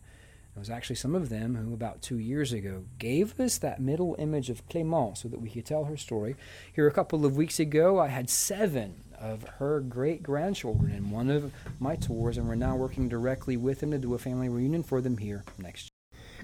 It 0.54 0.58
was 0.58 0.70
actually 0.70 0.96
some 0.96 1.14
of 1.14 1.30
them 1.30 1.56
who, 1.56 1.72
about 1.72 2.02
two 2.02 2.18
years 2.18 2.52
ago, 2.52 2.84
gave 2.98 3.38
us 3.40 3.56
that 3.58 3.80
middle 3.80 4.14
image 4.18 4.50
of 4.50 4.68
Clémence 4.68 5.18
so 5.18 5.28
that 5.28 5.40
we 5.40 5.48
could 5.48 5.64
tell 5.64 5.84
her 5.84 5.96
story. 5.96 6.36
Here, 6.74 6.86
a 6.86 6.92
couple 6.92 7.24
of 7.24 7.36
weeks 7.36 7.58
ago, 7.58 7.98
I 7.98 8.08
had 8.08 8.28
seven 8.28 9.02
of 9.18 9.44
her 9.58 9.80
great 9.80 10.22
grandchildren 10.22 10.92
in 10.92 11.10
one 11.10 11.30
of 11.30 11.52
my 11.78 11.96
tours, 11.96 12.36
and 12.36 12.46
we're 12.48 12.54
now 12.54 12.76
working 12.76 13.08
directly 13.08 13.56
with 13.56 13.80
them 13.80 13.92
to 13.92 13.98
do 13.98 14.14
a 14.14 14.18
family 14.18 14.50
reunion 14.50 14.82
for 14.82 15.00
them 15.00 15.16
here 15.16 15.42
next 15.58 15.84
year. 15.84 15.91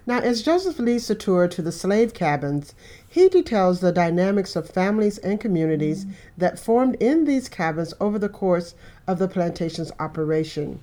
Now, 0.08 0.20
as 0.20 0.40
Joseph 0.40 0.78
leads 0.78 1.06
the 1.06 1.14
tour 1.14 1.48
to 1.48 1.60
the 1.60 1.70
slave 1.70 2.14
cabins, 2.14 2.74
he 3.06 3.28
details 3.28 3.80
the 3.80 3.92
dynamics 3.92 4.56
of 4.56 4.70
families 4.70 5.18
and 5.18 5.38
communities 5.38 6.06
that 6.38 6.58
formed 6.58 6.96
in 6.98 7.26
these 7.26 7.50
cabins 7.50 7.92
over 8.00 8.18
the 8.18 8.30
course 8.30 8.74
of 9.06 9.18
the 9.18 9.28
plantation's 9.28 9.92
operation. 10.00 10.80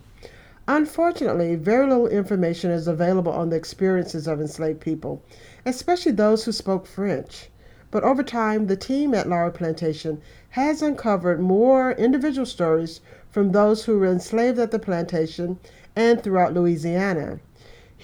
Unfortunately, 0.67 1.55
very 1.55 1.87
little 1.87 2.07
information 2.07 2.69
is 2.69 2.87
available 2.87 3.31
on 3.31 3.49
the 3.49 3.55
experiences 3.55 4.27
of 4.27 4.39
enslaved 4.39 4.79
people, 4.79 5.23
especially 5.65 6.11
those 6.11 6.45
who 6.45 6.51
spoke 6.51 6.85
French. 6.85 7.49
But 7.89 8.03
over 8.03 8.21
time, 8.21 8.67
the 8.67 8.75
team 8.75 9.15
at 9.15 9.27
Laura 9.27 9.49
Plantation 9.49 10.21
has 10.51 10.83
uncovered 10.83 11.39
more 11.39 11.93
individual 11.93 12.45
stories 12.45 13.01
from 13.31 13.53
those 13.53 13.85
who 13.85 13.97
were 13.97 14.05
enslaved 14.05 14.59
at 14.59 14.69
the 14.69 14.77
plantation 14.77 15.57
and 15.95 16.21
throughout 16.21 16.53
Louisiana. 16.53 17.39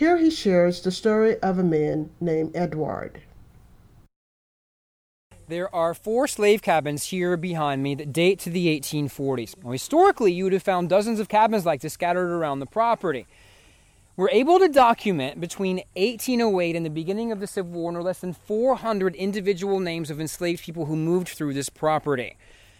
Here 0.01 0.17
he 0.17 0.31
shares 0.31 0.81
the 0.81 0.89
story 0.89 1.37
of 1.41 1.59
a 1.59 1.63
man 1.63 2.09
named 2.19 2.55
Edward. 2.55 3.21
There 5.47 5.69
are 5.75 5.93
four 5.93 6.27
slave 6.27 6.63
cabins 6.63 7.03
here 7.03 7.37
behind 7.37 7.83
me 7.83 7.93
that 7.93 8.11
date 8.11 8.39
to 8.39 8.49
the 8.49 8.65
1840s. 8.79 9.63
Now, 9.63 9.69
historically, 9.69 10.31
you 10.33 10.45
would 10.45 10.53
have 10.53 10.63
found 10.63 10.89
dozens 10.89 11.19
of 11.19 11.29
cabins 11.29 11.67
like 11.67 11.81
this 11.81 11.93
scattered 11.93 12.31
around 12.31 12.61
the 12.61 12.65
property. 12.65 13.27
We're 14.17 14.31
able 14.31 14.57
to 14.57 14.67
document 14.67 15.39
between 15.39 15.83
1808 15.95 16.75
and 16.75 16.83
the 16.83 16.89
beginning 16.89 17.31
of 17.31 17.39
the 17.39 17.45
Civil 17.45 17.73
War 17.73 17.91
no 17.91 18.01
less 18.01 18.21
than 18.21 18.33
400 18.33 19.13
individual 19.13 19.79
names 19.79 20.09
of 20.09 20.19
enslaved 20.19 20.63
people 20.63 20.87
who 20.87 20.95
moved 20.95 21.27
through 21.27 21.53
this 21.53 21.69
property. 21.69 22.37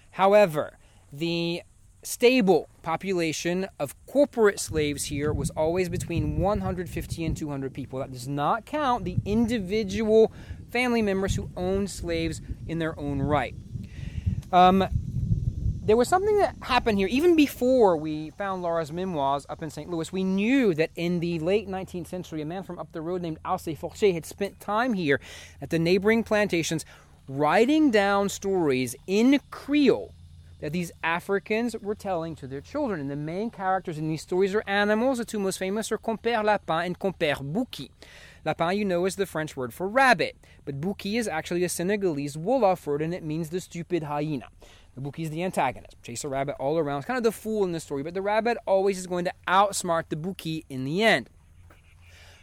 However, 0.09 0.79
the 1.13 1.61
stable 2.03 2.67
population 2.81 3.67
of 3.79 3.95
corporate 4.07 4.59
slaves 4.59 5.05
here 5.05 5.31
was 5.31 5.49
always 5.51 5.89
between 5.89 6.39
150 6.39 7.25
and 7.25 7.37
200 7.37 7.73
people. 7.73 7.99
That 7.99 8.11
does 8.11 8.27
not 8.27 8.65
count 8.65 9.05
the 9.05 9.17
individual 9.25 10.31
family 10.71 11.01
members 11.01 11.35
who 11.35 11.49
owned 11.55 11.89
slaves 11.89 12.41
in 12.67 12.79
their 12.79 12.99
own 12.99 13.21
right. 13.21 13.55
Um, 14.51 14.83
there 15.83 15.97
was 15.97 16.07
something 16.07 16.37
that 16.37 16.55
happened 16.61 16.97
here 16.97 17.07
even 17.07 17.35
before 17.35 17.97
we 17.97 18.29
found 18.31 18.61
Laura's 18.61 18.91
memoirs 18.91 19.45
up 19.49 19.63
in 19.63 19.69
St. 19.69 19.89
Louis. 19.89 20.11
We 20.11 20.23
knew 20.23 20.73
that 20.75 20.91
in 20.95 21.19
the 21.19 21.39
late 21.39 21.67
19th 21.67 22.07
century, 22.07 22.41
a 22.41 22.45
man 22.45 22.63
from 22.63 22.79
up 22.79 22.91
the 22.91 23.01
road 23.01 23.21
named 23.21 23.39
Alcée 23.43 23.77
Fortier 23.77 24.13
had 24.13 24.25
spent 24.25 24.59
time 24.59 24.93
here 24.93 25.19
at 25.61 25.69
the 25.69 25.79
neighboring 25.79 26.23
plantations 26.23 26.85
writing 27.27 27.91
down 27.91 28.29
stories 28.29 28.95
in 29.07 29.39
Creole 29.49 30.13
that 30.61 30.71
these 30.71 30.91
Africans 31.03 31.75
were 31.81 31.95
telling 31.95 32.35
to 32.35 32.47
their 32.47 32.61
children. 32.61 32.99
And 33.01 33.11
the 33.11 33.15
main 33.15 33.49
characters 33.49 33.97
in 33.97 34.07
these 34.07 34.21
stories 34.21 34.55
are 34.55 34.63
animals. 34.65 35.17
The 35.17 35.25
two 35.25 35.39
most 35.39 35.57
famous 35.57 35.91
are 35.91 35.97
Compère 35.97 36.43
Lapin 36.43 36.85
and 36.85 36.99
Compère 36.99 37.41
Bouki. 37.41 37.89
Lapin, 38.45 38.77
you 38.77 38.85
know, 38.85 39.05
is 39.05 39.17
the 39.17 39.25
French 39.25 39.57
word 39.57 39.73
for 39.73 39.87
rabbit, 39.87 40.35
but 40.65 40.81
Bouki 40.81 41.19
is 41.19 41.27
actually 41.27 41.63
a 41.63 41.69
Senegalese 41.69 42.35
Wolof 42.35 42.87
word 42.87 43.01
and 43.01 43.13
it 43.13 43.23
means 43.23 43.49
the 43.49 43.59
stupid 43.59 44.03
hyena. 44.03 44.47
The 44.95 45.01
Bouki 45.01 45.19
is 45.19 45.29
the 45.29 45.43
antagonist. 45.43 46.01
Chase 46.03 46.23
a 46.23 46.27
rabbit 46.27 46.55
all 46.59 46.77
around. 46.77 46.99
It's 46.99 47.07
kind 47.07 47.17
of 47.17 47.23
the 47.23 47.31
fool 47.31 47.63
in 47.63 47.71
the 47.71 47.79
story, 47.79 48.03
but 48.03 48.13
the 48.13 48.21
rabbit 48.21 48.57
always 48.65 48.97
is 48.97 49.07
going 49.07 49.25
to 49.25 49.33
outsmart 49.47 50.05
the 50.09 50.15
Bouki 50.15 50.65
in 50.69 50.85
the 50.85 51.03
end. 51.03 51.29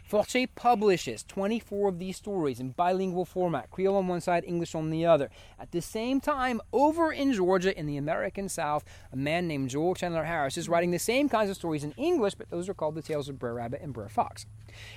Fortier 0.09 0.47
publishes 0.55 1.21
24 1.21 1.89
of 1.89 1.99
these 1.99 2.17
stories 2.17 2.59
in 2.59 2.71
bilingual 2.71 3.25
format, 3.25 3.69
Creole 3.69 3.97
on 3.97 4.07
one 4.07 4.21
side, 4.21 4.43
English 4.43 4.73
on 4.73 4.89
the 4.89 5.05
other. 5.05 5.29
At 5.59 5.71
the 5.71 5.83
same 5.83 6.19
time, 6.19 6.61
over 6.73 7.11
in 7.11 7.31
Georgia, 7.31 7.77
in 7.77 7.85
the 7.85 7.97
American 7.97 8.49
South, 8.49 8.83
a 9.13 9.15
man 9.15 9.47
named 9.47 9.69
Joel 9.69 9.93
Chandler 9.93 10.23
Harris 10.23 10.57
is 10.57 10.67
writing 10.67 10.89
the 10.89 10.97
same 10.97 11.29
kinds 11.29 11.51
of 11.51 11.57
stories 11.57 11.83
in 11.83 11.91
English, 11.91 12.33
but 12.33 12.49
those 12.49 12.67
are 12.67 12.73
called 12.73 12.95
the 12.95 13.03
Tales 13.03 13.29
of 13.29 13.37
Brer 13.37 13.53
Rabbit 13.53 13.81
and 13.83 13.93
Brer 13.93 14.09
Fox. 14.09 14.47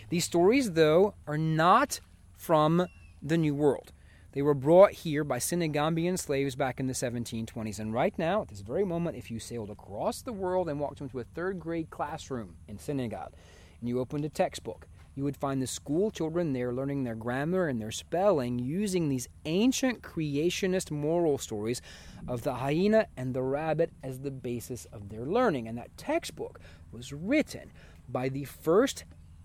These 0.08 0.24
stories, 0.24 0.70
though, 0.70 1.12
are 1.26 1.36
not 1.36 2.00
from 2.34 2.86
the 3.20 3.36
New 3.36 3.54
World. 3.54 3.92
They 4.32 4.40
were 4.40 4.54
brought 4.54 4.92
here 4.92 5.24
by 5.24 5.40
Senegambian 5.40 6.18
slaves 6.18 6.56
back 6.56 6.80
in 6.80 6.86
the 6.86 6.94
1720s. 6.94 7.78
And 7.78 7.92
right 7.92 8.18
now, 8.18 8.40
at 8.40 8.48
this 8.48 8.62
very 8.62 8.86
moment, 8.86 9.18
if 9.18 9.30
you 9.30 9.38
sailed 9.38 9.68
across 9.68 10.22
the 10.22 10.32
world 10.32 10.70
and 10.70 10.80
walked 10.80 11.02
into 11.02 11.20
a 11.20 11.24
third 11.24 11.60
grade 11.60 11.90
classroom 11.90 12.56
in 12.66 12.78
Senegal 12.78 13.30
and 13.78 13.90
you 13.90 14.00
opened 14.00 14.24
a 14.24 14.30
textbook, 14.30 14.86
you 15.14 15.24
would 15.24 15.36
find 15.36 15.60
the 15.60 15.66
school 15.66 16.10
children 16.10 16.52
there 16.52 16.72
learning 16.72 17.04
their 17.04 17.14
grammar 17.14 17.68
and 17.68 17.80
their 17.80 17.90
spelling 17.90 18.58
using 18.58 19.08
these 19.08 19.28
ancient 19.44 20.02
creationist 20.02 20.90
moral 20.90 21.38
stories 21.38 21.82
of 22.26 22.42
the 22.42 22.54
hyena 22.54 23.06
and 23.16 23.34
the 23.34 23.42
rabbit 23.42 23.90
as 24.02 24.20
the 24.20 24.30
basis 24.30 24.86
of 24.86 25.10
their 25.10 25.26
learning. 25.26 25.68
And 25.68 25.76
that 25.76 25.96
textbook 25.96 26.60
was 26.90 27.12
written 27.12 27.72
by 28.08 28.28
the 28.28 28.44
first 28.44 29.04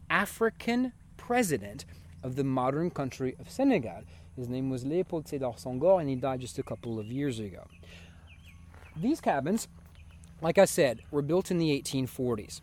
African 0.10 0.94
president 1.18 1.86
of 2.24 2.36
the 2.36 2.44
modern 2.44 2.90
country 2.90 3.36
of 3.40 3.50
Senegal. 3.50 4.04
His 4.36 4.48
name 4.48 4.70
was 4.70 4.86
Leopold 4.86 5.26
Sédar 5.26 5.60
Senghor, 5.62 6.00
and 6.00 6.10
he 6.10 6.16
died 6.16 6.42
just 6.42 6.60
a 6.60 6.64
couple 6.64 7.00
of 7.00 7.08
years 7.08 7.40
ago. 7.40 7.66
These 8.96 9.20
cabins, 9.20 9.68
like 10.42 10.58
I 10.58 10.66
said, 10.66 11.02
were 11.12 11.22
built 11.22 11.52
in 11.52 11.58
the 11.58 11.70
1840s. 11.82 12.62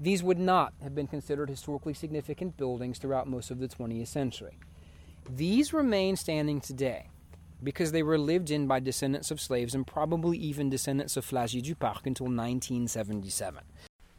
These 0.00 0.22
would 0.22 0.38
not 0.38 0.74
have 0.80 0.94
been 0.94 1.08
considered 1.08 1.50
historically 1.50 1.92
significant 1.92 2.56
buildings 2.56 2.98
throughout 2.98 3.26
most 3.26 3.50
of 3.50 3.58
the 3.58 3.66
20th 3.66 4.06
century. 4.06 4.56
These 5.28 5.72
remain 5.72 6.14
standing 6.14 6.60
today 6.60 7.08
because 7.62 7.90
they 7.90 8.04
were 8.04 8.16
lived 8.16 8.52
in 8.52 8.68
by 8.68 8.78
descendants 8.78 9.32
of 9.32 9.40
slaves 9.40 9.74
and 9.74 9.84
probably 9.84 10.38
even 10.38 10.70
descendants 10.70 11.16
of 11.16 11.26
Flagy 11.26 11.60
Duparc 11.60 12.06
until 12.06 12.26
1977. 12.26 13.64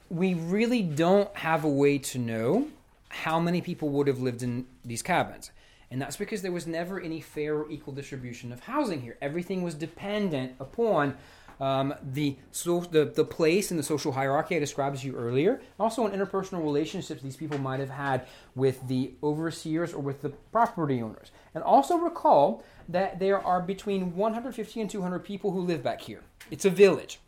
We 0.10 0.34
really 0.34 0.82
don't 0.82 1.34
have 1.38 1.64
a 1.64 1.70
way 1.70 1.98
to 2.00 2.20
know 2.20 2.68
how 3.08 3.40
many 3.40 3.62
people 3.62 3.90
would 3.90 4.08
have 4.08 4.20
lived 4.20 4.44
in 4.44 4.66
these 4.84 5.02
cabins. 5.02 5.52
And 5.92 6.02
that's 6.02 6.18
because 6.18 6.42
there 6.42 6.52
was 6.52 6.68
never 6.68 7.00
any 7.00 7.22
fair 7.22 7.56
or 7.56 7.72
equal 7.72 7.94
distribution 7.94 8.52
of 8.52 8.60
housing 8.60 9.02
here. 9.02 9.18
Everything 9.22 9.64
was 9.64 9.74
dependent 9.74 10.54
upon 10.60 11.18
um, 11.60 11.94
the, 12.02 12.38
so, 12.52 12.80
the 12.80 13.06
the 13.06 13.26
place 13.26 13.70
and 13.70 13.80
the 13.80 13.84
social 13.84 14.14
hierarchy 14.14 14.56
I 14.56 14.60
described 14.60 15.00
to 15.00 15.08
you 15.08 15.16
earlier. 15.16 15.62
Also, 15.80 16.08
in 16.08 16.18
interpersonal 16.18 16.64
relationships 16.64 17.22
these 17.22 17.36
people 17.36 17.58
might 17.58 17.82
have 17.82 17.90
had 17.90 18.28
with 18.56 18.88
the 18.88 19.12
overseers 19.22 19.94
or 19.94 20.02
with 20.02 20.22
the 20.22 20.30
property 20.30 21.02
owners. 21.02 21.32
And 21.54 21.64
also 21.64 21.98
recall 21.98 22.64
that 22.88 23.20
there 23.20 23.44
are 23.46 23.62
between 23.62 24.16
150 24.16 24.82
and 24.82 24.90
200 24.90 25.20
people 25.20 25.52
who 25.52 25.62
live 25.62 25.84
back 25.84 26.02
here. 26.02 26.22
It's 26.50 26.66
a 26.66 26.70
village. 26.70 27.20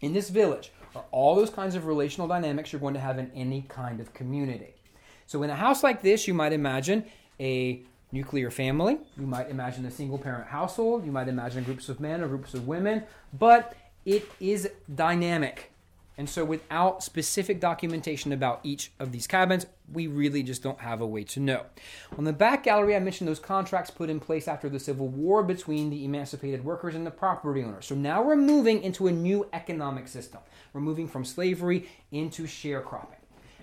In 0.00 0.14
this 0.14 0.30
village 0.30 0.72
are 0.94 1.04
all 1.10 1.34
those 1.34 1.50
kinds 1.50 1.74
of 1.74 1.86
relational 1.86 2.26
dynamics 2.26 2.72
you're 2.72 2.80
going 2.80 2.94
to 2.94 3.00
have 3.00 3.18
in 3.18 3.30
any 3.34 3.62
kind 3.68 4.00
of 4.00 4.14
community. 4.14 4.74
So, 5.26 5.42
in 5.42 5.50
a 5.50 5.56
house 5.56 5.82
like 5.82 6.02
this, 6.02 6.26
you 6.26 6.32
might 6.32 6.52
imagine 6.52 7.04
a 7.38 7.82
nuclear 8.12 8.50
family. 8.50 8.98
You 9.18 9.26
might 9.26 9.48
imagine 9.48 9.84
a 9.86 9.90
single 9.90 10.18
parent 10.18 10.48
household. 10.48 11.04
You 11.04 11.12
might 11.12 11.28
imagine 11.28 11.64
groups 11.64 11.88
of 11.88 11.98
men 11.98 12.20
or 12.20 12.28
groups 12.28 12.54
of 12.54 12.68
women, 12.68 13.04
but 13.32 13.74
it 14.04 14.30
is 14.38 14.70
dynamic. 14.94 15.72
And 16.18 16.28
so, 16.28 16.44
without 16.44 17.02
specific 17.02 17.58
documentation 17.58 18.32
about 18.32 18.60
each 18.62 18.92
of 18.98 19.12
these 19.12 19.26
cabins, 19.26 19.64
we 19.90 20.06
really 20.06 20.42
just 20.42 20.62
don't 20.62 20.80
have 20.80 21.00
a 21.00 21.06
way 21.06 21.24
to 21.24 21.40
know. 21.40 21.64
On 22.18 22.24
the 22.24 22.34
back 22.34 22.64
gallery, 22.64 22.94
I 22.94 22.98
mentioned 22.98 23.28
those 23.28 23.40
contracts 23.40 23.90
put 23.90 24.10
in 24.10 24.20
place 24.20 24.46
after 24.46 24.68
the 24.68 24.78
Civil 24.78 25.08
War 25.08 25.42
between 25.42 25.88
the 25.88 26.04
emancipated 26.04 26.64
workers 26.64 26.94
and 26.94 27.06
the 27.06 27.10
property 27.10 27.64
owners. 27.64 27.86
So 27.86 27.94
now 27.94 28.22
we're 28.22 28.36
moving 28.36 28.82
into 28.82 29.06
a 29.06 29.10
new 29.10 29.48
economic 29.54 30.06
system. 30.06 30.40
We're 30.74 30.82
moving 30.82 31.08
from 31.08 31.24
slavery 31.24 31.88
into 32.10 32.44
sharecropping. 32.44 33.16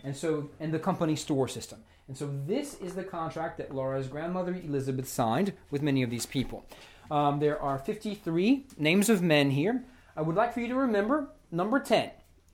And 0.04 0.18
so, 0.18 0.50
and 0.60 0.74
the 0.74 0.80
company 0.80 1.16
store 1.16 1.47
system. 1.47 1.84
And 2.10 2.18
so, 2.18 2.28
this 2.47 2.74
is 2.82 2.95
the 2.95 3.03
contract 3.03 3.60
that 3.60 3.74
Laura's 3.74 4.07
grandmother 4.07 4.55
Elizabeth 4.55 5.07
signed 5.07 5.53
with 5.70 5.84
many 5.84 6.01
of 6.01 6.10
these 6.10 6.26
people. 6.26 6.66
Um, 7.12 7.39
there 7.39 7.62
are 7.62 7.78
53 7.78 8.66
names 8.80 9.10
of 9.10 9.22
men 9.22 9.51
here. 9.51 9.84
I 10.18 10.24
would 10.24 10.36
like 10.36 10.51
for 10.51 10.60
you 10.60 10.68
to 10.70 10.76
remember 10.76 11.30
number 11.51 11.80
10, 11.80 12.10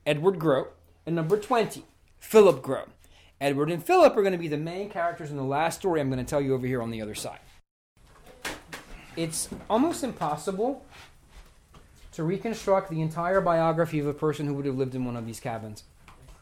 Edward 0.05 0.39
Grow, 0.39 0.67
and 1.05 1.15
number 1.15 1.39
20, 1.39 1.85
Philip 2.19 2.61
Grow. 2.61 2.83
Edward 3.39 3.71
and 3.71 3.81
Philip 3.81 4.17
are 4.17 4.21
going 4.21 4.33
to 4.33 4.37
be 4.37 4.49
the 4.49 4.57
main 4.57 4.89
characters 4.89 5.31
in 5.31 5.37
the 5.37 5.43
last 5.43 5.79
story 5.79 6.01
I'm 6.01 6.09
going 6.09 6.23
to 6.23 6.29
tell 6.29 6.41
you 6.41 6.53
over 6.53 6.67
here 6.67 6.81
on 6.81 6.91
the 6.91 7.01
other 7.01 7.15
side. 7.15 7.39
It's 9.15 9.47
almost 9.69 10.03
impossible 10.03 10.85
to 12.11 12.23
reconstruct 12.23 12.89
the 12.89 13.01
entire 13.01 13.39
biography 13.39 13.99
of 13.99 14.07
a 14.07 14.13
person 14.13 14.47
who 14.47 14.53
would 14.55 14.65
have 14.65 14.77
lived 14.77 14.95
in 14.95 15.05
one 15.05 15.15
of 15.15 15.25
these 15.25 15.39
cabins. 15.39 15.83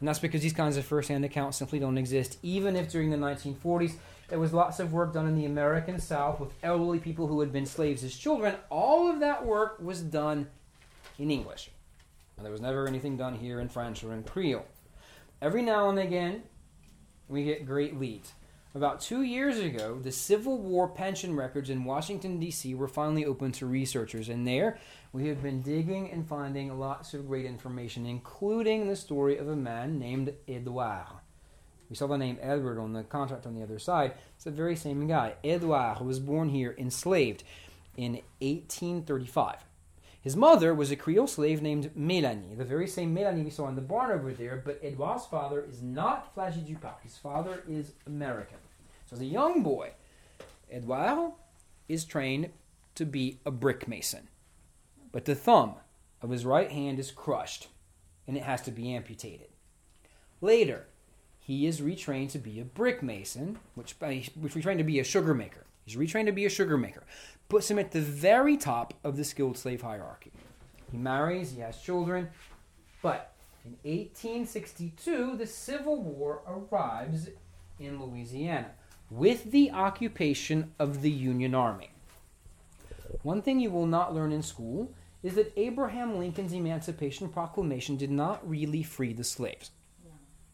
And 0.04 0.08
that's 0.10 0.20
because 0.20 0.42
these 0.42 0.52
kinds 0.52 0.76
of 0.76 0.84
first-hand 0.84 1.24
accounts 1.24 1.58
simply 1.58 1.80
don't 1.80 1.98
exist. 1.98 2.38
Even 2.44 2.76
if 2.76 2.92
during 2.92 3.10
the 3.10 3.16
1940s 3.16 3.94
there 4.28 4.38
was 4.38 4.52
lots 4.52 4.82
of 4.82 4.92
work 4.92 5.14
done 5.14 5.30
in 5.30 5.38
the 5.38 5.46
American 5.46 5.98
South 5.98 6.42
with 6.42 6.52
elderly 6.62 7.00
people 7.00 7.28
who 7.28 7.40
had 7.40 7.54
been 7.54 7.66
slaves 7.66 8.04
as 8.04 8.14
children, 8.14 8.58
all 8.70 9.10
of 9.10 9.22
that 9.22 9.46
work 9.46 9.80
was 9.80 10.02
done 10.02 10.50
in 11.18 11.32
English. 11.32 11.70
And 12.36 12.46
there 12.46 12.52
was 12.52 12.60
never 12.60 12.86
anything 12.86 13.16
done 13.16 13.36
here 13.36 13.62
in 13.62 13.70
French 13.70 14.04
or 14.04 14.12
in 14.12 14.24
Creole. 14.24 14.66
Every 15.42 15.62
now 15.62 15.90
and 15.90 15.98
again, 15.98 16.44
we 17.30 17.46
get 17.46 17.66
great 17.66 17.98
leads. 17.98 18.34
About 18.76 19.00
two 19.00 19.22
years 19.22 19.58
ago, 19.58 20.00
the 20.04 20.12
Civil 20.12 20.58
War 20.58 20.90
pension 20.90 21.34
records 21.34 21.70
in 21.70 21.86
Washington, 21.86 22.42
D.C. 22.42 22.76
were 22.76 22.90
finally 22.90 23.24
open 23.24 23.54
to 23.54 23.66
researchers, 23.66 24.28
and 24.28 24.46
there 24.46 24.80
we 25.14 25.28
have 25.28 25.44
been 25.44 25.62
digging 25.62 26.10
and 26.10 26.28
finding 26.28 26.80
lots 26.80 27.14
of 27.14 27.28
great 27.28 27.46
information, 27.46 28.08
including 28.08 28.88
the 28.88 28.96
story 28.96 29.38
of 29.38 29.48
a 29.48 29.56
man 29.56 30.00
named 30.00 30.34
Edouard. 30.48 31.22
We 31.88 31.96
saw 31.96 32.08
the 32.08 32.18
name 32.18 32.40
Edward 32.42 32.80
on 32.80 32.94
the 32.94 33.04
contract 33.04 33.46
on 33.46 33.54
the 33.54 33.62
other 33.62 33.78
side. 33.78 34.14
It's 34.36 34.46
the 34.46 34.52
very 34.52 34.76
same 34.76 35.06
guy. 35.08 35.36
Edouard 35.44 36.02
was 36.02 36.20
born 36.20 36.50
here 36.50 36.74
enslaved 36.80 37.44
in 37.96 38.14
1835. 38.40 39.58
His 40.20 40.36
mother 40.36 40.74
was 40.74 40.90
a 40.90 40.96
Creole 40.96 41.28
slave 41.28 41.62
named 41.62 41.92
Mélanie, 41.96 42.58
the 42.58 42.66
very 42.66 42.88
same 42.88 43.16
Mélanie 43.16 43.44
we 43.44 43.52
saw 43.52 43.68
in 43.68 43.76
the 43.76 43.82
barn 43.82 44.10
over 44.10 44.32
there, 44.32 44.64
but 44.66 44.80
Edouard's 44.82 45.28
father 45.28 45.64
is 45.70 45.84
not 45.84 46.34
Flagy 46.34 46.66
Duparc. 46.66 47.04
His 47.04 47.18
father 47.18 47.62
is 47.70 47.92
American. 48.08 48.58
So 49.06 49.18
as 49.18 49.22
a 49.22 49.26
young 49.26 49.62
boy, 49.62 49.92
Edouard 50.72 51.34
is 51.88 52.04
trained 52.04 52.50
to 52.96 53.06
be 53.06 53.38
a 53.46 53.52
brick 53.52 53.88
mason. 53.88 54.30
But 55.14 55.26
the 55.26 55.36
thumb 55.36 55.76
of 56.22 56.32
his 56.32 56.46
right 56.46 56.70
hand 56.70 57.00
is 57.00 57.12
crushed, 57.12 57.70
and 58.28 58.36
it 58.36 58.44
has 58.44 58.62
to 58.64 58.72
be 58.72 58.94
amputated. 58.94 59.48
Later, 60.42 60.88
he 61.40 61.68
is 61.68 61.80
retrained 61.80 62.32
to 62.32 62.40
be 62.40 62.60
a 62.60 62.66
brick 62.66 63.02
mason, 63.04 63.60
which, 63.76 63.96
uh, 64.02 64.08
which 64.08 64.56
retrained 64.56 64.80
to 64.80 64.84
be 64.84 65.00
a 65.00 65.04
sugar 65.04 65.34
maker. 65.34 65.66
He's 65.86 65.96
retrained 65.96 66.26
to 66.26 66.32
be 66.32 66.46
a 66.46 66.50
sugar 66.50 66.78
maker. 66.78 67.04
Puts 67.48 67.70
him 67.70 67.78
at 67.78 67.92
the 67.92 68.02
very 68.02 68.58
top 68.58 68.94
of 69.04 69.16
the 69.16 69.24
skilled 69.24 69.58
slave 69.58 69.82
hierarchy. 69.82 70.32
He 70.92 70.98
marries, 70.98 71.52
he 71.52 71.62
has 71.62 71.80
children, 71.80 72.30
but 73.02 73.34
in 73.66 73.72
1862, 73.84 75.38
the 75.38 75.46
Civil 75.46 76.02
War 76.02 76.42
arrives 76.48 77.30
in 77.80 78.02
Louisiana 78.02 78.72
with 79.12 79.52
the 79.52 79.72
occupation 79.72 80.74
of 80.80 81.02
the 81.02 81.12
Union 81.12 81.54
Army. 81.54 81.92
One 83.22 83.42
thing 83.42 83.60
you 83.60 83.70
will 83.70 83.86
not 83.86 84.16
learn 84.16 84.32
in 84.32 84.42
school 84.42 84.92
is 85.24 85.36
that 85.36 85.54
Abraham 85.58 86.20
Lincoln's 86.20 86.54
Emancipation 86.54 87.30
Proclamation 87.30 87.96
did 87.96 88.12
not 88.12 88.48
really 88.48 88.84
free 88.84 89.14
the 89.14 89.24
slaves. 89.24 89.72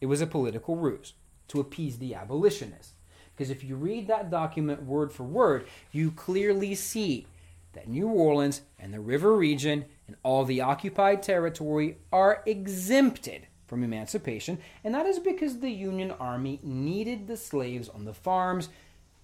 It 0.00 0.06
was 0.06 0.20
a 0.20 0.26
political 0.26 0.76
ruse 0.76 1.12
to 1.48 1.60
appease 1.60 1.98
the 1.98 2.14
abolitionists. 2.14 2.94
Because 3.34 3.50
if 3.50 3.64
you 3.64 3.74
read 3.74 4.06
that 4.06 4.30
document 4.30 4.84
word 4.84 5.12
for 5.12 5.24
word, 5.24 5.66
you 5.92 6.12
clearly 6.12 6.74
see 6.74 7.26
that 7.72 7.88
New 7.88 8.08
Orleans 8.08 8.62
and 8.78 8.94
the 8.94 9.00
river 9.00 9.36
region 9.36 9.84
and 10.06 10.16
all 10.22 10.44
the 10.44 10.60
occupied 10.60 11.22
territory 11.22 11.98
are 12.12 12.42
exempted 12.46 13.46
from 13.66 13.84
emancipation, 13.84 14.58
and 14.82 14.94
that 14.94 15.06
is 15.06 15.20
because 15.20 15.60
the 15.60 15.70
Union 15.70 16.10
Army 16.18 16.58
needed 16.62 17.28
the 17.28 17.36
slaves 17.36 17.88
on 17.88 18.04
the 18.04 18.12
farms 18.12 18.68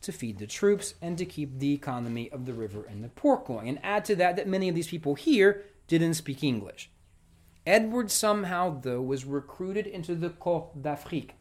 to 0.06 0.12
feed 0.12 0.38
the 0.38 0.46
troops 0.46 0.94
and 1.02 1.18
to 1.18 1.24
keep 1.24 1.58
the 1.58 1.74
economy 1.74 2.30
of 2.30 2.46
the 2.46 2.54
river 2.54 2.84
and 2.88 3.04
the 3.04 3.08
port 3.08 3.44
going. 3.44 3.68
And 3.68 3.78
add 3.82 4.04
to 4.06 4.16
that 4.16 4.36
that 4.36 4.48
many 4.48 4.68
of 4.68 4.74
these 4.74 4.88
people 4.88 5.14
here 5.14 5.64
didn't 5.86 6.14
speak 6.14 6.42
English. 6.42 6.90
Edward 7.66 8.10
somehow, 8.10 8.80
though, 8.80 9.02
was 9.02 9.24
recruited 9.24 9.86
into 9.86 10.14
the 10.14 10.30
Corps 10.30 10.70
d'Afrique. 10.80 11.34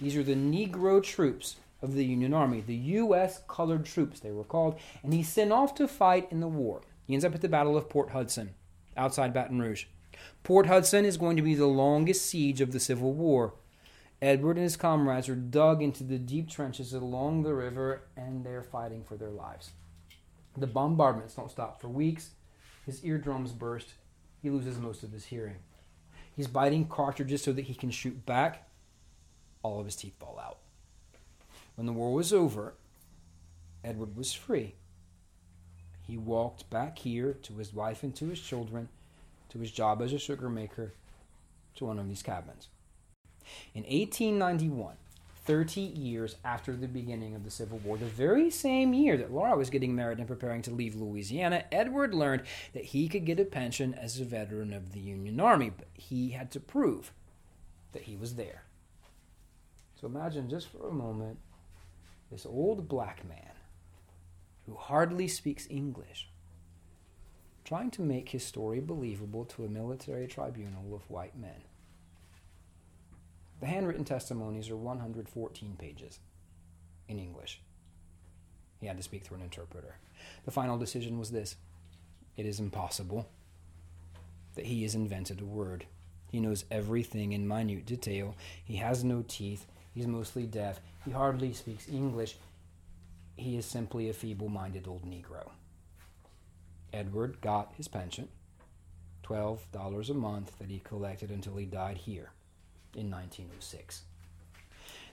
These 0.00 0.16
are 0.16 0.22
the 0.22 0.34
Negro 0.34 1.02
troops 1.02 1.56
of 1.82 1.94
the 1.94 2.04
Union 2.04 2.32
Army, 2.32 2.62
the 2.62 2.74
U.S. 2.74 3.42
colored 3.46 3.84
troops, 3.84 4.20
they 4.20 4.32
were 4.32 4.44
called, 4.44 4.78
and 5.02 5.12
he's 5.12 5.28
sent 5.28 5.52
off 5.52 5.74
to 5.74 5.86
fight 5.86 6.28
in 6.30 6.40
the 6.40 6.48
war. 6.48 6.80
He 7.06 7.14
ends 7.14 7.24
up 7.24 7.34
at 7.34 7.42
the 7.42 7.48
Battle 7.48 7.76
of 7.76 7.88
Port 7.88 8.10
Hudson, 8.10 8.54
outside 8.96 9.32
Baton 9.32 9.60
Rouge. 9.60 9.84
Port 10.42 10.66
Hudson 10.66 11.04
is 11.04 11.18
going 11.18 11.36
to 11.36 11.42
be 11.42 11.54
the 11.54 11.66
longest 11.66 12.24
siege 12.24 12.60
of 12.60 12.72
the 12.72 12.80
Civil 12.80 13.12
War. 13.12 13.54
Edward 14.22 14.56
and 14.56 14.64
his 14.64 14.76
comrades 14.76 15.28
are 15.28 15.34
dug 15.34 15.82
into 15.82 16.02
the 16.02 16.18
deep 16.18 16.48
trenches 16.48 16.94
along 16.94 17.42
the 17.42 17.54
river, 17.54 18.02
and 18.16 18.44
they're 18.44 18.62
fighting 18.62 19.04
for 19.04 19.16
their 19.16 19.30
lives. 19.30 19.70
The 20.56 20.66
bombardments 20.66 21.34
don't 21.34 21.50
stop 21.50 21.80
for 21.80 21.88
weeks. 21.88 22.30
His 22.86 23.04
eardrums 23.04 23.52
burst. 23.52 23.92
He 24.42 24.48
loses 24.48 24.78
most 24.78 25.02
of 25.02 25.12
his 25.12 25.26
hearing. 25.26 25.56
He's 26.34 26.46
biting 26.46 26.88
cartridges 26.88 27.42
so 27.42 27.52
that 27.52 27.66
he 27.66 27.74
can 27.74 27.90
shoot 27.90 28.24
back. 28.24 28.68
All 29.62 29.80
of 29.80 29.86
his 29.86 29.96
teeth 29.96 30.14
fall 30.18 30.40
out. 30.42 30.58
When 31.74 31.86
the 31.86 31.92
war 31.92 32.14
was 32.14 32.32
over, 32.32 32.74
Edward 33.84 34.16
was 34.16 34.32
free. 34.32 34.76
He 36.06 36.16
walked 36.16 36.70
back 36.70 36.98
here 36.98 37.34
to 37.42 37.54
his 37.54 37.74
wife 37.74 38.02
and 38.02 38.14
to 38.16 38.28
his 38.28 38.40
children, 38.40 38.88
to 39.50 39.58
his 39.58 39.72
job 39.72 40.00
as 40.00 40.12
a 40.12 40.18
sugar 40.18 40.48
maker, 40.48 40.94
to 41.74 41.84
one 41.84 41.98
of 41.98 42.08
these 42.08 42.22
cabins. 42.22 42.68
In 43.74 43.82
1891, 43.82 44.94
30 45.44 45.80
years 45.80 46.36
after 46.44 46.74
the 46.74 46.88
beginning 46.88 47.34
of 47.34 47.44
the 47.44 47.50
Civil 47.50 47.78
War, 47.78 47.96
the 47.96 48.04
very 48.04 48.50
same 48.50 48.92
year 48.92 49.16
that 49.16 49.32
Laura 49.32 49.56
was 49.56 49.70
getting 49.70 49.94
married 49.94 50.18
and 50.18 50.26
preparing 50.26 50.62
to 50.62 50.72
leave 50.72 50.96
Louisiana, 50.96 51.64
Edward 51.70 52.14
learned 52.14 52.42
that 52.72 52.86
he 52.86 53.08
could 53.08 53.24
get 53.24 53.38
a 53.38 53.44
pension 53.44 53.94
as 53.94 54.18
a 54.18 54.24
veteran 54.24 54.72
of 54.72 54.92
the 54.92 55.00
Union 55.00 55.38
Army, 55.38 55.70
but 55.70 55.86
he 55.94 56.30
had 56.30 56.50
to 56.50 56.60
prove 56.60 57.12
that 57.92 58.02
he 58.02 58.16
was 58.16 58.34
there. 58.34 58.64
So 60.00 60.08
imagine 60.08 60.50
just 60.50 60.68
for 60.68 60.88
a 60.88 60.92
moment 60.92 61.38
this 62.30 62.44
old 62.44 62.88
black 62.88 63.26
man 63.26 63.52
who 64.66 64.74
hardly 64.74 65.28
speaks 65.28 65.68
English 65.70 66.28
trying 67.64 67.90
to 67.90 68.02
make 68.02 68.28
his 68.28 68.44
story 68.44 68.80
believable 68.80 69.44
to 69.44 69.64
a 69.64 69.68
military 69.68 70.26
tribunal 70.26 70.94
of 70.94 71.08
white 71.10 71.36
men. 71.36 71.62
The 73.60 73.66
handwritten 73.66 74.04
testimonies 74.04 74.68
are 74.68 74.76
114 74.76 75.76
pages 75.78 76.20
in 77.08 77.18
English. 77.18 77.60
He 78.80 78.86
had 78.86 78.98
to 78.98 79.02
speak 79.02 79.24
through 79.24 79.38
an 79.38 79.42
interpreter. 79.42 79.96
The 80.44 80.50
final 80.50 80.76
decision 80.76 81.18
was 81.18 81.30
this 81.30 81.56
it 82.36 82.44
is 82.44 82.60
impossible 82.60 83.28
that 84.54 84.66
he 84.66 84.82
has 84.82 84.94
invented 84.94 85.40
a 85.40 85.46
word. 85.46 85.86
He 86.30 86.40
knows 86.40 86.64
everything 86.70 87.32
in 87.32 87.48
minute 87.48 87.86
detail. 87.86 88.36
He 88.62 88.76
has 88.76 89.02
no 89.02 89.24
teeth. 89.26 89.66
He's 89.94 90.06
mostly 90.06 90.44
deaf. 90.44 90.80
He 91.04 91.12
hardly 91.12 91.52
speaks 91.54 91.88
English. 91.88 92.36
he 93.36 93.56
is 93.56 93.64
simply 93.64 94.08
a 94.08 94.12
feeble 94.12 94.48
minded 94.48 94.86
old 94.86 95.04
Negro. 95.04 95.50
Edward 96.92 97.40
got 97.40 97.72
his 97.76 97.88
pension, 97.88 98.28
$12 99.24 100.10
a 100.10 100.14
month 100.14 100.58
that 100.58 100.70
he 100.70 100.78
collected 100.80 101.30
until 101.30 101.56
he 101.56 101.66
died 101.66 101.98
here 101.98 102.30
in 102.96 103.10
1906. 103.10 104.02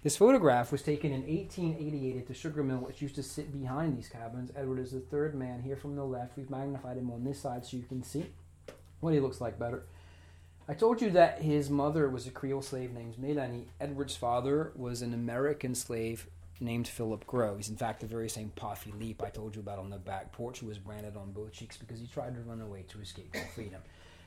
This 0.03 0.17
photograph 0.17 0.71
was 0.71 0.81
taken 0.81 1.13
in 1.13 1.21
1888 1.21 2.17
at 2.17 2.27
the 2.27 2.33
sugar 2.33 2.61
mill, 2.61 2.79
which 2.79 3.01
used 3.01 3.15
to 3.15 3.23
sit 3.23 3.53
behind 3.53 3.97
these 3.97 4.09
cabins. 4.09 4.51
Edward 4.55 4.79
is 4.79 4.91
the 4.91 4.99
third 4.99 5.33
man 5.33 5.61
here 5.61 5.77
from 5.77 5.95
the 5.95 6.03
left. 6.03 6.35
We've 6.35 6.49
magnified 6.49 6.97
him 6.97 7.09
on 7.09 7.23
this 7.23 7.39
side 7.39 7.65
so 7.65 7.77
you 7.77 7.83
can 7.83 8.03
see 8.03 8.25
what 8.99 9.13
he 9.13 9.21
looks 9.21 9.39
like 9.39 9.57
better. 9.57 9.85
I 10.67 10.73
told 10.73 11.01
you 11.01 11.09
that 11.11 11.41
his 11.41 11.69
mother 11.69 12.09
was 12.09 12.27
a 12.27 12.31
Creole 12.31 12.61
slave 12.61 12.93
named 12.93 13.17
Melanie. 13.17 13.67
Edward's 13.79 14.15
father 14.15 14.71
was 14.75 15.01
an 15.01 15.13
American 15.13 15.75
slave 15.75 16.27
named 16.59 16.87
Philip 16.87 17.25
Grow. 17.27 17.57
He's 17.57 17.69
in 17.69 17.75
fact 17.75 17.99
the 17.99 18.07
very 18.07 18.29
same 18.29 18.51
Pa 18.55 18.73
Philippe 18.73 19.25
I 19.25 19.29
told 19.29 19.55
you 19.55 19.61
about 19.61 19.79
on 19.79 19.89
the 19.89 19.97
back 19.97 20.31
porch 20.31 20.59
who 20.59 20.67
was 20.67 20.77
branded 20.77 21.17
on 21.17 21.31
both 21.31 21.51
cheeks 21.51 21.77
because 21.77 21.99
he 21.99 22.07
tried 22.07 22.35
to 22.35 22.41
run 22.41 22.61
away 22.61 22.83
to 22.89 23.01
escape 23.01 23.33
from 23.33 23.47
freedom. 23.53 23.81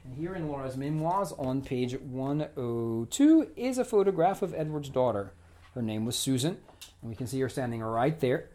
And 0.07 0.17
here 0.17 0.37
in 0.37 0.47
Laura's 0.47 0.77
memoirs 0.77 1.33
on 1.33 1.63
page 1.63 1.99
102 1.99 3.51
is 3.57 3.77
a 3.77 3.85
photograph 3.85 4.41
of 4.41 4.55
Edward's 4.55 4.89
daughter. 4.89 5.33
Her 5.75 5.83
name 5.83 6.05
was 6.05 6.15
Susan, 6.15 6.59
and 7.03 7.11
we 7.11 7.17
can 7.17 7.27
see 7.27 7.41
her 7.41 7.49
standing 7.49 7.83
right 7.83 8.19
there, 8.21 8.51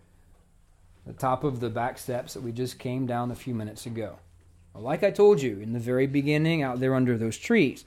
the 1.05 1.11
top 1.11 1.43
of 1.43 1.59
the 1.59 1.69
back 1.69 1.97
steps 1.97 2.35
that 2.35 2.41
we 2.41 2.53
just 2.53 2.79
came 2.79 3.05
down 3.05 3.31
a 3.31 3.35
few 3.35 3.53
minutes 3.53 3.85
ago. 3.85 4.19
Well, 4.73 4.83
like 4.83 5.03
I 5.03 5.11
told 5.11 5.41
you 5.41 5.59
in 5.59 5.73
the 5.73 5.79
very 5.79 6.07
beginning, 6.07 6.63
out 6.63 6.79
there 6.79 6.95
under 6.95 7.17
those 7.17 7.37
trees, 7.37 7.83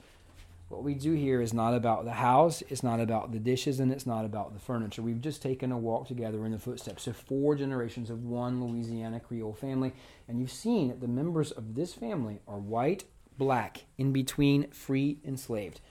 what 0.69 0.83
we 0.83 0.93
do 0.93 1.13
here 1.13 1.41
is 1.41 1.51
not 1.51 1.73
about 1.73 2.05
the 2.05 2.13
house, 2.13 2.61
it's 2.69 2.83
not 2.83 2.99
about 2.99 3.31
the 3.31 3.39
dishes, 3.39 3.79
and 3.79 3.91
it's 3.91 4.05
not 4.05 4.25
about 4.25 4.53
the 4.53 4.59
furniture. 4.59 5.01
We've 5.01 5.21
just 5.21 5.41
taken 5.41 5.71
a 5.71 5.77
walk 5.77 6.07
together 6.07 6.45
in 6.45 6.51
the 6.51 6.59
footsteps 6.59 7.07
of 7.07 7.17
four 7.17 7.55
generations 7.55 8.11
of 8.11 8.25
one 8.25 8.63
Louisiana 8.63 9.19
Creole 9.19 9.53
family, 9.53 9.93
and 10.27 10.39
you've 10.39 10.51
seen 10.51 10.89
that 10.89 11.01
the 11.01 11.07
members 11.07 11.49
of 11.49 11.73
this 11.73 11.95
family 11.95 12.41
are 12.47 12.59
white, 12.59 13.05
black, 13.37 13.85
in 13.97 14.11
between, 14.11 14.69
free, 14.71 15.19
enslaved, 15.25 15.81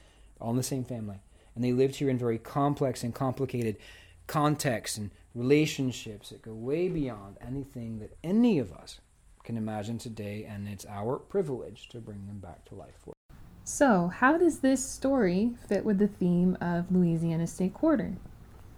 all 0.40 0.50
in 0.50 0.56
the 0.56 0.62
same 0.62 0.84
family. 0.84 1.20
And 1.54 1.62
they 1.62 1.72
lived 1.72 1.96
here 1.96 2.08
in 2.08 2.18
very 2.18 2.38
complex 2.38 3.02
and 3.02 3.14
complicated 3.14 3.76
contexts 4.26 4.98
and 4.98 5.10
relationships 5.34 6.30
that 6.30 6.42
go 6.42 6.54
way 6.54 6.88
beyond 6.88 7.36
anything 7.40 7.98
that 7.98 8.16
any 8.22 8.58
of 8.58 8.72
us 8.72 9.00
can 9.42 9.56
imagine 9.56 9.98
today, 9.98 10.44
and 10.48 10.66
it's 10.66 10.86
our 10.86 11.18
privilege 11.18 11.88
to 11.90 11.98
bring 11.98 12.26
them 12.26 12.38
back 12.38 12.64
to 12.64 12.74
life 12.74 12.94
for. 13.04 13.12
So, 13.64 14.08
how 14.08 14.36
does 14.36 14.60
this 14.60 14.86
story 14.86 15.54
fit 15.68 15.84
with 15.84 15.98
the 15.98 16.08
theme 16.08 16.56
of 16.60 16.90
Louisiana 16.90 17.46
State 17.46 17.74
Quarter? 17.74 18.14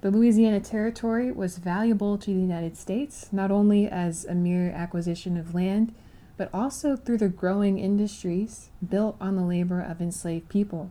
The 0.01 0.11
Louisiana 0.11 0.61
Territory 0.61 1.33
was 1.33 1.59
valuable 1.59 2.19
to 2.19 2.33
the 2.33 2.41
United 2.41 2.77
States, 2.77 3.33
not 3.33 3.51
only 3.51 3.89
as 3.89 4.25
a 4.25 4.35
mere 4.35 4.71
acquisition 4.71 5.37
of 5.37 5.55
land, 5.55 5.95
but 6.37 6.51
also 6.53 6.97
through 6.97 7.19
the 7.19 7.29
growing 7.29 7.79
industries 7.79 8.71
built 8.87 9.17
on 9.21 9.37
the 9.37 9.45
labor 9.45 9.81
of 9.81 10.01
enslaved 10.01 10.49
people. 10.49 10.91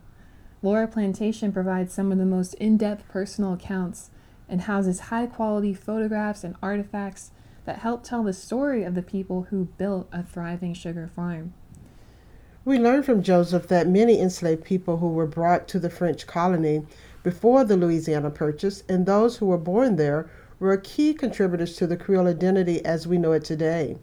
Laura 0.62 0.88
Plantation 0.88 1.52
provides 1.52 1.92
some 1.92 2.10
of 2.10 2.18
the 2.18 2.26
most 2.26 2.54
in 2.54 2.76
depth 2.76 3.06
personal 3.08 3.52
accounts 3.52 4.10
and 4.48 4.62
houses 4.62 5.00
high 5.00 5.26
quality 5.26 5.74
photographs 5.74 6.42
and 6.44 6.56
artifacts 6.62 7.30
that 7.64 7.80
help 7.80 8.02
tell 8.02 8.22
the 8.22 8.32
story 8.32 8.84
of 8.84 8.94
the 8.94 9.02
people 9.02 9.48
who 9.50 9.66
built 9.76 10.08
a 10.12 10.22
thriving 10.22 10.72
sugar 10.72 11.10
farm. 11.14 11.52
We 12.64 12.78
learn 12.78 13.04
from 13.04 13.22
Joseph 13.22 13.68
that 13.68 13.86
many 13.86 14.20
enslaved 14.20 14.64
people 14.64 14.96
who 14.96 15.08
were 15.08 15.26
brought 15.26 15.68
to 15.68 15.78
the 15.78 15.90
French 15.90 16.26
colony 16.26 16.84
before 17.22 17.64
the 17.64 17.76
Louisiana 17.76 18.30
Purchase 18.30 18.82
and 18.88 19.06
those 19.06 19.36
who 19.36 19.46
were 19.46 19.58
born 19.58 19.96
there 19.96 20.28
were 20.58 20.76
key 20.76 21.12
contributors 21.12 21.76
to 21.76 21.86
the 21.86 21.96
Creole 21.96 22.26
identity 22.26 22.84
as 22.84 23.06
we 23.06 23.18
know 23.18 23.32
it 23.32 23.44
today. 23.44 23.98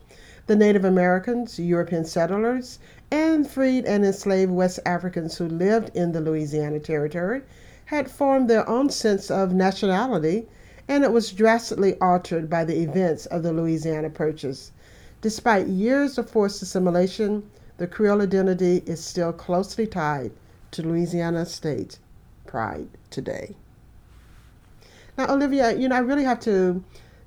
The 0.46 0.56
Native 0.58 0.84
Americans, 0.84 1.58
European 1.58 2.04
settlers, 2.04 2.78
and 3.10 3.48
freed 3.50 3.86
and 3.86 4.04
enslaved 4.04 4.52
West 4.52 4.80
Africans 4.86 5.38
who 5.38 5.48
lived 5.48 5.96
in 5.96 6.12
the 6.12 6.20
Louisiana 6.20 6.80
Territory 6.80 7.44
had 7.86 8.12
formed 8.12 8.50
their 8.50 8.68
own 8.68 8.89
sense 8.89 9.32
of 9.32 9.54
nationality, 9.54 10.50
and 10.88 11.06
it 11.06 11.14
was 11.14 11.32
drastically 11.32 11.98
altered 12.02 12.50
by 12.50 12.66
the 12.66 12.82
events 12.82 13.26
of 13.28 13.41
the 13.41 13.54
Louisiana 13.54 14.10
Purchase. 14.10 14.74
Despite 15.22 15.68
years 15.68 16.18
of 16.18 16.30
forced 16.30 16.62
assimilation, 16.62 17.50
the 17.78 17.88
Creole 17.88 18.22
identity 18.22 18.84
is 18.86 19.02
still 19.02 19.32
closely 19.32 19.88
tied 19.88 20.32
to 20.72 20.82
Louisiana 20.82 21.46
state 21.46 22.00
pride 22.46 22.89
today. 23.10 23.56
Now, 25.18 25.34
Olivia, 25.34 25.74
you 25.74 25.88
know, 25.88 25.96
I 25.96 26.00
really 26.00 26.26
have 26.26 26.41
to 26.41 26.84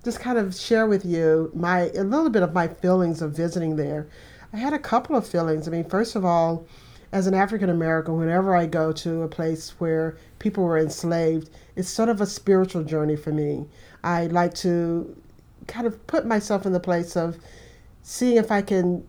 just 0.06 0.20
kind 0.20 0.38
of 0.38 0.54
share 0.54 0.86
with 0.86 1.04
you 1.04 1.50
my 1.52 1.90
a 1.96 2.04
little 2.04 2.30
bit 2.30 2.44
of 2.44 2.54
my 2.54 2.68
feelings 2.68 3.20
of 3.20 3.32
visiting 3.32 3.74
there. 3.74 4.06
I 4.52 4.56
had 4.56 4.72
a 4.72 4.78
couple 4.78 5.16
of 5.16 5.26
feelings. 5.26 5.66
I 5.66 5.72
mean, 5.72 5.82
first 5.82 6.14
of 6.14 6.24
all, 6.24 6.64
as 7.10 7.26
an 7.26 7.34
African 7.34 7.68
American, 7.68 8.16
whenever 8.16 8.54
I 8.54 8.66
go 8.66 8.92
to 8.92 9.22
a 9.22 9.28
place 9.28 9.70
where 9.80 10.16
people 10.38 10.62
were 10.62 10.78
enslaved, 10.78 11.50
it's 11.74 11.88
sort 11.88 12.08
of 12.08 12.20
a 12.20 12.26
spiritual 12.26 12.84
journey 12.84 13.16
for 13.16 13.32
me. 13.32 13.66
I 14.04 14.28
like 14.28 14.54
to 14.66 15.20
kind 15.66 15.88
of 15.88 16.06
put 16.06 16.24
myself 16.24 16.64
in 16.66 16.72
the 16.72 16.78
place 16.78 17.16
of 17.16 17.38
seeing 18.04 18.36
if 18.36 18.52
I 18.52 18.62
can 18.62 19.04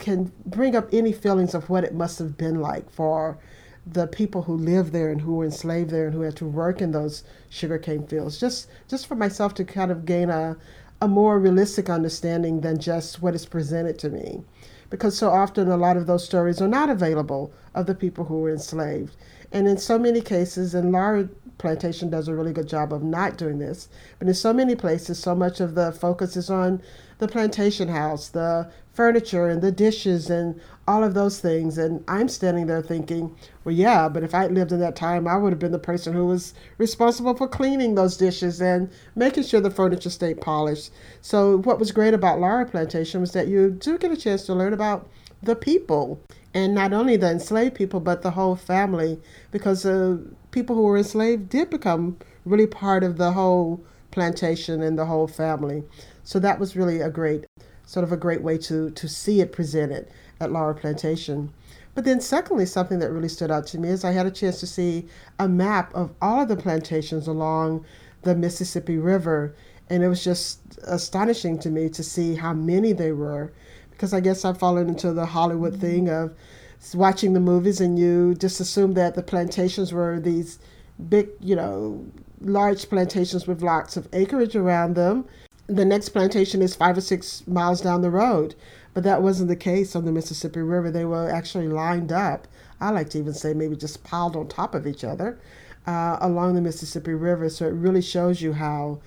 can 0.00 0.32
bring 0.46 0.74
up 0.74 0.88
any 0.92 1.12
feelings 1.12 1.54
of 1.54 1.70
what 1.70 1.84
it 1.84 1.94
must 1.94 2.18
have 2.18 2.36
been 2.36 2.60
like 2.60 2.90
for 2.90 3.38
the 3.86 4.06
people 4.06 4.42
who 4.42 4.56
lived 4.56 4.92
there 4.92 5.10
and 5.10 5.20
who 5.22 5.34
were 5.34 5.44
enslaved 5.44 5.90
there 5.90 6.06
and 6.06 6.14
who 6.14 6.20
had 6.22 6.36
to 6.36 6.46
work 6.46 6.80
in 6.80 6.92
those 6.92 7.24
sugarcane 7.48 8.06
fields. 8.06 8.38
Just 8.38 8.68
just 8.88 9.06
for 9.06 9.14
myself 9.14 9.54
to 9.54 9.64
kind 9.64 9.90
of 9.90 10.04
gain 10.04 10.30
a 10.30 10.56
a 11.00 11.08
more 11.08 11.38
realistic 11.38 11.88
understanding 11.88 12.60
than 12.60 12.78
just 12.78 13.22
what 13.22 13.34
is 13.34 13.46
presented 13.46 13.98
to 13.98 14.10
me. 14.10 14.42
Because 14.90 15.16
so 15.16 15.30
often 15.30 15.70
a 15.70 15.76
lot 15.76 15.96
of 15.96 16.06
those 16.06 16.24
stories 16.24 16.60
are 16.60 16.68
not 16.68 16.90
available 16.90 17.52
of 17.74 17.86
the 17.86 17.94
people 17.94 18.24
who 18.24 18.40
were 18.40 18.50
enslaved. 18.50 19.16
And 19.52 19.66
in 19.66 19.78
so 19.78 19.98
many 19.98 20.20
cases, 20.20 20.74
and 20.74 20.92
Laura 20.92 21.28
Plantation 21.60 22.08
does 22.08 22.26
a 22.26 22.34
really 22.34 22.54
good 22.54 22.66
job 22.66 22.90
of 22.90 23.02
not 23.02 23.36
doing 23.36 23.58
this, 23.58 23.90
but 24.18 24.26
in 24.26 24.32
so 24.32 24.50
many 24.50 24.74
places, 24.74 25.18
so 25.18 25.34
much 25.34 25.60
of 25.60 25.74
the 25.74 25.92
focus 25.92 26.34
is 26.34 26.48
on 26.48 26.80
the 27.18 27.28
plantation 27.28 27.88
house, 27.88 28.30
the 28.30 28.70
furniture, 28.94 29.46
and 29.46 29.60
the 29.60 29.70
dishes, 29.70 30.30
and 30.30 30.58
all 30.88 31.04
of 31.04 31.12
those 31.12 31.38
things. 31.38 31.76
And 31.76 32.02
I'm 32.08 32.28
standing 32.28 32.66
there 32.66 32.80
thinking, 32.80 33.36
well, 33.62 33.74
yeah, 33.74 34.08
but 34.08 34.22
if 34.22 34.34
I 34.34 34.46
lived 34.46 34.72
in 34.72 34.80
that 34.80 34.96
time, 34.96 35.28
I 35.28 35.36
would 35.36 35.52
have 35.52 35.58
been 35.58 35.70
the 35.70 35.78
person 35.78 36.14
who 36.14 36.26
was 36.26 36.54
responsible 36.78 37.36
for 37.36 37.46
cleaning 37.46 37.94
those 37.94 38.16
dishes 38.16 38.62
and 38.62 38.90
making 39.14 39.44
sure 39.44 39.60
the 39.60 39.70
furniture 39.70 40.08
stayed 40.08 40.40
polished. 40.40 40.90
So, 41.20 41.58
what 41.58 41.78
was 41.78 41.92
great 41.92 42.14
about 42.14 42.40
Laura 42.40 42.64
Plantation 42.64 43.20
was 43.20 43.32
that 43.32 43.48
you 43.48 43.70
do 43.70 43.98
get 43.98 44.10
a 44.10 44.16
chance 44.16 44.46
to 44.46 44.54
learn 44.54 44.72
about 44.72 45.10
the 45.42 45.56
people 45.56 46.22
and 46.54 46.74
not 46.74 46.94
only 46.94 47.16
the 47.16 47.30
enslaved 47.30 47.74
people 47.74 48.00
but 48.00 48.22
the 48.22 48.32
whole 48.32 48.56
family 48.56 49.20
because 49.50 49.84
the 49.84 50.22
people 50.50 50.76
who 50.76 50.82
were 50.82 50.98
enslaved 50.98 51.48
did 51.48 51.70
become 51.70 52.18
really 52.44 52.66
part 52.66 53.04
of 53.04 53.16
the 53.16 53.32
whole 53.32 53.84
plantation 54.10 54.82
and 54.82 54.98
the 54.98 55.06
whole 55.06 55.28
family. 55.28 55.84
So 56.24 56.38
that 56.40 56.58
was 56.58 56.76
really 56.76 57.00
a 57.00 57.10
great 57.10 57.46
sort 57.84 58.04
of 58.04 58.12
a 58.12 58.16
great 58.16 58.42
way 58.42 58.56
to 58.56 58.90
to 58.90 59.08
see 59.08 59.40
it 59.40 59.52
presented 59.52 60.08
at 60.40 60.52
Laura 60.52 60.74
Plantation. 60.74 61.52
But 61.94 62.04
then 62.04 62.20
secondly 62.20 62.66
something 62.66 63.00
that 63.00 63.10
really 63.10 63.28
stood 63.28 63.50
out 63.50 63.66
to 63.68 63.78
me 63.78 63.88
is 63.88 64.04
I 64.04 64.12
had 64.12 64.26
a 64.26 64.30
chance 64.30 64.60
to 64.60 64.66
see 64.66 65.08
a 65.38 65.48
map 65.48 65.92
of 65.94 66.12
all 66.22 66.42
of 66.42 66.48
the 66.48 66.56
plantations 66.56 67.26
along 67.26 67.84
the 68.22 68.34
Mississippi 68.34 68.96
River. 68.96 69.54
And 69.88 70.04
it 70.04 70.08
was 70.08 70.22
just 70.22 70.60
astonishing 70.84 71.58
to 71.60 71.70
me 71.70 71.88
to 71.88 72.04
see 72.04 72.36
how 72.36 72.52
many 72.52 72.92
there 72.92 73.16
were. 73.16 73.52
Because 73.90 74.14
I 74.14 74.20
guess 74.20 74.44
I've 74.44 74.58
fallen 74.58 74.88
into 74.88 75.12
the 75.12 75.26
Hollywood 75.26 75.80
thing 75.80 76.08
of 76.08 76.32
watching 76.94 77.34
the 77.34 77.40
movies 77.40 77.80
and 77.80 77.98
you 77.98 78.34
just 78.34 78.60
assume 78.60 78.94
that 78.94 79.14
the 79.14 79.22
plantations 79.22 79.92
were 79.92 80.18
these 80.18 80.58
big, 81.08 81.28
you 81.40 81.54
know, 81.54 82.04
large 82.40 82.88
plantations 82.88 83.46
with 83.46 83.62
lots 83.62 83.96
of 83.96 84.08
acreage 84.12 84.56
around 84.56 84.94
them. 84.94 85.26
The 85.66 85.84
next 85.84 86.08
plantation 86.08 86.62
is 86.62 86.74
five 86.74 86.96
or 86.96 87.00
six 87.00 87.46
miles 87.46 87.80
down 87.80 88.02
the 88.02 88.10
road, 88.10 88.54
but 88.92 89.04
that 89.04 89.22
wasn't 89.22 89.48
the 89.48 89.56
case 89.56 89.94
on 89.94 90.04
the 90.04 90.12
Mississippi 90.12 90.60
River. 90.60 90.90
They 90.90 91.04
were 91.04 91.30
actually 91.30 91.68
lined 91.68 92.10
up. 92.10 92.48
I 92.80 92.90
like 92.90 93.10
to 93.10 93.18
even 93.18 93.34
say 93.34 93.54
maybe 93.54 93.76
just 93.76 94.02
piled 94.02 94.34
on 94.34 94.48
top 94.48 94.74
of 94.74 94.86
each 94.86 95.04
other 95.04 95.38
uh, 95.86 96.16
along 96.20 96.54
the 96.54 96.60
Mississippi 96.60 97.14
River. 97.14 97.48
So 97.50 97.66
it 97.66 97.74
really 97.74 98.02
shows 98.02 98.42
you 98.42 98.54
how 98.54 99.00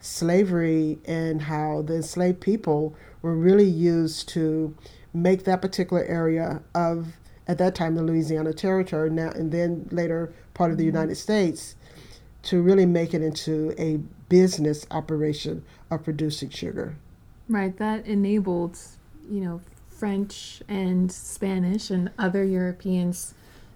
slavery 0.00 0.98
and 1.04 1.42
how 1.42 1.82
the 1.82 1.94
enslaved 1.94 2.40
people 2.40 2.96
were 3.22 3.36
really 3.36 3.68
used 3.68 4.28
to 4.30 4.76
make 5.14 5.44
that 5.44 5.60
particular 5.60 6.04
area 6.04 6.62
of 6.74 7.16
at 7.48 7.58
that 7.58 7.74
time 7.74 7.94
the 7.94 8.02
Louisiana 8.02 8.52
Territory 8.52 9.10
now 9.10 9.30
and 9.30 9.52
then 9.52 9.88
later 9.90 10.32
part 10.54 10.70
of 10.70 10.78
the 10.78 10.84
mm-hmm. 10.84 10.96
United 10.96 11.16
States 11.16 11.74
to 12.44 12.60
really 12.62 12.86
make 12.86 13.14
it 13.14 13.22
into 13.22 13.74
a 13.78 13.98
business 14.28 14.86
operation 14.90 15.64
of 15.90 16.04
producing 16.04 16.50
sugar. 16.50 16.96
Right, 17.48 17.76
that 17.78 18.06
enabled, 18.06 18.78
you 19.30 19.40
know, 19.40 19.60
French 19.88 20.62
and 20.68 21.12
Spanish 21.12 21.90
and 21.90 22.10
other 22.18 22.42
Europeans 22.42 23.34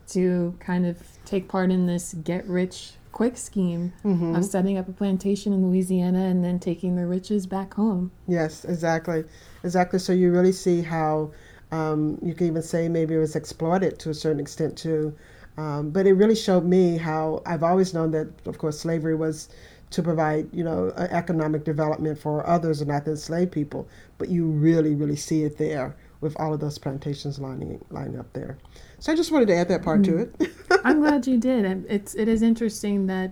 to 0.09 0.57
kind 0.61 0.87
of 0.87 1.03
take 1.25 1.49
part 1.49 1.71
in 1.71 1.87
this 1.87 2.15
get 2.15 2.47
rich 2.47 2.93
quick 3.17 3.39
scheme 3.39 3.95
Mm-hmm. 4.05 4.35
of 4.37 4.45
setting 4.45 4.77
up 4.77 4.89
a 4.89 4.93
plantation 4.93 5.55
in 5.55 5.67
Louisiana 5.67 6.25
and 6.27 6.45
then 6.45 6.59
taking 6.59 6.97
the 6.97 7.07
riches 7.07 7.47
back 7.47 7.73
home. 7.73 8.11
Yes, 8.29 8.67
exactly, 8.67 9.25
exactly. 9.65 9.99
So 9.99 10.13
you 10.13 10.31
really 10.31 10.53
see 10.53 10.83
how 10.83 11.31
um, 11.73 12.19
you 12.23 12.35
can 12.35 12.47
even 12.49 12.63
say 12.63 12.89
maybe 12.91 13.15
it 13.15 13.19
was 13.19 13.35
exploited 13.35 13.99
to 14.01 14.11
a 14.11 14.15
certain 14.15 14.39
extent 14.39 14.77
too. 14.77 15.15
Um, 15.57 15.89
but 15.91 16.07
it 16.07 16.13
really 16.13 16.35
showed 16.37 16.65
me 16.67 16.99
how 16.99 17.41
I've 17.47 17.63
always 17.63 17.95
known 17.95 18.11
that, 18.11 18.29
of 18.45 18.59
course, 18.59 18.79
slavery 18.79 19.15
was 19.15 19.49
to 19.93 20.03
provide, 20.03 20.49
you 20.53 20.63
know, 20.63 20.93
economic 20.99 21.65
development 21.65 22.19
for 22.19 22.47
others 22.47 22.83
and 22.83 22.89
not 22.91 23.07
the 23.07 23.13
enslaved 23.13 23.51
people. 23.51 23.89
But 24.19 24.29
you 24.29 24.45
really, 24.47 24.95
really 24.95 25.17
see 25.17 25.45
it 25.45 25.57
there 25.57 25.97
with 26.21 26.39
all 26.39 26.53
of 26.53 26.61
those 26.61 26.77
plantations 26.79 27.39
lining 27.39 27.83
lining 27.91 28.19
up 28.21 28.31
there. 28.35 28.59
So 29.07 29.13
I 29.13 29.15
just 29.15 29.31
wanted 29.31 29.47
to 29.47 29.55
add 29.55 29.69
that 29.69 29.85
part 29.85 30.03
to 30.07 30.19
it. 30.19 30.35
I'm 30.85 30.99
glad 30.99 31.29
you 31.29 31.39
did. 31.39 31.87
It's 31.89 32.17
it 32.17 32.27
is 32.27 32.43
interesting 32.43 33.07
that 33.07 33.31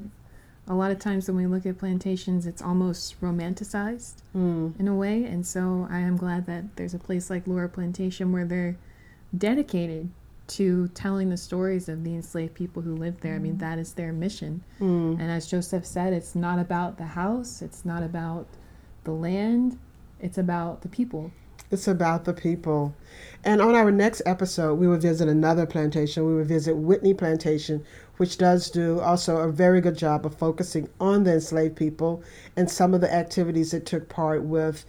a 0.68 0.74
lot 0.74 0.92
of 0.92 1.00
times 1.00 1.26
when 1.26 1.36
we 1.36 1.48
look 1.48 1.66
at 1.66 1.78
plantations, 1.78 2.46
it's 2.46 2.62
almost 2.62 3.20
romanticized 3.20 4.22
Mm. 4.36 4.78
in 4.78 4.86
a 4.86 4.94
way. 4.94 5.24
And 5.24 5.44
so 5.44 5.88
I 5.90 5.98
am 5.98 6.16
glad 6.16 6.46
that 6.46 6.76
there's 6.76 6.94
a 6.94 6.98
place 7.00 7.28
like 7.28 7.48
Laura 7.48 7.68
Plantation 7.68 8.30
where 8.30 8.44
they're 8.44 8.76
dedicated 9.36 10.10
to 10.46 10.86
telling 10.94 11.30
the 11.30 11.36
stories 11.36 11.88
of 11.88 12.04
the 12.04 12.14
enslaved 12.14 12.54
people 12.54 12.82
who 12.82 12.94
lived 12.94 13.22
there. 13.22 13.34
I 13.34 13.40
mean, 13.40 13.58
that 13.58 13.80
is 13.80 13.94
their 13.94 14.12
mission. 14.12 14.62
Mm. 14.80 15.18
And 15.18 15.28
as 15.28 15.48
Joseph 15.48 15.84
said, 15.84 16.12
it's 16.12 16.36
not 16.36 16.60
about 16.60 16.98
the 16.98 17.06
house, 17.06 17.62
it's 17.62 17.84
not 17.84 18.04
about 18.04 18.46
the 19.02 19.10
land, 19.12 19.76
it's 20.20 20.38
about 20.38 20.82
the 20.82 20.88
people. 20.88 21.32
It's 21.70 21.88
about 21.88 22.24
the 22.24 22.32
people. 22.32 22.94
And 23.44 23.60
on 23.60 23.74
our 23.74 23.90
next 23.90 24.22
episode, 24.26 24.74
we 24.74 24.86
will 24.86 24.96
visit 24.96 25.28
another 25.28 25.66
plantation. 25.66 26.26
We 26.26 26.34
will 26.34 26.44
visit 26.44 26.76
Whitney 26.76 27.14
Plantation, 27.14 27.84
which 28.16 28.38
does 28.38 28.70
do 28.70 29.00
also 29.00 29.38
a 29.38 29.52
very 29.52 29.80
good 29.80 29.96
job 29.96 30.24
of 30.24 30.34
focusing 30.34 30.88
on 31.00 31.24
the 31.24 31.34
enslaved 31.34 31.76
people 31.76 32.22
and 32.56 32.70
some 32.70 32.94
of 32.94 33.00
the 33.00 33.12
activities 33.12 33.72
that 33.72 33.86
took 33.86 34.08
part 34.08 34.44
with 34.44 34.84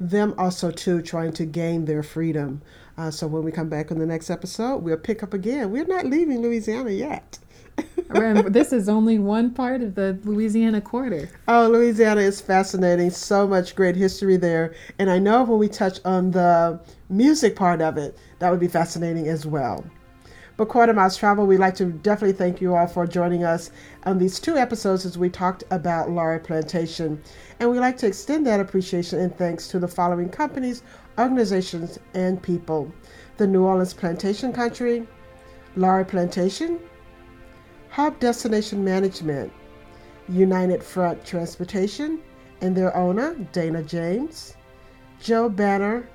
them 0.00 0.34
also 0.38 0.70
too 0.70 1.02
trying 1.02 1.32
to 1.32 1.44
gain 1.44 1.84
their 1.84 2.02
freedom. 2.02 2.62
Uh, 2.96 3.10
so 3.10 3.26
when 3.26 3.42
we 3.42 3.52
come 3.52 3.68
back 3.68 3.90
on 3.90 3.98
the 3.98 4.06
next 4.06 4.30
episode, 4.30 4.78
we'll 4.78 4.96
pick 4.96 5.22
up 5.22 5.34
again. 5.34 5.70
We're 5.70 5.84
not 5.84 6.06
leaving 6.06 6.40
Louisiana 6.40 6.90
yet. 6.90 7.38
Remember, 8.08 8.48
this 8.50 8.72
is 8.72 8.88
only 8.88 9.18
one 9.18 9.50
part 9.50 9.82
of 9.82 9.94
the 9.94 10.18
Louisiana 10.24 10.80
quarter. 10.80 11.28
Oh, 11.46 11.68
Louisiana 11.68 12.22
is 12.22 12.40
fascinating. 12.40 13.10
So 13.10 13.46
much 13.46 13.74
great 13.74 13.96
history 13.96 14.36
there. 14.36 14.74
And 14.98 15.10
I 15.10 15.18
know 15.18 15.44
when 15.44 15.58
we 15.58 15.68
touch 15.68 16.00
on 16.04 16.30
the 16.30 16.80
music 17.10 17.54
part 17.56 17.80
of 17.80 17.98
it, 17.98 18.18
that 18.38 18.50
would 18.50 18.60
be 18.60 18.68
fascinating 18.68 19.28
as 19.28 19.46
well. 19.46 19.84
But 20.56 20.68
Quarter 20.68 20.92
Miles 20.92 21.16
Travel, 21.16 21.46
we'd 21.46 21.58
like 21.58 21.76
to 21.76 21.84
definitely 21.84 22.32
thank 22.32 22.60
you 22.60 22.74
all 22.74 22.88
for 22.88 23.06
joining 23.06 23.44
us 23.44 23.70
on 24.04 24.18
these 24.18 24.40
two 24.40 24.56
episodes 24.56 25.06
as 25.06 25.16
we 25.16 25.30
talked 25.30 25.62
about 25.70 26.10
Laura 26.10 26.40
Plantation. 26.40 27.22
And 27.60 27.70
we'd 27.70 27.78
like 27.78 27.96
to 27.98 28.08
extend 28.08 28.44
that 28.46 28.58
appreciation 28.58 29.20
and 29.20 29.36
thanks 29.36 29.68
to 29.68 29.78
the 29.78 29.86
following 29.86 30.28
companies, 30.28 30.82
organizations, 31.16 32.00
and 32.14 32.42
people 32.42 32.92
the 33.36 33.46
New 33.46 33.62
Orleans 33.62 33.94
Plantation 33.94 34.52
Country, 34.52 35.06
Laura 35.76 36.04
Plantation, 36.04 36.80
Hub 37.98 38.20
Destination 38.20 38.84
Management, 38.84 39.52
United 40.28 40.84
Front 40.84 41.24
Transportation, 41.24 42.20
and 42.60 42.76
their 42.76 42.96
owner, 42.96 43.34
Dana 43.50 43.82
James, 43.82 44.54
Joe 45.20 45.48
Banner, 45.48 46.08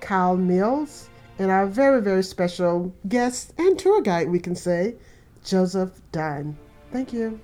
Kyle 0.00 0.36
Mills, 0.36 1.08
and 1.38 1.50
our 1.50 1.66
very, 1.66 2.02
very 2.02 2.22
special 2.22 2.94
guest 3.08 3.54
and 3.56 3.78
tour 3.78 4.02
guide, 4.02 4.28
we 4.28 4.38
can 4.38 4.54
say, 4.54 4.96
Joseph 5.42 6.02
Dunn. 6.12 6.54
Thank 6.92 7.14
you. 7.14 7.40